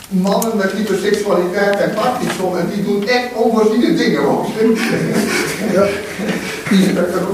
mannen 0.07 0.57
met 0.57 0.71
hyperseksualiteit 0.71 1.79
en 1.79 1.93
Parkinson 1.93 2.57
en 2.57 2.67
die 2.73 2.83
doen 2.83 3.07
echt 3.07 3.27
onvoorziene 3.35 3.95
dingen 3.95 4.21
hoor. 4.21 4.45
Ja. 5.73 5.85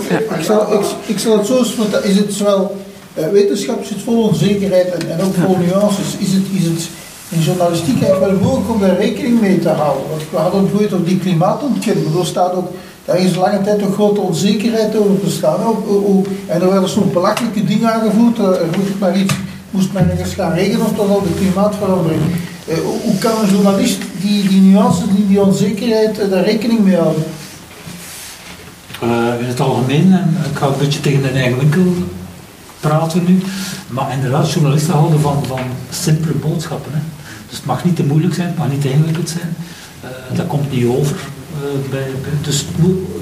ja. 0.09 0.35
Ik, 0.37 0.43
zal, 0.43 0.73
ik, 0.73 0.85
ik 1.05 1.19
zal 1.19 1.37
het 1.37 1.47
zo 1.47 1.61
is 2.03 2.15
het 2.15 2.37
wel 2.37 2.77
Uh, 2.88 2.88
wetenschap 3.27 3.85
zit 3.85 4.01
vol 4.01 4.27
onzekerheid 4.27 4.89
en, 4.89 5.11
en 5.11 5.21
ook 5.21 5.33
vol 5.33 5.57
nuances. 5.57 6.17
Is 6.17 6.33
het, 6.33 6.43
is 6.53 6.63
het 6.63 6.89
in 7.29 7.41
journalistiek 7.41 8.01
eigenlijk 8.03 8.31
wel 8.31 8.41
mogelijk 8.41 8.69
om 8.69 8.79
daar 8.79 8.97
rekening 8.97 9.41
mee 9.41 9.59
te 9.59 9.69
houden? 9.69 10.09
Want 10.09 10.21
we 10.31 10.37
hadden 10.37 10.63
het 10.63 10.81
ooit 10.81 10.93
op 10.93 11.07
die 11.07 11.19
klimaatontkenning. 11.19 12.19
Er 12.19 12.25
staat 12.25 12.53
ook, 12.53 12.71
daar 13.05 13.19
is 13.19 13.35
lange 13.35 13.61
tijd 13.61 13.81
een 13.81 13.93
grote 13.93 14.19
onzekerheid 14.19 14.95
over 14.95 15.13
bestaan. 15.23 15.59
en 16.47 16.61
er 16.61 16.69
werden 16.69 16.89
soms 16.89 17.13
belachelijke 17.13 17.65
dingen 17.65 17.93
aangevoerd. 17.93 18.37
Er 18.37 18.65
moest 18.77 18.99
maar 18.99 19.17
iets, 19.17 19.33
moest 19.71 19.93
maar 19.93 20.09
ergens 20.09 20.33
gaan 20.33 20.53
regenen 20.53 20.85
of 20.85 20.93
tot 20.95 21.09
al 21.09 21.21
de 21.21 21.39
klimaatverandering. 21.39 22.21
Uh, 22.69 22.75
hoe 23.03 23.17
kan 23.19 23.31
een 23.41 23.49
journalist 23.49 24.01
die, 24.21 24.47
die 24.47 24.61
nuances, 24.61 25.05
die, 25.15 25.27
die 25.27 25.41
onzekerheid, 25.41 26.19
uh, 26.19 26.29
daar 26.29 26.43
rekening 26.43 26.79
mee 26.79 26.95
houden? 26.95 27.23
in 29.39 29.45
het 29.45 29.59
algemeen, 29.59 30.13
en 30.13 30.35
ik 30.51 30.57
ga 30.57 30.67
een 30.67 30.77
beetje 30.79 30.99
tegen 30.99 31.21
de 31.21 31.27
eigen 31.27 31.57
winkel 31.57 31.81
praten 32.79 33.23
nu. 33.25 33.41
Maar 33.87 34.13
inderdaad, 34.13 34.51
journalisten 34.51 34.93
houden 34.93 35.19
van, 35.19 35.45
van 35.45 35.59
simpele 35.89 36.33
boodschappen. 36.33 36.91
Hè. 36.93 36.99
Dus 37.47 37.57
het 37.57 37.65
mag 37.65 37.85
niet 37.85 37.95
te 37.95 38.03
moeilijk 38.03 38.33
zijn, 38.33 38.47
het 38.47 38.57
mag 38.57 38.69
niet 38.69 38.81
te 38.81 38.91
ingewikkeld 38.91 39.29
zijn. 39.29 39.55
Uh, 40.03 40.37
dat 40.37 40.47
komt 40.47 40.71
niet 40.71 40.85
over. 40.85 41.15
Uh, 41.15 41.89
bij, 41.89 42.07
dus 42.41 42.65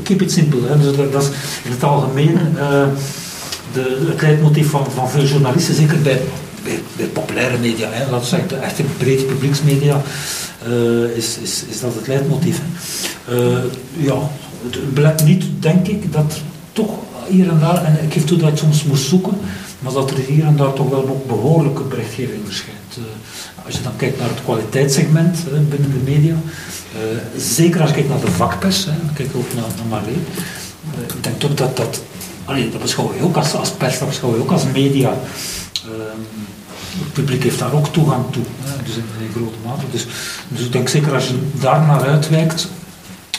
keep 0.03 0.21
it 0.21 0.31
simple. 0.31 0.67
Hè. 0.67 0.77
Dus 0.79 0.95
dat, 0.95 1.11
dat, 1.11 1.23
is 1.23 1.29
in 1.63 1.71
het 1.71 1.83
algemeen 1.83 2.39
uh, 2.55 2.83
de, 3.73 4.05
het 4.09 4.21
leidmotief 4.21 4.69
van, 4.69 4.85
van 4.91 5.09
veel 5.09 5.23
journalisten, 5.23 5.75
zeker 5.75 6.01
bij, 6.01 6.21
bij, 6.95 7.05
populaire 7.05 7.57
media, 7.57 7.89
hè. 7.91 8.09
laten 8.09 8.27
zeggen, 8.27 8.47
de 8.47 8.55
echte 8.55 8.83
brede 8.97 9.23
publieksmedia, 9.23 10.01
is, 11.15 11.37
is, 11.37 11.63
is 11.69 11.79
dat 11.79 11.95
het 11.95 12.07
leidmotief. 12.07 12.61
ja, 13.97 14.15
het 14.93 15.23
niet, 15.23 15.45
denk 15.59 15.87
ik, 15.87 16.13
dat 16.13 16.41
toch 16.73 16.89
hier 17.29 17.49
en 17.49 17.59
daar, 17.59 17.83
en 17.83 18.03
ik 18.03 18.13
geef 18.13 18.25
toe 18.25 18.37
dat 18.37 18.49
ik 18.49 18.57
soms 18.57 18.83
moest 18.83 19.07
zoeken, 19.07 19.37
maar 19.79 19.93
dat 19.93 20.11
er 20.11 20.17
hier 20.17 20.45
en 20.45 20.55
daar 20.55 20.73
toch 20.73 20.89
wel 20.89 21.05
nog 21.07 21.25
behoorlijke 21.25 21.83
berichtgeving 21.83 22.41
verschijnt. 22.45 22.97
Uh, 22.97 23.03
als 23.65 23.75
je 23.75 23.81
dan 23.83 23.95
kijkt 23.95 24.19
naar 24.19 24.29
het 24.29 24.43
kwaliteitssegment 24.43 25.37
uh, 25.37 25.59
binnen 25.69 25.91
de 25.91 26.11
media, 26.11 26.33
uh, 26.33 27.17
zeker 27.37 27.81
als 27.81 27.89
je 27.89 27.95
kijkt 27.95 28.09
naar 28.09 28.19
de 28.19 28.31
vakpers, 28.31 28.85
hè, 28.85 28.91
kijk 29.13 29.29
ook 29.35 29.53
naar, 29.53 29.63
naar 29.77 29.85
Marleen, 29.89 30.25
ik 31.15 31.23
denk 31.23 31.39
toch 31.39 31.53
dat 31.53 31.77
dat, 31.77 32.01
allee, 32.45 32.69
dat 32.69 32.81
beschouw 32.81 33.13
je 33.17 33.23
ook 33.23 33.35
als, 33.35 33.71
pers, 33.77 33.99
dat 33.99 34.07
beschouw 34.07 34.35
je 34.35 34.41
ook 34.41 34.51
als 34.51 34.63
media. 34.73 35.09
Ehm, 35.09 36.21
het 36.99 37.13
publiek 37.13 37.43
heeft 37.43 37.59
daar 37.59 37.73
ook 37.73 37.87
toegang 37.87 38.23
toe, 38.31 38.43
dus 38.85 38.95
in, 38.95 39.03
in 39.19 39.31
grote 39.31 39.57
mate. 39.65 39.85
Dus, 39.91 40.05
dus 40.47 40.65
ik 40.65 40.71
denk 40.71 40.89
zeker 40.89 41.13
als 41.13 41.27
je 41.27 41.37
daar 41.59 41.85
naar 41.85 42.01
uitwijkt, 42.01 42.67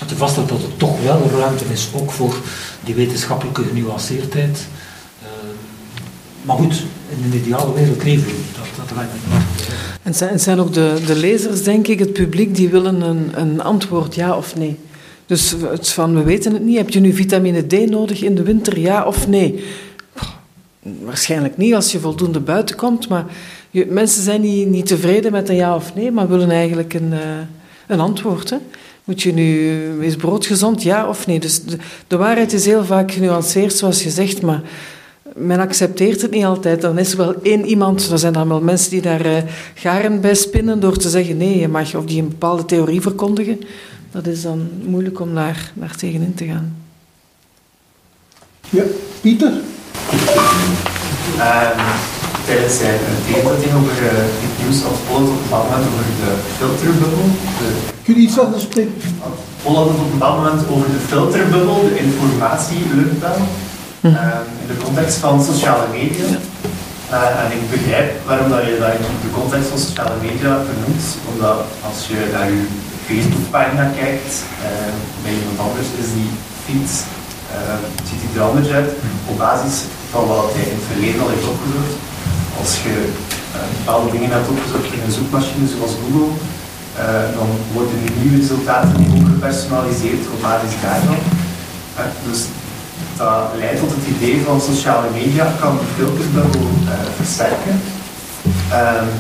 te 0.07 0.17
vaststellen 0.17 0.49
dat 0.49 0.63
er 0.63 0.77
toch 0.77 1.03
wel 1.03 1.31
ruimte 1.39 1.65
is, 1.73 1.89
ook 1.95 2.11
voor 2.11 2.37
die 2.85 2.95
wetenschappelijke 2.95 3.63
genuanceerdheid. 3.63 4.67
Uh, 5.23 5.29
maar 6.43 6.57
goed, 6.57 6.83
in 7.09 7.25
een 7.25 7.39
ideale 7.39 7.75
wereld 7.75 8.05
leven 8.05 8.27
we 8.27 8.33
dat, 8.57 8.87
dat 8.87 8.97
lijkt 8.97 9.13
me 9.13 9.35
niet. 9.35 9.67
En 10.03 10.29
het 10.29 10.43
zijn 10.43 10.61
ook 10.61 10.73
de, 10.73 11.03
de 11.07 11.17
lezers, 11.17 11.63
denk 11.63 11.87
ik, 11.87 11.99
het 11.99 12.13
publiek, 12.13 12.55
die 12.55 12.69
willen 12.69 13.01
een, 13.01 13.31
een 13.35 13.63
antwoord 13.63 14.15
ja 14.15 14.37
of 14.37 14.57
nee. 14.57 14.79
Dus 15.27 15.55
het 15.71 15.89
van, 15.89 16.15
we 16.15 16.23
weten 16.23 16.53
het 16.53 16.65
niet, 16.65 16.77
heb 16.77 16.91
je 16.91 17.01
nu 17.01 17.13
vitamine 17.13 17.67
D 17.67 17.91
nodig 17.91 18.23
in 18.23 18.35
de 18.35 18.43
winter, 18.43 18.79
ja 18.79 19.05
of 19.05 19.29
nee? 19.29 19.65
Waarschijnlijk 20.83 21.57
niet 21.57 21.75
als 21.75 21.93
je 21.93 22.01
voldoende 22.01 22.41
buiten 22.41 22.77
komt, 22.77 23.09
maar 23.09 23.25
mensen 23.71 24.23
zijn 24.23 24.41
niet, 24.41 24.69
niet 24.69 24.87
tevreden 24.87 25.33
met 25.33 25.49
een 25.49 25.57
ja 25.57 25.75
of 25.75 25.95
nee, 25.95 26.11
maar 26.11 26.29
willen 26.29 26.51
eigenlijk 26.51 26.95
een, 26.95 27.13
uh, 27.13 27.19
een 27.87 28.01
antwoord. 28.01 28.51
Hè? 28.51 28.57
Moet 29.09 29.23
je 29.23 29.33
nu, 29.33 30.05
is 30.05 30.17
brood 30.17 30.47
gezond, 30.47 30.83
ja 30.83 31.09
of 31.09 31.27
nee? 31.27 31.41
Dus 31.41 31.63
de, 31.63 31.77
de, 32.07 32.17
waarheid 32.17 32.53
is 32.53 32.65
heel 32.65 32.85
vaak 32.85 33.13
genuanceerd, 33.13 33.73
zoals 33.73 34.03
je 34.03 34.11
zegt, 34.11 34.43
maar 34.43 34.63
men 35.35 35.59
accepteert 35.59 36.23
het 36.23 36.31
niet 36.31 36.45
altijd. 36.45 36.81
Dan 36.81 36.99
is 36.99 37.11
er 37.11 37.17
wel 37.17 37.35
één 37.43 37.65
iemand, 37.65 38.11
er 38.11 38.19
zijn 38.19 38.33
dan 38.33 38.49
wel 38.49 38.61
mensen 38.61 38.91
die 38.91 39.01
daar 39.01 39.27
uh, 39.27 39.37
garen 39.75 40.21
bij 40.21 40.35
spinnen 40.35 40.81
door 40.81 40.97
te 40.97 41.09
zeggen 41.09 41.37
nee, 41.37 41.59
je 41.59 41.69
mag 41.69 41.95
of 41.95 42.05
die 42.05 42.23
een 42.23 42.29
bepaalde 42.29 42.65
theorie 42.65 43.01
verkondigen. 43.01 43.61
Dat 44.11 44.27
is 44.27 44.43
dan 44.43 44.69
moeilijk 44.85 45.21
om 45.21 45.35
daar, 45.35 45.73
daar 45.75 45.97
tegenin 45.97 46.35
te 46.35 46.45
gaan. 46.45 46.77
Ja, 48.71 48.83
Pieter? 49.21 49.53
Um, 51.39 52.17
tijdens 52.49 52.79
zijn 52.85 52.99
tegenstelling 53.27 53.75
over 53.81 53.97
uh, 54.03 54.11
het 54.45 54.55
nieuws 54.61 54.79
had 54.87 54.99
Polen 55.09 55.31
op 55.35 55.37
een 55.37 55.47
bepaald 55.47 55.67
moment 55.69 55.87
over 55.93 56.07
de 56.23 56.31
filterbubbel. 56.59 57.27
De... 57.59 57.69
Kun 58.05 58.15
je 58.17 58.25
iets 58.27 58.39
anders 58.45 58.65
spreken? 58.69 58.95
Polen 59.63 59.79
had 59.81 59.89
het 59.91 60.01
op 60.05 60.07
een 60.07 60.19
bepaald 60.19 60.39
moment 60.41 60.63
over 60.75 60.89
de 60.97 61.03
filterbubbel, 61.11 61.79
de 61.89 61.97
informatieluchtbel, 62.05 63.39
hm. 64.03 64.07
uh, 64.07 64.41
in 64.63 64.67
de 64.73 64.79
context 64.85 65.17
van 65.25 65.35
sociale 65.51 65.87
media. 65.99 66.29
Uh, 67.15 67.43
en 67.43 67.51
ik 67.59 67.65
begrijp 67.75 68.09
waarom 68.29 68.49
dat 68.55 68.63
je 68.67 68.75
dat 68.83 68.93
in 68.99 69.27
de 69.27 69.33
context 69.41 69.69
van 69.73 69.79
sociale 69.87 70.19
media 70.27 70.53
benoemt, 70.69 71.07
omdat 71.31 71.59
als 71.89 71.99
je 72.11 72.19
naar 72.35 72.49
je 72.57 72.65
Facebookpagina 73.07 73.87
kijkt, 74.01 74.33
uh, 74.41 74.93
bij 75.23 75.33
iemand 75.39 75.59
anders 75.67 75.89
is 76.03 76.09
die 76.19 76.31
feed, 76.65 76.91
ziet 78.09 78.23
hij 78.25 78.33
er 78.37 78.49
anders 78.49 78.69
uit, 78.79 78.91
op 79.31 79.37
basis 79.47 79.77
van 80.13 80.23
wat 80.33 80.51
hij 80.55 80.65
in 80.71 80.77
het 80.79 80.89
verleden 80.91 81.21
al 81.23 81.33
heeft 81.33 81.53
opgezocht 81.55 81.95
als 82.61 82.73
je 82.85 82.95
uh, 83.55 83.59
bepaalde 83.79 84.11
dingen 84.15 84.31
hebt 84.31 84.49
opgezocht 84.55 84.93
in 84.97 85.03
een 85.05 85.17
zoekmachine 85.19 85.67
zoals 85.75 85.95
Google, 86.01 86.33
uh, 86.33 87.27
dan 87.37 87.49
worden 87.75 87.97
die 88.03 88.15
nieuwe 88.21 88.41
resultaten 88.43 88.95
ook 89.01 89.27
gepersonaliseerd 89.33 90.23
op 90.33 90.41
basis 90.47 90.75
daarvan. 90.85 91.21
Uh, 91.99 92.03
dus 92.27 92.41
dat 93.17 93.59
leidt 93.61 93.81
tot 93.81 93.93
het 93.97 94.07
idee 94.15 94.37
van 94.47 94.61
sociale 94.61 95.11
media 95.21 95.47
kan 95.61 95.75
de 95.81 95.89
filterbubbel 95.97 96.69
versterken. 97.17 97.77
Ehm, 98.71 99.11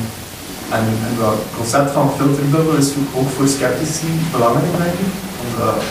en, 0.76 0.84
en 1.06 1.14
het 1.18 1.42
concept 1.56 1.90
van 1.90 2.12
filterbubbel 2.18 2.74
is 2.82 2.90
ook 3.18 3.28
voor 3.36 3.48
sceptici 3.48 4.10
belangrijk. 4.32 4.98
Omdat 5.44 5.82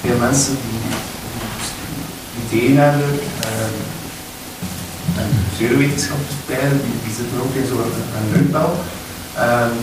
veel 0.00 0.18
mensen 0.18 0.56
die, 0.64 0.86
ideeën 2.44 2.78
hebben, 2.78 3.20
ehm, 5.18 5.24
en 5.24 5.44
pseudowetenschappers 5.54 6.36
die, 7.04 7.14
zitten 7.18 7.40
ook 7.44 7.54
in 7.54 7.66
zo'n 7.66 7.92
luchtbel, 8.32 8.70
um, 9.46 9.74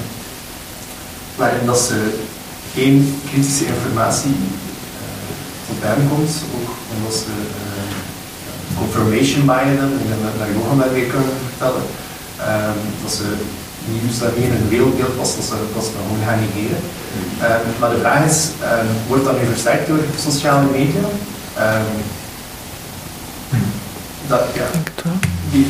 waarin 1.36 1.66
dat 1.66 1.80
ze 1.80 1.98
geen 2.74 3.22
kritische 3.30 3.66
informatie 3.66 4.36
uh, 4.36 5.28
tot 5.68 5.80
hen 5.88 6.10
komt, 6.10 6.34
ook 6.58 6.70
omdat 6.96 7.16
ze 7.24 7.34
uh, 7.62 8.78
confirmation 8.82 9.46
bias 9.46 9.80
hebben, 9.80 10.00
ik 10.02 10.08
denk 10.08 10.22
dat 10.28 10.38
daar 10.40 10.54
Johan 10.56 10.78
dat 10.78 10.92
weer 10.92 11.10
kunnen 11.14 11.36
vertellen, 11.48 11.86
um, 12.52 12.80
dat 13.04 13.12
ze 13.20 13.28
nieuws 13.94 14.20
dat 14.20 14.34
in 14.36 14.52
een 14.52 14.70
wereldbeeld 14.70 15.18
past, 15.18 15.36
dat 15.36 15.46
ze 15.46 15.56
dat 15.76 15.92
gewoon 15.96 16.26
gaan 16.26 16.40
negeren. 16.46 16.82
Um, 17.50 17.66
maar 17.80 17.90
de 17.90 18.04
vraag 18.04 18.26
is, 18.26 18.40
wordt 19.08 19.26
dat 19.26 19.40
nu 19.40 19.46
versterkt 19.46 19.88
door 19.88 20.00
sociale 20.20 20.66
media? 20.72 21.06
Dat, 24.28 24.42
ja, 24.54 24.68
die, 25.56 25.68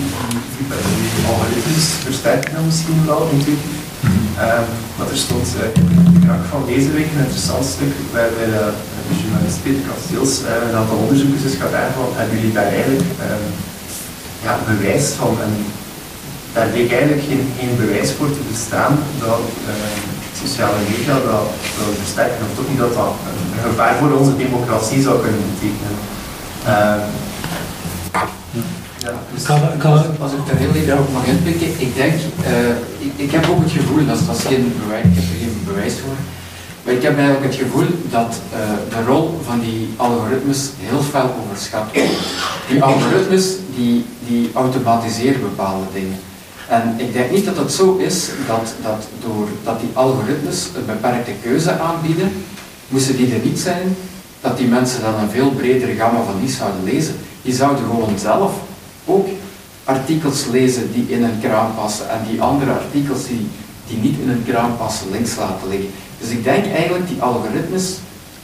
algoritmes 1.29 1.87
versterken 2.07 2.65
misschien 2.65 2.99
wel 3.05 3.21
intuïtief. 3.31 3.83
Um, 4.47 4.67
maar 4.95 5.09
er 5.13 5.21
stond 5.27 5.47
uh, 5.55 5.81
in 5.81 6.13
de 6.13 6.25
krak 6.25 6.43
van 6.53 6.63
deze 6.71 6.89
week 6.97 7.09
een 7.11 7.25
interessant 7.25 7.65
stuk 7.73 7.93
waarbij 8.13 8.49
de, 8.55 8.63
de 9.07 9.15
journalist 9.21 9.63
Peter 9.63 9.83
Kasteels 9.87 10.33
uh, 10.41 10.45
een 10.67 10.79
aantal 10.79 10.99
onderzoekers 11.03 11.43
is 11.49 11.59
gaat 11.61 11.95
van 11.97 12.09
hebben 12.19 12.35
jullie 12.37 12.57
daar 12.59 12.71
eigenlijk 12.77 13.05
um, 13.27 13.45
ja, 14.45 14.53
bewijs 14.71 15.05
van 15.19 15.31
daar 16.53 16.69
bleek 16.73 16.91
eigenlijk 16.97 17.23
geen, 17.29 17.43
geen 17.57 17.73
bewijs 17.81 18.09
voor 18.17 18.31
te 18.35 18.43
bestaan 18.51 18.93
dat 19.25 19.43
sociale 20.41 20.79
media 20.89 21.13
dat, 21.29 21.45
dat 21.77 21.91
versterken 22.03 22.45
of 22.47 22.55
toch 22.57 22.69
niet 22.69 22.83
dat 22.85 22.93
dat 22.99 23.13
een 23.53 23.63
gevaar 23.69 23.95
voor 23.99 24.11
onze 24.19 24.35
democratie 24.45 25.01
zou 25.07 25.15
kunnen 25.23 25.43
betekenen. 25.51 25.95
Ja, 29.05 29.13
dus 29.33 29.43
kan, 29.43 29.59
kan, 29.77 29.91
als, 29.91 30.31
ik 30.31 30.45
daar 30.47 30.55
heel 30.55 30.73
even 30.73 30.99
op 30.99 31.11
mag 31.13 31.25
inpikken, 31.25 31.67
ik 31.77 31.95
denk, 31.95 32.13
uh, 32.13 32.69
ik, 33.05 33.11
ik, 33.15 33.31
heb 33.31 33.49
ook 33.49 33.59
het 33.63 33.71
gevoel, 33.71 34.05
dat 34.05 34.17
is, 34.17 34.43
geen 34.43 34.73
bewijs, 34.79 35.05
ik 35.05 35.15
heb 35.15 35.23
er 35.23 35.39
geen 35.39 35.61
bewijs 35.65 35.93
voor, 35.93 36.17
maar 36.83 36.93
ik 36.93 37.01
heb 37.01 37.17
eigenlijk 37.17 37.45
het 37.45 37.61
gevoel 37.63 37.87
dat 38.09 38.39
uh, 38.53 38.59
de 38.89 39.11
rol 39.11 39.39
van 39.45 39.59
die 39.59 39.89
algoritmes 39.95 40.69
heel 40.79 41.01
fel 41.01 41.29
overschat 41.43 41.87
wordt. 41.93 42.11
Die 42.69 42.83
algoritmes 42.83 43.45
die, 43.75 44.05
die 44.27 44.51
automatiseren 44.53 45.41
bepaalde 45.41 45.85
dingen. 45.93 46.19
En 46.69 46.93
ik 46.97 47.13
denk 47.13 47.31
niet 47.31 47.45
dat 47.45 47.57
het 47.57 47.71
zo 47.71 47.97
is 47.97 48.29
dat, 48.47 48.73
dat 48.81 49.07
doordat 49.25 49.79
die 49.79 49.89
algoritmes 49.93 50.69
een 50.75 50.85
beperkte 50.85 51.31
keuze 51.41 51.79
aanbieden, 51.79 52.31
moesten 52.87 53.17
die 53.17 53.33
er 53.33 53.43
niet 53.43 53.59
zijn, 53.59 53.95
dat 54.41 54.57
die 54.57 54.67
mensen 54.67 55.01
dan 55.01 55.15
een 55.19 55.29
veel 55.29 55.49
bredere 55.49 55.95
gamma 55.95 56.19
van 56.23 56.39
die 56.41 56.49
zouden 56.49 56.83
lezen. 56.83 57.15
Die 57.41 57.53
zouden 57.53 57.85
gewoon 57.85 58.19
zelf 58.19 58.51
ook 59.05 59.27
artikels 59.83 60.45
lezen 60.51 60.91
die 60.93 61.05
in 61.07 61.23
een 61.23 61.39
kraan 61.41 61.75
passen 61.75 62.09
en 62.09 62.19
die 62.29 62.41
andere 62.41 62.71
artikels 62.71 63.27
die, 63.27 63.47
die 63.87 63.97
niet 63.97 64.19
in 64.19 64.29
een 64.29 64.43
kraan 64.47 64.77
passen 64.77 65.11
links 65.11 65.35
laten 65.35 65.69
liggen. 65.69 65.89
Dus 66.19 66.29
ik 66.29 66.43
denk 66.43 66.65
eigenlijk 66.65 67.07
die 67.07 67.21
algoritmes, 67.21 67.93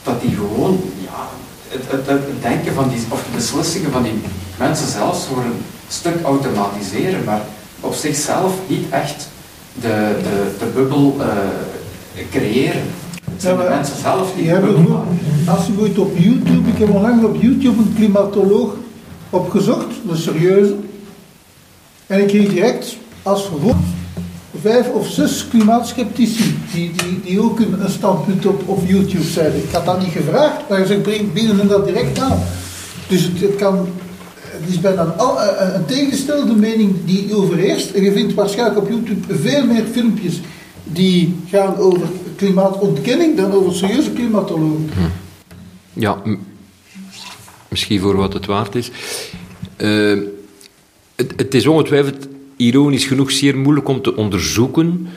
dat 0.04 0.22
die 0.22 0.36
gewoon 0.36 0.80
ja, 0.98 1.28
het, 1.68 1.92
het, 1.92 2.08
het 2.08 2.42
denken 2.42 2.74
van 2.74 2.90
die, 2.90 3.00
of 3.10 3.24
de 3.24 3.36
beslissingen 3.36 3.92
van 3.92 4.04
die 4.04 4.14
mensen 4.58 4.88
zelfs 4.88 5.28
worden 5.28 5.54
stuk 5.88 6.24
automatiseren, 6.24 7.24
maar 7.24 7.42
op 7.80 7.94
zichzelf 7.94 8.54
niet 8.68 8.90
echt 8.90 9.28
de, 9.74 10.16
de, 10.24 10.56
de 10.60 10.66
bubbel 10.66 11.16
uh, 11.20 11.26
creëren. 12.32 12.82
Het 13.32 13.42
zijn 13.42 13.58
de 13.58 13.66
mensen 13.70 13.96
zelf 14.02 14.34
die 14.36 14.48
de 14.48 14.60
bubbel 14.60 14.82
maken. 14.82 15.20
Als 15.48 15.66
je 15.66 15.74
ooit 15.80 15.98
op 15.98 16.18
YouTube, 16.18 16.70
ik 16.70 16.78
heb 16.78 16.90
onlangs 16.90 17.26
op 17.26 17.42
YouTube 17.42 17.78
een 17.78 17.94
klimatoloog 17.96 18.74
opgezocht, 19.32 19.96
een 20.10 20.18
serieuze. 20.18 20.76
En 22.08 22.20
ik 22.20 22.28
kreeg 22.28 22.50
direct 22.50 22.96
als 23.24 23.46
vervolg 23.46 23.78
vijf 24.62 24.90
of 24.90 25.08
zes 25.08 25.48
klimaatskeptici 25.48 26.58
die, 26.74 26.92
die, 26.92 27.22
die 27.24 27.42
ook 27.42 27.60
een, 27.60 27.90
standpunt 27.90 28.46
op, 28.46 28.70
op 28.70 28.80
YouTube 28.86 29.24
zeiden. 29.24 29.64
Ik 29.64 29.72
had 29.72 29.86
dat 29.86 30.00
niet 30.00 30.12
gevraagd, 30.12 30.70
maar 30.70 30.86
ze 30.86 31.28
bieden 31.34 31.68
dat 31.68 31.86
direct 31.86 32.20
aan. 32.20 32.40
Dus 33.08 33.30
het, 33.36 33.56
kan 33.56 33.88
het 34.62 34.70
is 34.70 34.80
bijna 34.80 35.02
een, 35.02 35.14
eh, 35.18 35.68
eh, 35.68 35.74
een, 35.74 35.86
tegengestelde 35.86 36.56
mening 36.56 36.96
die 37.06 37.36
overheerst. 37.36 37.92
En 37.92 38.04
je 38.04 38.12
vindt 38.12 38.34
waarschijnlijk 38.34 38.78
op 38.78 38.90
YouTube 38.90 39.38
veel 39.38 39.66
meer 39.66 39.84
filmpjes 39.92 40.42
die 40.84 41.36
gaan 41.48 41.78
over 41.78 42.08
klimaatontkenning 42.36 43.38
dan 43.38 43.52
over 43.52 43.74
serieuze 43.74 44.12
klimatologen. 44.12 44.90
Ja, 45.94 46.18
misschien 47.72 48.00
voor 48.00 48.16
wat 48.16 48.34
het 48.34 48.46
waard 48.46 48.76
is. 48.76 48.92
Uh, 49.78 50.20
het, 51.16 51.34
het 51.36 51.54
is 51.54 51.68
ongetwijfeld 51.68 52.28
ironisch 52.56 53.06
genoeg 53.06 53.32
zeer 53.32 53.58
moeilijk 53.58 53.88
om 53.88 54.02
te 54.02 54.16
onderzoeken 54.16 55.08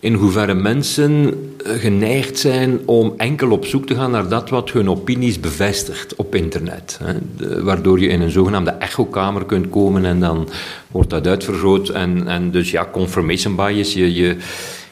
in 0.00 0.14
hoeverre 0.14 0.54
mensen 0.54 1.34
eh, 1.64 1.72
geneigd 1.72 2.38
zijn 2.38 2.80
om 2.84 3.14
enkel 3.16 3.50
op 3.50 3.66
zoek 3.66 3.86
te 3.86 3.94
gaan 3.94 4.10
naar 4.10 4.28
dat 4.28 4.50
wat 4.50 4.70
hun 4.70 4.90
opinies 4.90 5.40
bevestigt 5.40 6.14
op 6.14 6.34
internet. 6.34 7.00
Hè. 7.02 7.62
waardoor 7.62 8.00
je 8.00 8.08
in 8.08 8.20
een 8.20 8.30
zogenaamde 8.30 8.70
echokamer 8.70 9.44
kunt 9.44 9.70
komen 9.70 10.04
en 10.04 10.20
dan 10.20 10.48
wordt 10.90 11.10
dat 11.10 11.26
uitvergroot. 11.26 11.88
En, 11.88 12.28
en 12.28 12.50
dus 12.50 12.70
ja, 12.70 12.88
confirmation 12.92 13.56
bias, 13.56 13.92
je, 13.92 14.14
je, 14.14 14.36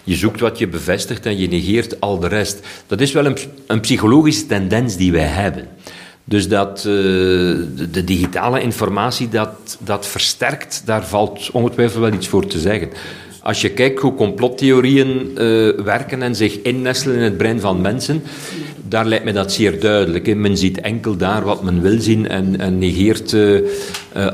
je 0.04 0.14
zoekt 0.14 0.40
wat 0.40 0.58
je 0.58 0.68
bevestigt 0.68 1.26
en 1.26 1.38
je 1.38 1.48
negeert 1.48 2.00
al 2.00 2.18
de 2.18 2.28
rest. 2.28 2.66
Dat 2.86 3.00
is 3.00 3.12
wel 3.12 3.26
een, 3.26 3.36
een 3.66 3.80
psychologische 3.80 4.46
tendens 4.46 4.96
die 4.96 5.12
wij 5.12 5.26
hebben. 5.26 5.68
Dus 6.32 6.48
dat 6.48 6.78
uh, 6.78 6.92
de, 7.90 8.04
digitale 8.04 8.62
informatie 8.62 9.28
dat, 9.28 9.78
dat 9.80 10.06
versterkt, 10.06 10.82
daar 10.84 11.06
valt 11.06 11.50
ongetwijfeld 11.50 12.00
wel 12.00 12.12
iets 12.12 12.28
voor 12.28 12.46
te 12.46 12.58
zeggen. 12.58 12.88
Als 13.42 13.60
je 13.60 13.70
kijkt 13.70 14.00
hoe 14.00 14.14
complottheorieën 14.14 15.08
uh, 15.08 15.36
werken 15.84 16.22
en 16.22 16.34
zich 16.34 16.62
innestelen 16.62 17.16
in 17.16 17.22
het 17.22 17.36
brein 17.36 17.60
van 17.60 17.80
mensen, 17.80 18.22
daar 18.88 19.06
lijkt 19.06 19.24
me 19.24 19.32
dat 19.32 19.52
zeer 19.52 19.80
duidelijk. 19.80 20.36
Men 20.36 20.56
ziet 20.56 20.80
enkel 20.80 21.16
daar 21.16 21.44
wat 21.44 21.62
men 21.62 21.82
wil 21.82 22.00
zien 22.00 22.28
en, 22.28 22.60
en 22.60 22.78
negeert 22.78 23.32
uh, 23.32 23.60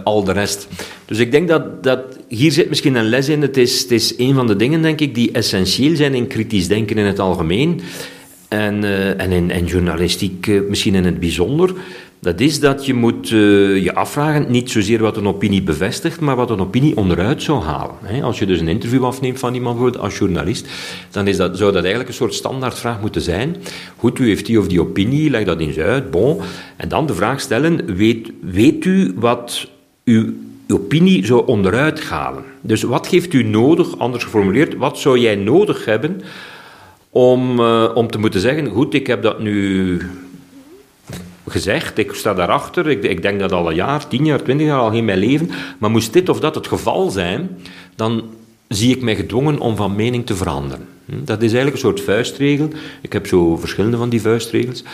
al 0.05 0.25
de 0.25 0.33
rest. 0.33 0.69
Dus 1.05 1.19
ik 1.19 1.31
denk 1.31 1.49
dat, 1.49 1.83
dat 1.83 2.01
hier 2.29 2.53
zit 2.53 2.69
misschien 2.69 2.95
een 2.95 3.09
les 3.09 3.29
in. 3.29 3.43
Het 3.43 3.57
is, 3.57 3.83
het 3.83 3.91
is 3.91 4.15
een 4.19 4.35
van 4.35 4.47
de 4.47 4.57
dingen, 4.57 4.83
denk 4.83 5.01
ik, 5.01 5.15
die 5.15 5.33
essentieel 5.33 5.97
zijn 5.97 6.15
in 6.15 6.27
kritisch 6.27 6.69
denken 6.69 6.97
in 6.97 7.07
het 7.07 7.19
algemeen. 7.19 7.81
En, 8.49 8.83
uh, 8.83 9.21
en 9.21 9.31
in, 9.31 9.51
in 9.51 9.65
journalistiek 9.65 10.47
uh, 10.47 10.61
misschien 10.69 10.95
in 10.95 11.05
het 11.05 11.21
bijzonder. 11.21 11.73
Dat 12.21 12.41
is 12.41 12.61
dat 12.61 12.87
je 12.87 12.95
moet 12.95 13.31
uh, 13.31 13.83
je 13.83 13.95
afvragen, 13.95 14.47
niet 14.49 14.71
zozeer 14.71 14.99
wat 14.99 15.17
een 15.17 15.27
opinie 15.27 15.63
bevestigt, 15.63 16.21
maar 16.21 16.37
wat 16.37 16.51
een 16.51 16.61
opinie 16.61 16.97
onderuit 16.97 17.43
zou 17.43 17.63
halen. 17.63 18.23
Als 18.23 18.39
je 18.39 18.47
dus 18.47 18.61
een 18.61 18.69
interview 18.69 19.05
afneemt 19.05 19.39
van 19.39 19.55
iemand 19.55 19.99
als 19.99 20.19
journalist, 20.19 20.69
dan 21.11 21.27
is 21.27 21.37
dat, 21.37 21.57
zou 21.57 21.73
dat 21.73 21.81
eigenlijk 21.81 22.09
een 22.09 22.15
soort 22.15 22.35
standaardvraag 22.35 23.01
moeten 23.01 23.21
zijn. 23.21 23.57
Goed, 23.97 24.19
u 24.19 24.27
heeft 24.27 24.47
die 24.47 24.59
of 24.59 24.69
die 24.69 24.81
opinie, 24.81 25.31
leg 25.31 25.45
dat 25.45 25.61
eens 25.61 25.79
uit, 25.79 26.11
bon. 26.11 26.41
En 26.77 26.89
dan 26.89 27.07
de 27.07 27.15
vraag 27.15 27.41
stellen, 27.41 27.97
weet, 27.97 28.31
weet 28.41 28.85
u 28.85 29.13
wat 29.17 29.69
uw 30.05 30.33
opinie 30.69 31.27
zou 31.27 31.47
onderuit 31.47 32.05
halen? 32.05 32.45
Dus 32.61 32.83
wat 32.83 33.07
geeft 33.07 33.33
u 33.33 33.43
nodig, 33.43 33.99
anders 33.99 34.25
geformuleerd, 34.25 34.77
wat 34.77 34.99
zou 34.99 35.19
jij 35.19 35.35
nodig 35.35 35.85
hebben 35.85 36.21
om, 37.11 37.61
uh, 37.61 37.91
om 37.95 38.11
te 38.11 38.19
moeten 38.19 38.41
zeggen, 38.41 38.69
goed, 38.69 38.95
ik 38.95 39.07
heb 39.07 39.23
dat 39.23 39.41
nu 39.41 40.01
gezegd, 41.47 41.99
ik 41.99 42.13
sta 42.13 42.35
daarachter, 42.35 42.89
ik, 42.89 43.03
ik 43.03 43.23
denk 43.23 43.41
dat 43.41 43.53
al 43.53 43.69
een 43.69 43.75
jaar, 43.75 44.09
tien 44.09 44.25
jaar, 44.25 44.43
twintig 44.43 44.67
jaar 44.67 44.79
al 44.79 44.93
in 44.93 45.05
mijn 45.05 45.19
leven, 45.19 45.51
maar 45.79 45.91
moest 45.91 46.13
dit 46.13 46.29
of 46.29 46.41
dat 46.41 46.55
het 46.55 46.67
geval 46.67 47.11
zijn, 47.11 47.59
dan 47.95 48.23
zie 48.69 48.97
ik 48.97 49.03
mij 49.03 49.17
gedwongen 49.17 49.59
om 49.59 49.77
van 49.77 49.95
mening 49.95 50.27
te 50.27 50.35
veranderen. 50.35 50.87
Hm, 51.05 51.25
dat 51.25 51.43
is 51.43 51.53
eigenlijk 51.53 51.73
een 51.73 51.89
soort 51.89 52.01
vuistregel. 52.01 52.69
Ik 53.01 53.13
heb 53.13 53.27
zo 53.27 53.57
verschillende 53.57 53.97
van 53.97 54.09
die 54.09 54.21
vuistregels, 54.21 54.85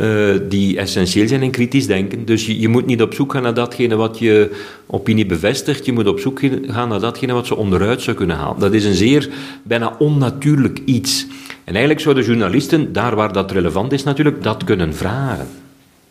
uh, 0.00 0.34
die 0.48 0.78
essentieel 0.78 1.28
zijn 1.28 1.42
in 1.42 1.50
kritisch 1.50 1.86
denken. 1.86 2.24
Dus 2.24 2.46
je, 2.46 2.60
je, 2.60 2.68
moet 2.68 2.86
niet 2.86 3.02
op 3.02 3.14
zoek 3.14 3.32
gaan 3.32 3.42
naar 3.42 3.54
datgene 3.54 3.96
wat 3.96 4.18
je 4.18 4.50
opinie 4.86 5.26
bevestigt, 5.26 5.86
je 5.86 5.92
moet 5.92 6.06
op 6.06 6.20
zoek 6.20 6.40
gaan 6.66 6.88
naar 6.88 7.00
datgene 7.00 7.32
wat 7.32 7.46
ze 7.46 7.56
onderuit 7.56 8.02
zou 8.02 8.16
kunnen 8.16 8.36
halen. 8.36 8.60
Dat 8.60 8.72
is 8.72 8.84
een 8.84 8.94
zeer, 8.94 9.28
bijna 9.62 9.96
onnatuurlijk 9.98 10.80
iets. 10.84 11.26
En 11.64 11.72
eigenlijk 11.72 12.00
zouden 12.00 12.24
journalisten, 12.24 12.92
daar 12.92 13.14
waar 13.14 13.32
dat 13.32 13.50
relevant 13.50 13.92
is 13.92 14.02
natuurlijk, 14.02 14.42
dat 14.42 14.64
kunnen 14.64 14.94
vragen. 14.94 15.48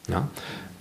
Ja? 0.05 0.29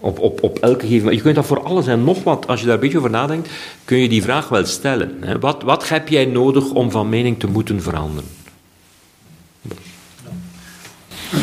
Op, 0.05 0.19
op, 0.19 0.43
op 0.43 0.59
elke 0.59 0.87
gegeven 0.87 1.13
Je 1.13 1.21
kunt 1.21 1.35
dat 1.35 1.47
voor 1.47 1.63
alles 1.63 1.87
en 1.87 2.05
nog 2.05 2.23
wat, 2.23 2.47
als 2.47 2.61
je 2.61 2.67
daar 2.67 2.75
een 2.75 2.81
beetje 2.81 2.99
over 2.99 3.11
nadenkt, 3.11 3.49
kun 3.85 3.99
je 3.99 4.09
die 4.09 4.23
vraag 4.23 4.49
wel 4.49 4.67
stellen. 4.67 5.17
Hè? 5.21 5.39
Wat, 5.39 5.63
wat 5.63 5.89
heb 5.89 6.09
jij 6.09 6.25
nodig 6.25 6.71
om 6.71 6.91
van 6.91 7.09
mening 7.09 7.39
te 7.39 7.47
moeten 7.47 7.83
veranderen? 7.83 8.31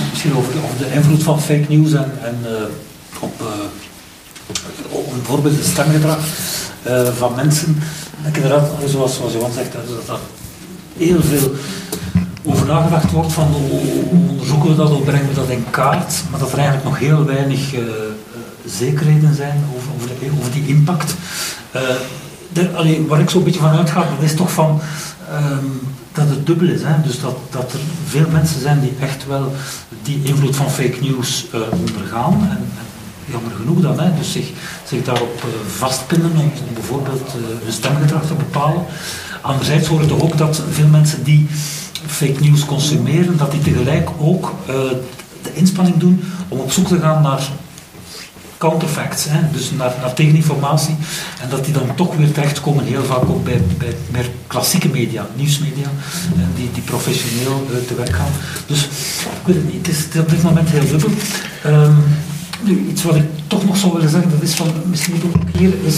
Misschien 0.10 0.36
over 0.36 0.54
over 0.64 0.78
de 0.78 0.94
invloed 0.94 1.24
van 1.24 1.42
fake 1.42 1.66
news 1.68 1.94
en, 1.94 2.12
en 2.24 2.38
uh, 2.44 2.52
op, 3.20 3.34
uh, 3.42 3.48
op 4.90 5.06
bijvoorbeeld 5.14 5.56
het 5.56 5.66
stemgedrag 5.66 6.20
uh, 6.88 7.08
van 7.08 7.36
mensen. 7.36 7.78
Ik 8.28 8.36
inderdaad, 8.36 8.70
zoals, 8.86 9.16
zoals 9.16 9.34
Johan 9.34 9.52
zegt, 9.52 9.74
dat 9.74 10.08
dat 10.08 10.20
heel 10.98 11.22
veel 11.22 11.52
over 12.44 12.66
nagedacht 12.66 13.12
wordt 13.12 13.34
van 13.34 13.48
hoe 13.48 13.82
onderzoeken 14.10 14.70
we 14.70 14.76
dat, 14.76 14.90
hoe 14.90 15.04
brengen 15.04 15.28
we 15.28 15.34
dat 15.34 15.50
in 15.50 15.66
kaart, 15.70 16.24
maar 16.32 16.40
dat 16.40 16.52
er 16.52 16.58
eigenlijk 16.58 16.88
nog 16.88 17.00
heel 17.00 17.26
weinig 17.26 17.74
zekerheden 18.78 19.36
zijn 19.36 19.64
over, 19.76 19.90
over, 19.96 20.08
de, 20.54 20.60
die 20.60 20.68
impact. 20.68 21.16
Uh, 22.56 22.76
allee, 22.76 23.06
waar 23.08 23.20
ik 23.20 23.30
zo'n 23.30 23.44
beetje 23.44 23.60
van 23.60 23.78
uitga, 23.78 24.00
dat 24.00 24.30
is 24.30 24.36
toch 24.36 24.52
van 24.52 24.82
um, 25.34 25.82
dat 26.14 26.30
het 26.30 26.46
dubbel 26.46 26.68
is. 26.68 26.82
Hè? 26.84 27.02
Dus 27.02 27.20
dat, 27.20 27.38
dat 27.50 27.74
er 27.74 27.80
veel 28.08 28.30
mensen 28.32 28.62
zijn 28.62 28.80
die 28.80 28.94
echt 29.00 29.28
wel 29.28 29.54
die 30.04 30.22
invloed 30.24 30.56
van 30.56 30.72
fake 30.72 30.98
news 31.02 31.48
uh, 31.54 31.62
ondergaan. 31.72 32.34
En, 32.34 32.58
en, 32.58 32.90
jammer 33.26 33.52
genoeg 33.56 33.82
dan, 33.82 34.00
hè? 34.00 34.18
dus 34.18 34.32
zich, 34.32 34.50
zich 34.88 35.04
daarop 35.04 35.46
vastpinnen 35.76 36.32
om, 36.32 36.52
bijvoorbeeld 36.74 37.32
hun 37.64 37.74
stemgedrag 37.74 38.26
te 38.26 38.34
bepalen. 38.34 38.86
Anderzijds 39.42 39.88
hoor 39.88 40.02
ik 40.02 40.12
ook 40.24 40.38
dat 40.38 40.62
veel 40.72 40.88
mensen 40.88 41.24
die 41.24 41.48
fake 42.06 42.40
news 42.40 42.66
consumeren, 42.66 43.38
dat 43.38 43.52
die 43.52 43.62
tegelijk 43.62 44.10
ook 44.18 44.54
de 45.42 45.54
inspanning 45.54 45.98
doen 45.98 46.24
om 46.48 46.60
op 46.60 46.72
zoek 46.72 46.88
te 46.88 47.00
gaan 47.00 47.22
naar 47.22 47.50
counterfacts, 48.66 49.26
hè, 49.30 49.40
dus 49.52 49.72
naar, 49.72 49.94
naar 50.02 50.14
tegeninformatie, 50.14 50.96
en 51.42 51.50
dat 51.50 51.66
die 51.66 51.74
dan 51.74 51.96
toch 51.96 52.16
weer 52.16 52.32
terechtkomen 52.32 52.86
heel 52.86 53.04
vaak 53.04 53.30
ook 53.30 53.44
bij, 53.44 53.62
bij 53.78 53.96
meer 54.12 54.30
klassieke 54.48 54.90
media, 54.90 55.28
nieuwsmedia, 55.36 55.90
uh, 56.36 56.44
die, 56.56 56.70
die 56.74 56.84
professioneel 56.84 57.68
te 57.88 57.96
werk 57.96 58.16
gaan. 58.16 58.32
Dus 58.66 58.84
ik 59.40 59.46
weet 59.46 59.56
het 59.56 59.74
niet, 59.74 59.88
het 59.88 59.96
is, 59.96 60.20
op 60.20 60.30
dit 60.30 60.44
moment 60.44 60.70
heel 60.70 60.88
dubbel. 60.88 61.10
Um, 61.66 62.04
nu, 62.64 62.86
iets 62.90 63.04
wat 63.04 63.16
ik 63.16 63.26
toch 63.48 63.66
nog 63.66 63.78
zou 63.78 63.94
willen 63.94 64.10
zeggen, 64.10 64.32
dat 64.32 64.42
is 64.42 64.54
van, 64.54 64.68
misschien 64.86 65.22
ook 65.26 65.58
hier, 65.58 65.74
is 65.86 65.96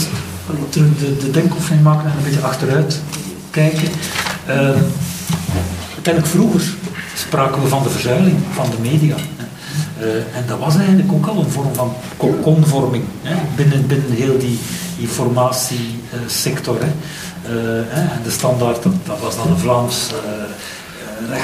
de, 0.71 0.89
de, 0.99 1.17
de 1.17 1.31
denkoefening 1.31 1.83
maken 1.83 2.11
en 2.11 2.17
een 2.17 2.23
beetje 2.23 2.41
achteruit 2.41 3.01
kijken. 3.49 3.87
Uh, 4.49 4.55
uiteindelijk 5.93 6.33
vroeger 6.33 6.63
spraken 7.15 7.61
we 7.61 7.67
van 7.67 7.83
de 7.83 7.89
verzuiling 7.89 8.37
van 8.53 8.65
de 8.69 8.89
media. 8.89 9.15
Uh, 9.99 10.15
en 10.15 10.43
dat 10.47 10.59
was 10.59 10.75
eigenlijk 10.75 11.11
ook 11.11 11.25
al 11.25 11.37
een 11.37 11.49
vorm 11.49 11.73
van 11.73 11.93
convorming 12.41 13.03
hè, 13.21 13.35
binnen, 13.55 13.87
binnen 13.87 14.11
heel 14.11 14.37
die 14.37 14.59
informatiesector. 14.97 16.77
Uh, 17.49 17.97
en 17.97 18.09
de 18.23 18.31
standaard, 18.31 18.83
dat, 18.83 18.93
dat, 19.05 19.19
was 19.19 19.35
dan 19.35 19.47
de 19.47 19.57
Vlaams 19.57 20.11
uh, 21.29 21.41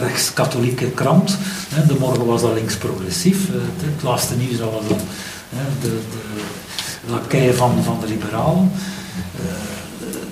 rechts-katholieke 0.00 0.90
krant. 0.90 1.38
Hè. 1.68 1.86
De 1.86 1.96
morgen 1.98 2.26
was 2.26 2.40
dat 2.40 2.54
links-progressief. 2.54 3.48
het 3.80 4.02
laatste 4.02 4.34
nieuws 4.36 4.58
dat 4.58 4.72
was 4.72 4.88
dan 4.88 4.98
de, 5.80 6.00
de 7.28 7.54
van, 7.54 7.82
van 7.84 7.98
de 8.00 8.06
liberalen. 8.06 8.72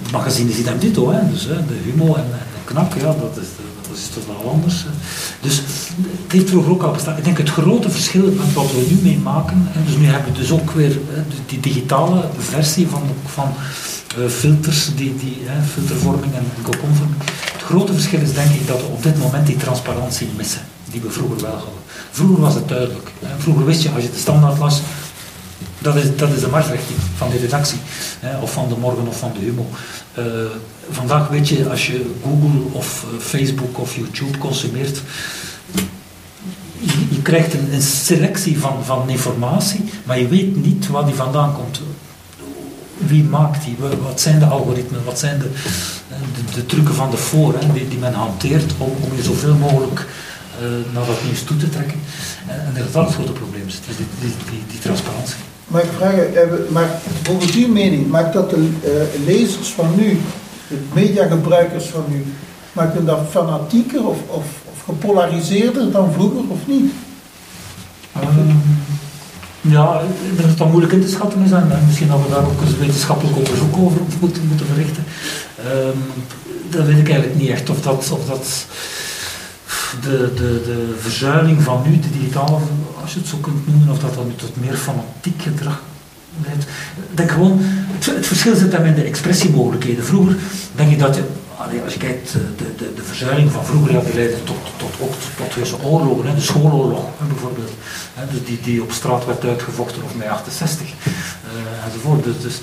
het 0.03 0.13
magazine 0.13 0.53
ziet 0.53 0.67
hem 0.67 0.79
dito, 0.79 1.11
hè, 1.11 1.31
dus 1.31 1.47
de 1.47 1.81
Humo 1.85 2.15
en, 2.15 2.27
knak, 2.65 2.95
ja, 2.95 3.15
dat 3.21 3.37
is, 3.37 3.49
dat 3.89 3.97
is 3.97 4.09
toch 4.15 4.27
wel 4.27 4.51
anders. 4.51 4.85
Dus 5.41 5.57
het 6.23 6.33
heeft 6.33 6.49
vroeger 6.49 6.73
ook 6.73 6.83
al 6.83 6.93
bestaan. 6.93 7.17
Ik 7.17 7.25
denk 7.25 7.39
het 7.39 7.51
grote 7.51 7.91
verschil 7.91 8.33
met 8.33 8.53
wat 8.53 8.73
we 8.73 8.87
nu 8.91 8.99
meemaken, 9.03 9.69
en 9.75 9.85
dus 9.87 9.97
nu 9.97 10.07
hebben 10.07 10.33
we 10.33 10.39
dus 10.39 10.51
ook 10.51 10.71
weer 10.71 10.99
die 11.47 11.61
digitale 11.61 12.25
versie 12.39 12.89
van, 12.89 13.03
van 13.27 13.53
uh, 14.19 14.29
filters, 14.29 14.91
die, 14.97 15.17
die, 15.17 15.37
filtervorming 15.73 16.35
en 16.35 16.45
kokonvorming. 16.63 17.23
Het 17.53 17.63
grote 17.63 17.93
verschil 17.93 18.21
is 18.21 18.33
denk 18.33 18.51
ik 18.51 18.67
dat 18.67 18.81
we 18.81 18.87
op 18.87 19.03
dit 19.03 19.19
moment 19.19 19.47
die 19.47 19.57
transparantie 19.57 20.29
missen, 20.37 20.61
die 20.91 21.01
we 21.01 21.11
vroeger 21.11 21.41
wel 21.41 21.51
hadden. 21.51 21.83
Vroeger 22.11 22.41
was 22.41 22.55
het 22.55 22.69
duidelijk. 22.69 23.11
Vroeger 23.39 23.65
wist 23.65 23.83
je, 23.83 23.91
als 23.91 24.03
je 24.03 24.11
de 24.11 24.19
standaard 24.19 24.59
las, 24.59 24.81
Dat 25.79 25.97
is, 25.97 26.17
dat 26.17 26.33
is 26.33 26.41
de 26.41 26.49
marsrichting 26.49 26.99
van 27.17 27.31
de 27.31 27.39
redactie, 27.39 27.79
hè, 28.21 28.39
of 28.39 28.53
van 28.53 28.69
de 28.69 28.77
Morgen 28.77 29.07
of 29.07 29.19
van 29.19 29.33
de 29.33 29.45
Humo. 29.45 29.67
Uh, 30.19 30.25
vandaag 30.91 31.29
weet 31.29 31.49
je, 31.49 31.69
als 31.71 31.87
je 31.87 32.15
Google 32.23 32.61
of 32.73 33.05
uh, 33.13 33.21
Facebook 33.21 33.79
of 33.79 33.97
YouTube 33.97 34.39
consumeert, 34.39 35.01
je, 37.11 37.23
krijgt 37.23 37.55
een, 37.55 37.83
selectie 37.83 38.59
van, 38.59 38.85
van 38.85 39.09
informatie, 39.09 39.85
maar 40.05 40.19
je 40.19 40.29
weet 40.29 40.65
niet 40.65 40.87
waar 40.87 41.05
die 41.05 41.15
vandaan 41.15 41.55
komt. 41.55 41.81
Wie 42.97 43.25
maakt 43.25 43.65
die? 43.65 43.77
Wat 44.03 44.21
zijn 44.21 44.39
de 44.39 44.45
algoritmen? 44.45 45.05
Wat 45.05 45.19
zijn 45.19 45.39
de, 45.39 45.51
de, 46.09 46.55
de 46.55 46.67
trucken 46.67 46.95
van 46.95 47.11
de 47.11 47.17
voor 47.17 47.55
hè, 47.59 47.73
die, 47.73 47.89
die 47.89 47.99
men 47.99 48.15
hanteert 48.15 48.73
om, 48.79 48.91
om 49.01 49.17
je 49.17 49.23
zoveel 49.23 49.55
mogelijk 49.55 50.07
uh, 50.63 50.69
naar 50.95 51.07
dat 51.07 51.25
nieuws 51.25 51.43
toe 51.43 51.57
te 51.57 51.69
trekken? 51.69 52.01
En, 52.47 52.61
en 52.67 52.75
dat 52.75 52.87
is 52.89 52.95
het 52.95 53.15
grote 53.15 53.33
probleem 53.33 53.67
die, 53.67 53.97
die, 54.21 54.35
die, 54.51 54.63
die 54.71 54.79
transparantie. 54.79 55.37
Maar 55.69 55.83
ik 55.83 55.91
vraag, 55.97 56.15
maar 56.71 57.01
volgens 57.23 57.55
uw 57.55 57.69
mening, 57.69 58.09
maakt 58.11 58.33
dat 58.33 58.51
de 58.51 58.57
uh, 58.57 59.25
lezers 59.27 59.69
van 59.69 59.95
nu, 59.97 60.21
de 60.69 60.79
mediagebruikers 60.95 61.85
van 61.85 62.05
nu, 62.09 62.25
maakt 62.73 63.07
dat 63.07 63.21
fanatieker 63.31 64.07
of, 64.07 64.17
of, 64.27 64.45
of 64.73 64.83
gepolariseerder 64.85 65.91
dan 65.91 66.13
vroeger 66.13 66.41
of 66.49 66.59
niet? 66.67 66.93
Um, 68.17 68.63
ja, 69.61 70.01
ik 70.31 70.37
denk 70.37 70.59
dat 70.59 70.71
moeilijk 70.71 70.93
in 70.93 71.01
te 71.01 71.09
schatten 71.09 71.43
is 71.43 71.51
en 71.51 71.83
misschien 71.87 72.09
dat 72.09 72.21
we 72.23 72.31
daar 72.31 72.45
ook 72.45 72.61
eens 72.65 72.77
wetenschappelijk 72.77 73.37
onderzoek 73.37 73.77
over 73.77 74.01
moeten, 74.21 74.47
moeten 74.49 74.67
verrichten. 74.67 75.05
Um, 75.67 76.03
dat 76.71 76.87
weet 76.87 76.99
ik 76.99 77.09
eigenlijk 77.09 77.41
niet 77.41 77.51
echt 77.51 77.71
of 77.71 77.81
dat, 77.81 78.11
of 78.13 78.27
dat 78.27 78.67
de, 80.01 80.33
de, 80.35 80.63
de 80.65 80.95
verzuiling 80.99 81.63
van 81.63 81.83
nu, 81.87 82.01
de 82.01 82.11
digitale, 82.11 82.59
als 83.03 83.13
je 83.13 83.19
het 83.19 83.29
zo 83.29 83.37
kunt 83.37 83.67
noemen, 83.67 83.89
of 83.89 83.99
dat 83.99 84.15
dat 84.15 84.27
nu 84.27 84.35
tot 84.35 84.61
meer 84.61 84.77
fanatiek 84.77 85.43
gedrag 85.43 85.83
leidt. 86.45 86.67
Denk 87.15 87.31
gewoon, 87.31 87.59
het, 87.61 88.27
verschil 88.27 88.57
zit 88.57 88.73
hem 88.73 88.85
in 88.85 88.95
de 88.95 89.03
expressiemogelijkheden. 89.03 90.05
Vroeger 90.05 90.37
denk 90.75 90.91
ik 90.91 90.99
dat 90.99 91.15
je, 91.15 91.23
als 91.85 91.93
je 91.93 91.99
kijkt, 91.99 92.33
de, 92.33 92.75
de, 92.77 92.95
de 92.95 93.03
verzuiling 93.03 93.51
van 93.53 93.65
vroeger 93.65 93.93
ja, 93.93 94.01
die 94.01 94.15
leidde 94.15 94.45
tot, 94.45 94.57
tot, 94.77 94.91
ook 95.01 95.13
tot 95.37 95.55
heuse 95.55 95.83
oorlogen, 95.83 96.27
hè, 96.27 96.35
de 96.35 96.41
schooloorlog 96.41 97.05
bijvoorbeeld, 97.29 97.71
hè, 98.15 98.27
dus 98.33 98.45
die, 98.45 98.61
die 98.63 98.83
op 98.83 98.93
straat 98.93 99.27
werd 99.27 99.45
uitgevochten 99.45 100.03
of 100.03 100.15
mei 100.15 100.31
68 100.31 100.87
uh, 100.87 101.87
enzovoort. 101.87 102.25
Dus, 102.25 102.41
dus 102.43 102.59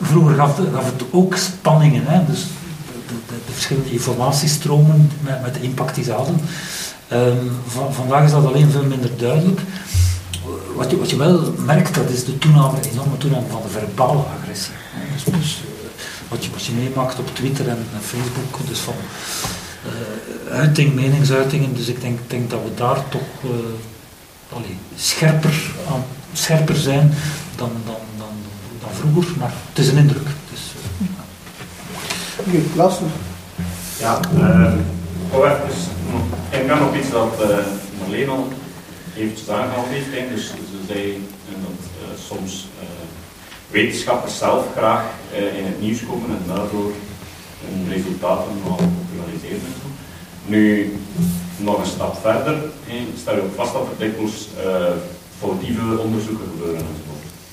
vroeger 0.00 0.34
gaf, 0.34 0.56
het 0.56 1.04
ook 1.10 1.36
spanningen, 1.36 2.02
hè, 2.06 2.24
dus 2.26 2.46
verschillende 3.52 3.90
informatiestromen 3.90 5.10
met, 5.20 5.54
de 5.54 5.60
impact 5.60 5.94
die 5.94 6.04
ze 6.04 6.12
hadden. 6.12 6.40
Um, 7.12 7.50
van, 7.66 7.94
vandaag 7.94 8.24
is 8.24 8.30
dat 8.30 8.46
alleen 8.46 8.70
veel 8.70 8.84
minder 8.84 9.10
duidelijk. 9.16 9.60
Wat 10.74 11.10
je, 11.10 11.16
wel 11.16 11.54
merkt, 11.58 11.94
dat 11.94 12.10
is 12.10 12.24
de 12.24 12.38
toename, 12.38 12.78
enorme 12.92 13.16
toename 13.18 13.46
van 13.50 13.62
de 13.62 13.68
verbale 13.68 14.22
agressie. 14.40 14.72
Dus, 15.12 15.24
dus 15.24 15.60
wat, 16.28 16.44
je, 16.44 16.50
wat 16.50 16.64
je 16.64 16.72
meemaakt 16.72 17.18
op 17.18 17.34
Twitter 17.34 17.68
en, 17.68 17.86
Facebook, 18.02 18.68
dus 18.68 18.78
van 18.78 18.94
uh, 19.86 20.58
uiting, 20.58 20.94
meningsuitingen. 20.94 21.74
Dus 21.74 21.86
ik 21.86 22.00
denk, 22.00 22.18
denk 22.26 22.50
dat 22.50 22.60
we 22.64 22.74
daar 22.74 23.08
toch 23.08 23.50
allee, 24.52 24.76
scherper, 24.96 25.72
aan, 25.90 26.04
scherper 26.32 26.76
zijn 26.76 27.14
dan, 27.56 27.70
dan, 27.84 27.96
dan, 28.16 28.90
vroeger. 28.92 29.36
Maar 29.38 29.52
het 29.68 29.78
is 29.78 29.88
een 29.88 29.96
indruk. 29.96 30.26
Dus, 30.50 30.60
uh, 31.00 31.08
Oké, 32.38 32.48
okay. 32.48 33.31
Ja, 34.02 34.20
uh, 34.34 34.74
oh, 35.32 35.46
even 35.46 36.60
ingaan 36.60 36.88
op 36.88 36.94
iets 36.94 37.10
dat 37.10 37.34
uh, 37.40 37.56
Marleen 37.98 38.28
al 38.28 38.48
eventjes 39.16 39.48
aangehaald. 39.48 39.86
Dus 40.30 40.46
ze 40.46 40.78
zei 40.86 41.28
dat 41.46 41.80
uh, 42.02 42.20
soms 42.28 42.68
wetenschappers 43.70 44.38
zelf 44.38 44.66
graag 44.76 45.04
in 45.58 45.64
het 45.64 45.80
nieuws 45.80 46.06
komen 46.06 46.28
en 46.28 46.54
daardoor 46.54 46.92
hun 47.64 47.92
resultaten 47.92 48.52
wel 48.64 48.76
populariseren. 48.76 49.72
Nu, 50.46 50.96
nog 51.56 51.78
een 51.78 51.86
stap 51.86 52.16
verder, 52.20 52.56
stel 53.20 53.34
je 53.34 53.42
ook 53.42 53.54
vast 53.54 53.72
dat 53.72 53.82
er 53.82 54.06
dikwijls 54.06 54.48
foutieve 55.38 55.98
onderzoeken 55.98 56.46
gebeuren. 56.50 56.86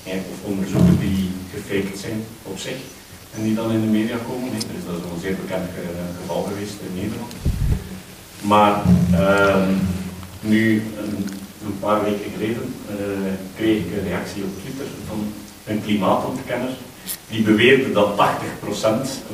Of 0.04 0.50
onderzoeken 0.50 0.98
die 0.98 1.30
gefaked 1.54 1.98
zijn 1.98 2.24
op 2.42 2.58
zich 2.58 2.76
en 3.34 3.42
die 3.42 3.54
dan 3.54 3.70
in 3.70 3.80
de 3.80 3.86
media 3.86 4.16
komen. 4.28 4.48
Nee, 4.52 4.60
er 4.68 4.78
is 4.78 4.86
dat 4.86 4.94
een 4.94 5.20
zeer 5.20 5.36
bekend 5.42 5.68
geval 6.20 6.42
geweest 6.42 6.76
in 6.86 6.94
Nederland. 7.00 7.32
Maar 8.40 8.82
uh, 9.12 9.68
nu, 10.40 10.82
een, 11.62 11.78
paar 11.80 12.02
weken 12.02 12.30
geleden, 12.34 12.74
uh, 12.90 12.96
kreeg 13.56 13.78
ik 13.78 13.92
een 13.92 14.08
reactie 14.08 14.42
op 14.42 14.60
Twitter 14.62 14.86
van 15.08 15.32
een 15.66 15.82
klimaatontkenner 15.82 16.70
die 17.28 17.42
beweerde 17.42 17.92
dat 17.92 18.10
80% 18.10 18.14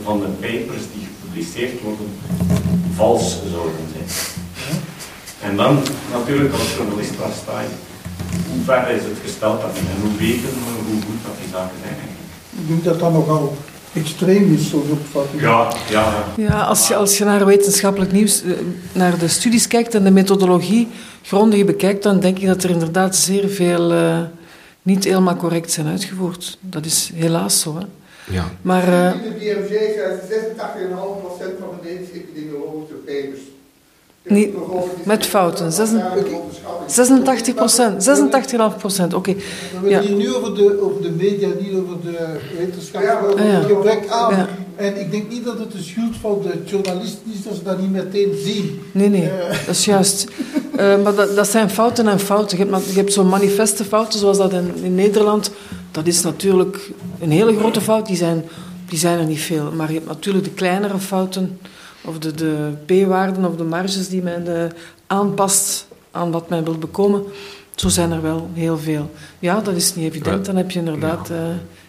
van 0.03 0.21
de 0.21 0.27
papers 0.27 0.85
die 0.95 1.07
gepubliceerd 1.07 1.83
worden 1.83 2.11
vals 2.95 3.39
zouden 3.51 3.87
zijn. 3.93 4.09
En 5.41 5.57
dan 5.57 5.79
natuurlijk 6.13 6.53
als 6.55 6.75
journalist, 6.77 7.17
waar 7.17 7.33
sta 7.43 7.61
je? 7.61 7.69
Hoe 8.51 8.65
ver 8.65 8.91
is 8.91 9.03
het 9.03 9.19
gesteld 9.25 9.61
dat 9.61 9.77
en 9.77 10.01
hoe 10.01 10.17
weten 10.17 10.49
we 10.49 10.73
hoe 10.89 11.03
goed 11.03 11.23
dat 11.27 11.37
die 11.41 11.51
zaken 11.53 11.79
zijn? 11.83 11.97
Ik 12.61 12.69
denk 12.69 12.85
dat 12.85 12.99
dat 13.01 13.13
nogal 13.13 13.57
extreem 13.97 14.55
is, 14.55 14.71
zo'n 14.71 14.91
opvatting. 14.91 15.43
Ja, 15.43 15.73
ja. 15.91 16.25
ja 16.37 16.63
als, 16.63 16.89
je, 16.89 16.95
als 16.95 17.19
je 17.19 17.25
naar 17.25 17.47
wetenschappelijk 17.47 18.13
nieuws, 18.13 18.43
naar 18.93 19.19
de 19.19 19.29
studies 19.29 19.67
kijkt 19.67 19.95
en 19.95 20.05
de 20.05 20.11
methodologie 20.11 20.89
grondig 21.23 21.65
bekijkt, 21.65 22.03
dan 22.03 22.21
denk 22.21 22.39
ik 22.39 22.47
dat 22.47 22.63
er 22.63 22.71
inderdaad 22.71 23.17
zeer 23.17 23.49
veel 23.49 23.93
uh, 23.93 24.21
niet 24.83 25.05
helemaal 25.05 25.37
correct 25.37 25.71
zijn 25.71 25.87
uitgevoerd. 25.87 26.59
Dat 26.61 26.85
is 26.85 27.11
helaas 27.15 27.61
zo. 27.61 27.79
Hè. 27.79 27.85
Ja. 28.35 28.45
Maar, 28.63 28.89
uh, 28.89 29.13
de 29.13 29.31
BMJ 29.39 29.69
zegt 29.69 30.21
86,5% 30.57 31.59
van 31.59 31.69
de 31.81 31.89
medische 31.89 32.15
epidemiologische 32.15 32.95
papers. 32.95 33.41
Niet, 34.29 34.55
met 35.05 35.27
fouten. 35.27 35.73
86 35.73 37.55
procent. 37.55 38.09
86,5 38.09 38.79
procent, 38.79 39.15
oké. 39.15 39.31
Okay. 39.31 39.43
We 39.83 39.93
hebben 39.93 40.11
hier 40.11 40.17
nu 40.17 40.35
over 40.35 40.55
de, 40.55 40.83
over 40.83 41.03
de 41.03 41.11
media, 41.11 41.49
niet 41.61 41.75
over 41.75 42.01
de 42.03 42.39
wetenschap. 42.59 43.03
Ja, 43.03 43.21
over 43.21 43.41
het 43.41 43.67
gebrek 43.67 44.09
aan. 44.09 44.37
Ja. 44.37 44.49
En 44.77 45.01
ik 45.01 45.11
denk 45.11 45.31
niet 45.31 45.45
dat 45.45 45.59
het 45.59 45.73
de 45.73 45.83
schuld 45.83 46.17
van 46.21 46.43
de 46.43 46.59
journalisten 46.65 47.33
is 47.33 47.43
dat 47.43 47.55
ze 47.55 47.63
dat 47.63 47.81
niet 47.81 47.91
meteen 47.91 48.33
zien. 48.45 48.81
Nee, 48.93 49.09
nee, 49.09 49.23
uh. 49.23 49.49
dat 49.67 49.75
is 49.75 49.85
juist. 49.85 50.27
uh, 50.79 51.03
maar 51.03 51.15
dat, 51.15 51.37
dat, 51.37 51.49
zijn 51.49 51.71
fouten 51.71 52.09
en 52.09 52.21
fouten. 52.21 52.59
Je 52.59 52.65
hebt, 52.65 52.87
je 52.87 52.97
hebt 52.97 53.13
zo'n 53.13 53.29
manifeste 53.29 53.85
fouten, 53.85 54.19
zoals 54.19 54.39
dat 54.39 54.53
in, 54.53 54.75
in 54.83 54.95
Nederland. 54.95 55.51
Dat 55.91 56.07
is 56.07 56.23
natuurlijk 56.23 56.91
een 57.21 57.31
hele 57.31 57.57
grote 57.57 57.81
fout. 57.81 58.07
Die 58.07 58.17
zijn, 58.17 58.45
die 58.89 58.99
zijn 58.99 59.19
er 59.19 59.27
niet 59.27 59.41
veel. 59.41 59.73
Maar 59.73 59.89
je 59.89 59.95
hebt 59.95 60.07
natuurlijk 60.07 60.45
de 60.45 60.51
kleinere 60.51 60.99
fouten 60.99 61.59
of 62.07 62.19
de, 62.19 62.35
de 62.35 62.73
p-waarden 62.87 63.45
of 63.45 63.57
de 63.57 63.65
marges 63.65 64.09
die 64.09 64.23
men 64.23 64.49
uh, 64.49 64.65
aanpast 65.07 65.89
aan 66.11 66.31
wat 66.31 66.49
men 66.49 66.65
wil 66.65 66.79
bekomen. 66.79 67.23
Zo 67.75 67.89
zijn 67.89 68.13
er 68.13 68.23
wel 68.23 68.51
heel 68.55 68.79
veel. 68.79 69.11
Ja, 69.39 69.61
dat 69.61 69.77
is 69.77 69.95
niet 69.95 70.07
evident. 70.07 70.45
Dan 70.45 70.57
heb 70.57 70.71
je 70.71 70.79
inderdaad 70.79 71.31
uh, 71.31 71.39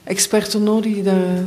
experten 0.03 0.63
nodig 0.63 0.93
die 0.93 1.03
daar 1.03 1.43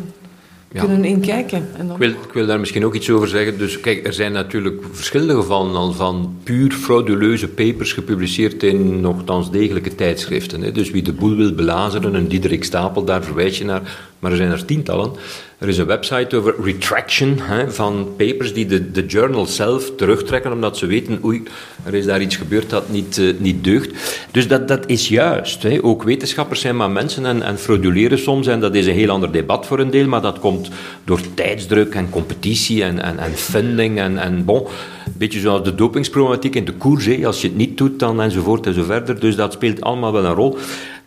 ja. 0.73 0.81
kunnen 0.81 1.05
inkijken. 1.05 1.69
En 1.77 1.87
dan... 1.87 1.97
ik, 1.97 2.03
wil, 2.03 2.11
ik 2.11 2.33
wil 2.33 2.47
daar 2.47 2.61
misschien 2.61 2.85
ook 2.85 2.95
iets 2.95 3.11
over 3.11 3.29
zeggen. 3.29 3.59
Dus 3.59 3.81
kijk, 3.81 4.07
er 4.07 4.13
zijn 4.13 4.33
natuurlijk 4.33 4.85
verschillende 4.91 5.35
gevallen 5.35 5.75
al 5.75 5.93
van 5.93 6.37
puur 6.43 6.73
frauduleuze 6.73 7.49
papers 7.49 7.93
gepubliceerd 7.93 8.63
in 8.63 9.01
nogthans 9.01 9.51
degelijke 9.51 9.95
tijdschriften. 9.95 10.63
Hè. 10.63 10.73
Dus 10.73 10.91
wie 10.91 11.03
de 11.03 11.13
boel 11.13 11.37
wil 11.37 11.53
belazeren, 11.55 12.15
een 12.15 12.29
Diederik 12.29 12.65
Stapel, 12.65 13.05
daar 13.05 13.25
verwijs 13.25 13.59
je 13.59 13.65
naar. 13.65 13.99
Maar 14.19 14.31
er 14.31 14.37
zijn 14.37 14.51
er 14.51 14.65
tientallen. 14.65 15.13
Er 15.61 15.69
is 15.69 15.79
een 15.79 15.87
website 15.87 16.37
over 16.37 16.55
retraction 16.63 17.39
hè, 17.41 17.71
van 17.71 18.09
papers 18.17 18.55
die 18.55 18.67
de, 18.67 18.91
de 18.91 19.07
journal 19.07 19.47
zelf 19.47 19.95
terugtrekken 19.97 20.53
omdat 20.53 20.79
ze 20.79 20.87
weten, 20.87 21.21
oei, 21.25 21.43
er 21.85 21.95
is 21.95 22.05
daar 22.05 22.21
iets 22.21 22.37
gebeurd 22.37 22.71
dat 22.71 22.89
niet, 22.89 23.19
uh, 23.19 23.35
niet 23.39 23.65
deugt. 23.65 23.91
Dus 24.31 24.49
dat, 24.49 24.69
dat 24.69 24.87
is 24.87 25.09
juist. 25.09 25.63
Hè. 25.63 25.85
Ook 25.85 26.03
wetenschappers 26.03 26.61
zijn 26.61 26.77
maar 26.77 26.91
mensen 26.91 27.27
en, 27.27 27.43
en 27.43 27.59
frauduleren 27.59 28.19
soms 28.19 28.47
en 28.47 28.61
dat 28.61 28.75
is 28.75 28.87
een 28.87 28.95
heel 28.95 29.11
ander 29.11 29.33
debat 29.33 29.67
voor 29.67 29.79
een 29.79 29.91
deel, 29.91 30.07
maar 30.07 30.23
dat 30.23 30.39
komt 30.39 30.71
door 31.05 31.21
tijdsdruk 31.35 31.95
en 31.95 32.11
competitie 32.11 32.83
en, 32.83 33.03
en, 33.03 33.19
en 33.19 33.33
funding 33.33 33.99
en, 33.99 34.19
en 34.19 34.45
bon. 34.45 34.67
Een 35.07 35.13
beetje 35.19 35.41
zoals 35.41 35.65
de 35.65 35.75
dopingsproblematiek 35.75 36.55
in 36.55 36.65
de 36.65 36.73
koers, 36.73 37.25
als 37.25 37.41
je 37.41 37.49
het 37.49 37.57
niet 37.57 37.79
doet 37.79 37.99
dan 37.99 38.21
enzovoort 38.21 38.67
en 38.67 38.75
zo 38.75 38.83
verder. 38.83 39.21
Dus 39.21 39.37
dat 39.37 39.53
speelt 39.53 39.81
allemaal 39.81 40.13
wel 40.13 40.25
een 40.25 40.35
rol. 40.35 40.59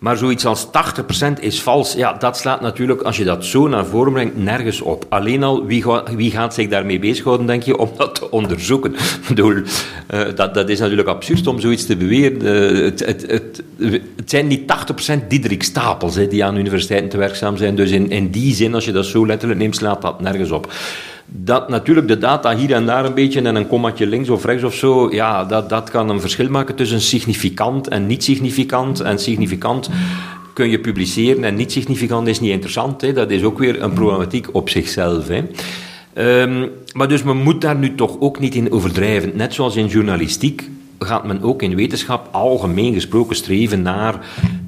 Maar 0.03 0.17
zoiets 0.17 0.45
als 0.45 0.67
80% 0.67 0.69
is 1.39 1.61
vals, 1.61 1.93
ja, 1.93 2.13
dat 2.13 2.37
slaat 2.37 2.61
natuurlijk, 2.61 3.01
als 3.01 3.17
je 3.17 3.23
dat 3.23 3.45
zo 3.45 3.67
naar 3.67 3.85
voren 3.85 4.13
brengt, 4.13 4.37
nergens 4.37 4.81
op. 4.81 5.05
Alleen 5.09 5.43
al, 5.43 5.65
wie, 5.65 5.83
ga, 5.83 6.03
wie 6.15 6.31
gaat 6.31 6.53
zich 6.53 6.69
daarmee 6.69 6.99
bezighouden, 6.99 7.45
denk 7.45 7.63
je, 7.63 7.77
om 7.77 7.89
dat 7.97 8.15
te 8.15 8.31
onderzoeken? 8.31 8.93
Ik 9.21 9.27
bedoel, 9.27 9.51
uh, 9.51 9.63
dat, 10.35 10.53
dat 10.53 10.69
is 10.69 10.79
natuurlijk 10.79 11.07
absurd 11.07 11.47
om 11.47 11.59
zoiets 11.59 11.85
te 11.85 11.95
beweren. 11.95 12.43
Uh, 12.43 12.83
het, 12.83 13.05
het, 13.05 13.25
het, 13.27 13.63
zijn 14.25 14.47
niet 14.47 14.73
80% 15.21 15.27
Diederik 15.27 15.63
Stapels 15.63 16.15
die 16.15 16.45
aan 16.45 16.57
universiteiten 16.57 17.09
te 17.09 17.17
werkzaam 17.17 17.57
zijn. 17.57 17.75
Dus 17.75 17.91
in, 17.91 18.09
in 18.09 18.29
die 18.29 18.55
zin, 18.55 18.73
als 18.73 18.85
je 18.85 18.91
dat 18.91 19.05
zo 19.05 19.25
letterlijk 19.25 19.59
neemt, 19.59 19.75
slaat 19.75 20.01
dat 20.01 20.21
nergens 20.21 20.51
op 20.51 20.73
dat 21.25 21.69
natuurlijk 21.69 22.07
de 22.07 22.17
data 22.17 22.55
hier 22.55 22.73
en 22.73 22.85
daar 22.85 23.05
een 23.05 23.13
beetje 23.13 23.41
en 23.41 23.55
een 23.55 23.67
kommatje 23.67 24.07
links 24.07 24.29
of 24.29 24.45
rechts 24.45 24.63
of 24.63 24.73
zo, 24.73 25.11
ja, 25.11 25.45
dat, 25.45 25.69
dat 25.69 25.89
kan 25.89 26.09
een 26.09 26.21
verschil 26.21 26.49
maken 26.49 26.75
tussen 26.75 27.01
significant 27.01 27.87
en 27.87 28.07
niet 28.07 28.23
significant. 28.23 28.99
En 28.99 29.19
significant 29.19 29.89
kun 30.53 30.69
je 30.69 30.79
publiceren 30.79 31.43
en 31.43 31.55
niet 31.55 31.71
significant 31.71 32.27
is 32.27 32.39
niet 32.39 32.51
interessant. 32.51 33.01
Hè. 33.01 33.13
Dat 33.13 33.31
is 33.31 33.43
ook 33.43 33.59
weer 33.59 33.81
een 33.81 33.93
problematiek 33.93 34.47
op 34.51 34.69
zichzelf. 34.69 35.27
Hè. 35.27 35.43
Ehm, 36.13 36.67
maar 36.93 37.07
dus 37.07 37.23
men 37.23 37.37
moet 37.37 37.61
daar 37.61 37.75
nu 37.75 37.95
toch 37.95 38.19
ook 38.19 38.39
niet 38.39 38.55
in 38.55 38.71
overdrijven. 38.71 39.31
Net 39.35 39.53
zoals 39.53 39.75
in 39.75 39.87
journalistiek 39.87 40.69
gaat 40.99 41.25
men 41.25 41.41
ook 41.41 41.61
in 41.61 41.75
wetenschap 41.75 42.27
algemeen 42.31 42.93
gesproken 42.93 43.35
streven 43.35 43.81
naar 43.81 44.25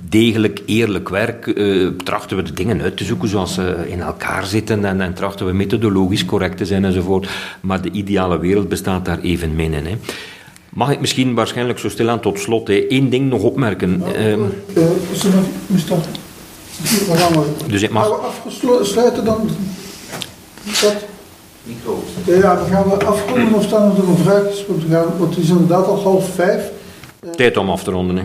degelijk, 0.09 0.61
eerlijk 0.65 1.09
werk. 1.09 1.45
Uh, 1.45 1.89
trachten 2.03 2.37
we 2.37 2.43
de 2.43 2.53
dingen 2.53 2.81
uit 2.81 2.97
te 2.97 3.03
zoeken 3.03 3.29
zoals 3.29 3.53
ze 3.53 3.85
in 3.87 4.01
elkaar 4.01 4.45
zitten 4.45 4.85
en, 4.85 5.01
en 5.01 5.13
trachten 5.13 5.45
we 5.45 5.53
methodologisch 5.53 6.25
correct 6.25 6.57
te 6.57 6.65
zijn 6.65 6.85
enzovoort. 6.85 7.29
Maar 7.61 7.81
de 7.81 7.91
ideale 7.91 8.39
wereld 8.39 8.69
bestaat 8.69 9.05
daar 9.05 9.19
even 9.19 9.55
min 9.55 9.73
in. 9.73 9.85
Hè. 9.85 9.97
Mag 10.69 10.91
ik 10.91 10.99
misschien 10.99 11.33
waarschijnlijk 11.33 11.79
zo 11.79 11.89
stilaan 11.89 12.19
tot 12.19 12.39
slot 12.39 12.67
hè, 12.67 12.85
één 12.89 13.09
ding 13.09 13.29
nog 13.29 13.41
opmerken? 13.41 14.03
Gaan 17.13 17.31
we? 17.31 17.45
Dus 17.67 17.81
ik 17.81 17.89
mag... 17.89 18.07
Gaan 18.07 18.69
we 18.69 18.77
afsluiten 18.77 19.25
dan? 19.25 19.49
Dat? 20.81 20.95
Micro. 21.63 22.03
Ja, 22.25 22.55
dan 22.55 22.67
gaan 22.67 22.89
we 22.89 23.05
afronden 23.05 23.53
of 23.53 23.63
staan 23.63 23.95
er 23.95 24.03
nog 24.03 24.23
we 24.23 24.87
gaan, 24.89 25.05
want 25.17 25.35
het 25.35 25.43
is 25.43 25.49
inderdaad 25.49 25.87
al 25.87 26.01
half 26.01 26.29
vijf. 26.35 26.71
Tijd 27.35 27.57
om 27.57 27.69
af 27.69 27.83
te 27.83 27.91
ronden. 27.91 28.17
Hè. 28.17 28.23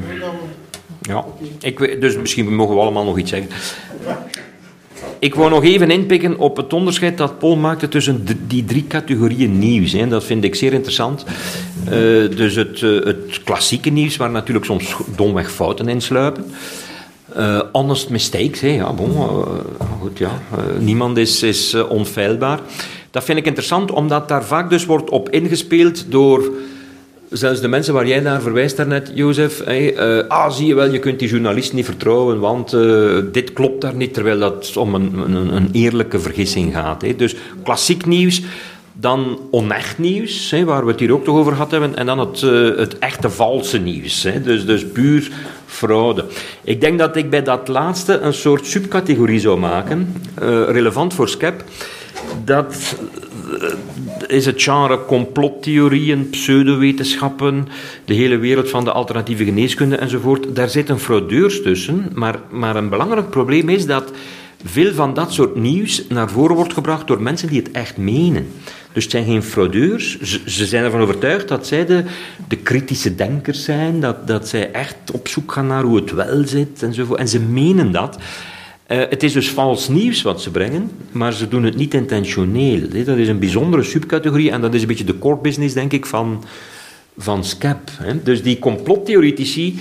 Ja, 1.11 1.25
dus 2.01 2.17
misschien 2.17 2.55
mogen 2.55 2.75
we 2.75 2.81
allemaal 2.81 3.05
nog 3.05 3.19
iets 3.19 3.31
zeggen. 3.31 3.51
Ik 5.19 5.35
wou 5.35 5.51
nog 5.51 5.65
even 5.65 5.91
inpikken 5.91 6.39
op 6.39 6.57
het 6.57 6.73
onderscheid 6.73 7.19
dat 7.19 7.39
Paul 7.39 7.57
maakte 7.57 7.89
tussen 7.89 8.27
die 8.47 8.65
drie 8.65 8.87
categorieën 8.87 9.59
nieuws. 9.59 9.93
Hè. 9.93 10.09
Dat 10.09 10.25
vind 10.25 10.45
ik 10.45 10.55
zeer 10.55 10.73
interessant. 10.73 11.25
Uh, 11.85 11.91
dus 12.37 12.55
het, 12.55 12.81
uh, 12.81 13.05
het, 13.05 13.43
klassieke 13.45 13.91
nieuws, 13.91 14.17
waar 14.17 14.31
natuurlijk 14.31 14.67
soms 14.67 14.97
domweg 15.17 15.53
fouten 15.53 15.89
in 15.89 16.01
sluipen. 16.01 16.45
Uh, 17.37 17.61
honest 17.73 18.11
mistakes, 18.11 18.61
hè. 18.61 18.69
ja, 18.69 18.93
bon, 18.93 19.13
goed, 20.01 20.19
ja. 20.19 20.31
niemand 20.79 21.17
is, 21.17 21.43
is 21.43 21.75
onfeilbaar. 21.75 22.61
Dat 23.11 23.25
vind 23.25 23.39
ik 23.39 23.47
interessant, 23.47 23.91
omdat 23.91 24.29
daar 24.29 24.45
vaak 24.45 24.71
dus 24.71 24.85
wordt 24.87 25.11
op 25.11 25.31
ingespeeld 25.31 26.05
door 26.09 26.53
zelfs 27.31 27.61
de 27.61 27.69
mensen 27.69 27.95
waar 27.95 28.07
jij 28.07 28.21
naar 28.21 28.41
verwijst 28.43 28.77
daarnet, 28.77 29.11
Jozef. 29.15 29.65
Hey, 29.65 30.19
uh, 30.19 30.29
ah, 30.29 30.51
zie 30.51 30.67
je 30.67 30.75
wel, 30.75 30.93
je 30.93 30.99
kunt 30.99 31.19
die 31.19 31.29
journalist 31.29 31.73
niet 31.73 31.85
vertrouwen, 31.85 32.41
want 32.41 32.73
uh, 32.73 33.19
dit 33.33 33.53
klopt 33.53 33.81
daar 33.81 33.95
niet, 33.95 34.15
terwijl 34.15 34.39
dat 34.39 34.77
om 34.77 34.95
een, 34.95 35.15
een, 35.17 35.57
een 35.57 35.69
eerlijke 35.73 36.21
vergissing 36.21 36.75
gaat. 36.75 37.19
Dus 37.19 37.35
klassiek 37.63 38.07
nieuws, 38.07 38.43
dan 38.93 39.39
onecht 39.51 39.99
nieuws, 39.99 40.55
waar 40.65 40.85
we 40.85 40.91
het 40.91 41.01
hier 41.01 41.13
ook 41.13 41.25
toch 41.25 41.37
over 41.37 41.53
gehad 41.53 41.71
hebben, 41.71 41.97
en 41.97 42.07
dan 42.07 42.19
het, 42.19 42.43
uh, 42.43 42.77
het 42.77 42.99
echte 42.99 43.31
valse 43.31 43.79
nieuws. 43.79 44.27
Dus, 44.45 44.67
dus 44.67 44.87
puur 44.87 45.31
fraude. 45.67 46.25
Ik 46.65 46.81
denk 46.81 46.99
dat 46.99 47.17
ik 47.17 47.31
bij 47.31 47.43
dat 47.43 47.69
laatste 47.69 48.19
een 48.19 48.35
soort 48.35 48.67
subcategorie 48.67 49.41
zou 49.41 49.59
maken, 49.59 50.15
relevant 50.69 51.15
voor 51.15 51.29
SCEP, 51.29 51.65
dat 52.45 52.95
is 54.27 54.47
het 54.47 54.63
genre 54.63 55.05
complottheorieën, 55.05 56.31
pseudowetenschappen, 56.31 57.69
de 58.05 58.15
hele 58.15 58.39
wereld 58.39 58.71
van 58.71 58.85
de 58.85 58.93
alternatieve 58.93 59.45
geneeskunde 59.45 59.97
enzovoort. 59.97 60.55
Daar 60.55 60.69
zitten 60.69 61.01
fraudeurs 61.01 61.63
tussen, 61.63 62.11
maar, 62.15 62.39
maar 62.51 62.77
een 62.77 62.89
belangrijk 62.89 63.31
probleem 63.31 63.69
is 63.69 63.87
dat 63.87 64.13
veel 64.65 64.95
van 64.95 65.15
dat 65.15 65.33
soort 65.33 65.55
nieuws 65.55 66.05
naar 66.09 66.31
voren 66.31 66.57
wordt 66.57 66.73
gebracht 66.73 67.07
door 67.07 67.23
mensen 67.23 67.49
die 67.49 67.59
het 67.63 67.71
echt 67.71 67.97
menen. 67.97 68.47
Dus 68.93 69.03
het 69.03 69.13
zijn 69.13 69.25
geen 69.25 69.43
fraudeurs. 69.43 70.21
Ze, 70.21 70.41
ze 70.47 70.67
zijn 70.67 70.85
ervan 70.85 71.01
overtuigd 71.01 71.49
dat 71.49 71.67
zij 71.67 71.87
de, 71.87 72.05
de 72.49 72.57
kritische 72.57 73.15
denkers 73.15 73.65
zijn, 73.65 74.01
dat, 74.01 74.27
dat 74.27 74.49
zij 74.49 74.71
echt 74.73 74.97
op 75.13 75.29
zoek 75.29 75.53
gaan 75.53 75.67
naar 75.67 75.83
hoe 75.83 75.97
het 75.97 76.13
wel 76.13 76.47
zit 76.47 76.83
enzovoort. 76.83 77.19
En 77.19 77.29
ze 77.29 77.41
menen 77.41 77.93
dat. 77.93 78.19
Uh, 78.91 78.99
het 79.09 79.23
is 79.23 79.33
dus 79.33 79.51
vals 79.51 79.89
nieuws 79.89 80.23
wat 80.23 80.43
ze 80.43 80.51
brengen, 80.51 80.91
maar 81.13 81.33
ze 81.33 81.49
doen 81.49 81.63
het 81.63 81.77
niet 81.77 81.95
intentioneel. 81.95 82.81
Dat 83.05 83.17
is 83.17 83.29
een 83.29 83.39
bijzondere 83.39 83.83
subcategorie 83.83 84.51
en 84.51 84.61
dat 84.61 84.75
is 84.75 84.83
een 84.83 84.89
beetje 84.89 85.05
de 85.05 85.19
core 85.19 85.37
business, 85.37 85.75
denk 85.75 85.93
ik, 85.93 86.07
van, 86.07 86.45
van 87.19 87.45
SCAP. 87.45 87.91
Dus 88.23 88.43
die 88.43 88.59
complottheoretici 88.59 89.79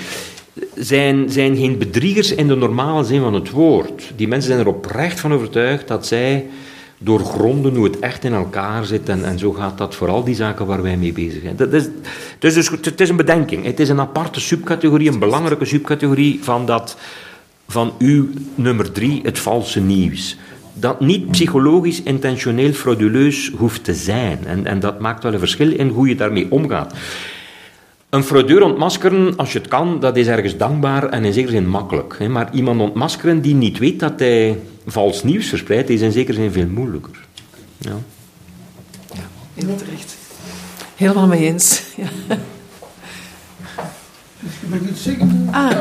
zijn, 0.75 1.29
zijn 1.29 1.55
geen 1.55 1.77
bedriegers 1.77 2.31
in 2.31 2.47
de 2.47 2.55
normale 2.55 3.03
zin 3.03 3.21
van 3.21 3.33
het 3.33 3.49
woord. 3.49 4.11
Die 4.15 4.27
mensen 4.27 4.51
zijn 4.51 4.65
er 4.65 4.73
oprecht 4.73 5.19
van 5.19 5.33
overtuigd 5.33 5.87
dat 5.87 6.07
zij 6.07 6.45
doorgronden 6.97 7.75
hoe 7.75 7.85
het 7.85 7.99
echt 7.99 8.23
in 8.23 8.33
elkaar 8.33 8.85
zit. 8.85 9.09
En, 9.09 9.25
en 9.25 9.39
zo 9.39 9.51
gaat 9.51 9.77
dat 9.77 9.95
voor 9.95 10.09
al 10.09 10.23
die 10.23 10.35
zaken 10.35 10.65
waar 10.65 10.81
wij 10.81 10.97
mee 10.97 11.13
bezig 11.13 11.41
zijn. 11.41 11.55
Dat 11.55 11.73
is, 11.73 11.87
dus 12.39 12.69
het 12.69 13.01
is 13.01 13.09
een 13.09 13.15
bedenking. 13.15 13.65
Het 13.65 13.79
is 13.79 13.89
een 13.89 13.99
aparte 13.99 14.39
subcategorie, 14.39 15.11
een 15.11 15.19
belangrijke 15.19 15.65
subcategorie 15.65 16.39
van 16.41 16.65
dat 16.65 16.97
van 17.71 17.93
uw 17.99 18.29
nummer 18.55 18.91
drie, 18.91 19.19
het 19.23 19.39
valse 19.39 19.79
nieuws. 19.79 20.37
Dat 20.73 20.99
niet 20.99 21.31
psychologisch 21.31 22.03
intentioneel 22.03 22.73
frauduleus 22.73 23.51
hoeft 23.57 23.83
te 23.83 23.93
zijn. 23.93 24.45
En, 24.45 24.65
en 24.65 24.79
dat 24.79 24.99
maakt 24.99 25.23
wel 25.23 25.33
een 25.33 25.39
verschil 25.39 25.71
in 25.71 25.87
hoe 25.87 26.07
je 26.07 26.15
daarmee 26.15 26.51
omgaat. 26.51 26.93
Een 28.09 28.23
fraudeur 28.23 28.63
ontmaskeren, 28.63 29.35
als 29.37 29.53
je 29.53 29.59
het 29.59 29.67
kan, 29.67 29.99
dat 29.99 30.17
is 30.17 30.27
ergens 30.27 30.57
dankbaar 30.57 31.09
en 31.09 31.25
in 31.25 31.33
zekere 31.33 31.51
zin 31.51 31.69
makkelijk. 31.69 32.27
Maar 32.29 32.53
iemand 32.53 32.81
ontmaskeren 32.81 33.41
die 33.41 33.55
niet 33.55 33.77
weet 33.77 33.99
dat 33.99 34.19
hij 34.19 34.59
vals 34.85 35.23
nieuws 35.23 35.47
verspreidt, 35.47 35.89
is 35.89 36.01
in 36.01 36.11
zekere 36.11 36.37
zin 36.37 36.51
veel 36.51 36.67
moeilijker. 36.67 37.25
Ja. 37.77 37.95
Ja, 39.13 39.27
heel 39.53 39.75
terecht. 39.75 40.17
Helemaal 40.95 41.27
mee 41.27 41.45
eens. 41.45 41.83
Ja. 41.95 42.35
Ik 44.71 44.81
het 44.85 44.97
zeggen? 44.97 45.47
Ah. 45.51 45.77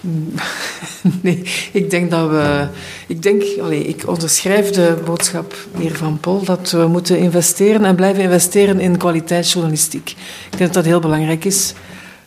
Nee, 1.22 1.42
ik 1.72 1.90
denk 1.90 2.10
dat 2.10 2.30
we. 2.30 2.66
Ik 3.06 3.22
denk, 3.22 3.42
allez, 3.60 3.86
ik 3.86 4.08
onderschrijf 4.08 4.70
de 4.70 4.96
boodschap 5.04 5.54
hier 5.78 5.96
van 5.96 6.18
Paul 6.20 6.44
dat 6.44 6.70
we 6.70 6.86
moeten 6.86 7.18
investeren 7.18 7.84
en 7.84 7.94
blijven 7.94 8.22
investeren 8.22 8.80
in 8.80 8.96
kwaliteitsjournalistiek. 8.96 10.10
Ik 10.50 10.58
denk 10.58 10.72
dat 10.72 10.72
dat 10.72 10.84
heel 10.84 11.00
belangrijk 11.00 11.44
is. 11.44 11.72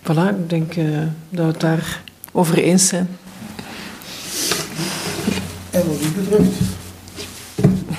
Voilà, 0.03 0.29
ik 0.29 0.49
denk 0.49 0.75
uh, 0.75 0.97
dat 1.29 1.45
we 1.45 1.51
het 1.51 1.59
daar 1.59 2.01
over 2.31 2.57
eens 2.57 2.87
zijn. 2.87 3.07
En 5.69 5.87
wat 5.87 5.97
u 6.01 6.21
betreft? 6.21 6.51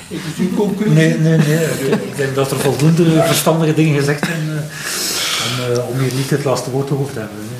Ik 0.07 0.21
uw 0.39 0.55
conclusie. 0.55 0.93
Nee, 0.93 1.17
nee, 1.17 1.37
nee. 1.37 1.65
Ik 1.91 2.15
denk 2.15 2.35
dat 2.35 2.51
er 2.51 2.59
voldoende 2.59 3.23
verstandige 3.23 3.73
dingen 3.73 3.99
gezegd 3.99 4.25
zijn 4.25 4.45
uh, 4.47 4.53
om, 4.53 5.73
uh, 5.73 5.89
om 5.89 5.99
hier 5.99 6.13
niet 6.13 6.29
het 6.29 6.43
laatste 6.43 6.71
woord 6.71 6.91
over 6.91 7.13
te 7.13 7.19
hebben. 7.19 7.54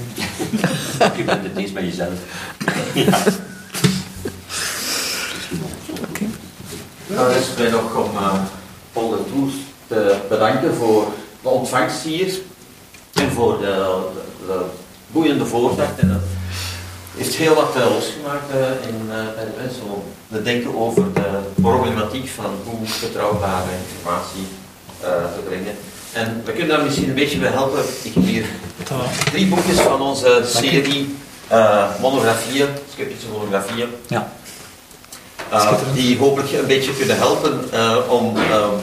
Je 1.17 1.23
bent 1.25 1.43
het 1.43 1.57
eens 1.57 1.71
met 1.71 1.83
jezelf. 1.83 2.13
Ja. 2.93 3.17
Oké. 6.09 6.25
Nou, 7.07 7.33
is 7.33 7.45
mij 7.57 7.69
nog 7.69 7.95
om 7.95 8.11
uh, 8.15 8.33
Paul 8.93 9.09
de 9.09 9.19
Toers 9.31 9.53
te 9.87 10.17
bedanken 10.29 10.75
voor 10.75 11.11
de 11.41 11.49
ontvangst 11.49 12.01
hier 12.01 12.33
en 13.13 13.31
voor 13.31 13.59
de, 13.59 14.03
de, 14.15 14.47
de 14.47 14.65
boeiende 15.07 15.45
voordracht. 15.45 15.99
En 15.99 16.07
dat 16.07 16.21
heeft 17.17 17.35
heel 17.35 17.55
wat 17.55 17.73
uh, 17.77 17.93
losgemaakt 17.93 18.53
uh, 18.53 18.89
in, 18.89 19.07
bij 19.07 19.45
de 19.45 19.61
mensen 19.61 19.83
om 19.83 20.03
te 20.31 20.41
denken 20.41 20.77
over 20.77 21.13
de 21.13 21.39
problematiek 21.61 22.29
van 22.29 22.51
hoe 22.63 22.87
betrouwbare 23.01 23.69
informatie 23.87 24.47
te 24.99 25.41
brengen. 25.47 25.75
En 26.15 26.41
we 26.45 26.51
kunnen 26.51 26.75
daar 26.75 26.85
misschien 26.85 27.09
een 27.09 27.15
beetje 27.15 27.37
bij 27.37 27.51
helpen. 27.51 27.83
Ik 28.03 28.13
heb 28.13 28.23
hier 28.23 28.45
drie 29.31 29.47
boekjes 29.47 29.79
van 29.79 30.01
onze 30.01 30.41
serie 30.45 31.15
uh, 31.51 31.85
monografieën, 32.01 32.67
sceptische 32.93 33.27
monografieën. 33.31 33.87
Ja. 34.07 34.31
Uh, 35.53 35.71
die 35.93 36.17
hopelijk 36.17 36.51
een 36.51 36.67
beetje 36.67 36.93
kunnen 36.93 37.17
helpen 37.17 37.69
uh, 37.73 37.97
om 38.09 38.33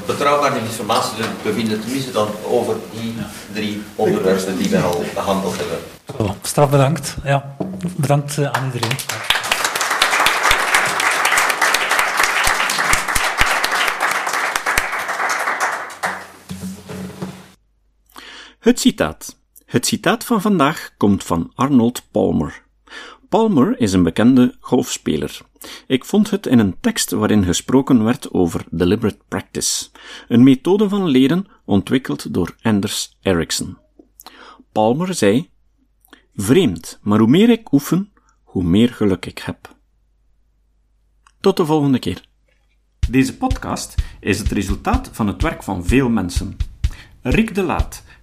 betrouwbare 0.06 0.58
informatie 0.58 1.16
te 1.16 1.22
bevinden, 1.42 1.80
tenminste 1.80 2.12
dan 2.12 2.28
over 2.48 2.76
die 3.00 3.14
drie 3.52 3.82
onderwerpen 3.94 4.56
die 4.56 4.68
we 4.68 4.78
al 4.78 5.04
behandeld 5.14 5.54
hebben. 5.56 6.36
Straf 6.42 6.70
bedankt. 6.70 7.16
Ja. 7.24 7.56
Bedankt 7.96 8.38
aan 8.38 8.72
iedereen. 8.72 8.96
Het 18.62 18.80
citaat. 18.80 19.38
Het 19.66 19.86
citaat 19.86 20.24
van 20.24 20.40
vandaag 20.40 20.94
komt 20.96 21.24
van 21.24 21.52
Arnold 21.54 22.02
Palmer. 22.10 22.64
Palmer 23.28 23.80
is 23.80 23.92
een 23.92 24.02
bekende 24.02 24.56
golfspeler. 24.60 25.40
Ik 25.86 26.04
vond 26.04 26.30
het 26.30 26.46
in 26.46 26.58
een 26.58 26.80
tekst 26.80 27.10
waarin 27.10 27.44
gesproken 27.44 28.04
werd 28.04 28.32
over 28.32 28.64
deliberate 28.70 29.18
practice, 29.28 29.88
een 30.28 30.42
methode 30.42 30.88
van 30.88 31.06
leren 31.06 31.46
ontwikkeld 31.64 32.34
door 32.34 32.54
Anders 32.60 33.16
Ericsson. 33.20 33.78
Palmer 34.72 35.14
zei: 35.14 35.50
Vreemd, 36.34 36.98
maar 37.02 37.18
hoe 37.18 37.28
meer 37.28 37.50
ik 37.50 37.72
oefen, 37.72 38.12
hoe 38.42 38.64
meer 38.64 38.88
geluk 38.88 39.26
ik 39.26 39.38
heb. 39.38 39.76
Tot 41.40 41.56
de 41.56 41.66
volgende 41.66 41.98
keer. 41.98 42.24
Deze 43.10 43.36
podcast 43.36 43.94
is 44.20 44.38
het 44.38 44.48
resultaat 44.48 45.10
van 45.12 45.26
het 45.26 45.42
werk 45.42 45.62
van 45.62 45.84
veel 45.86 46.08
mensen. 46.08 46.56
Rick 47.22 47.54
de 47.54 47.62
Laat 47.62 48.04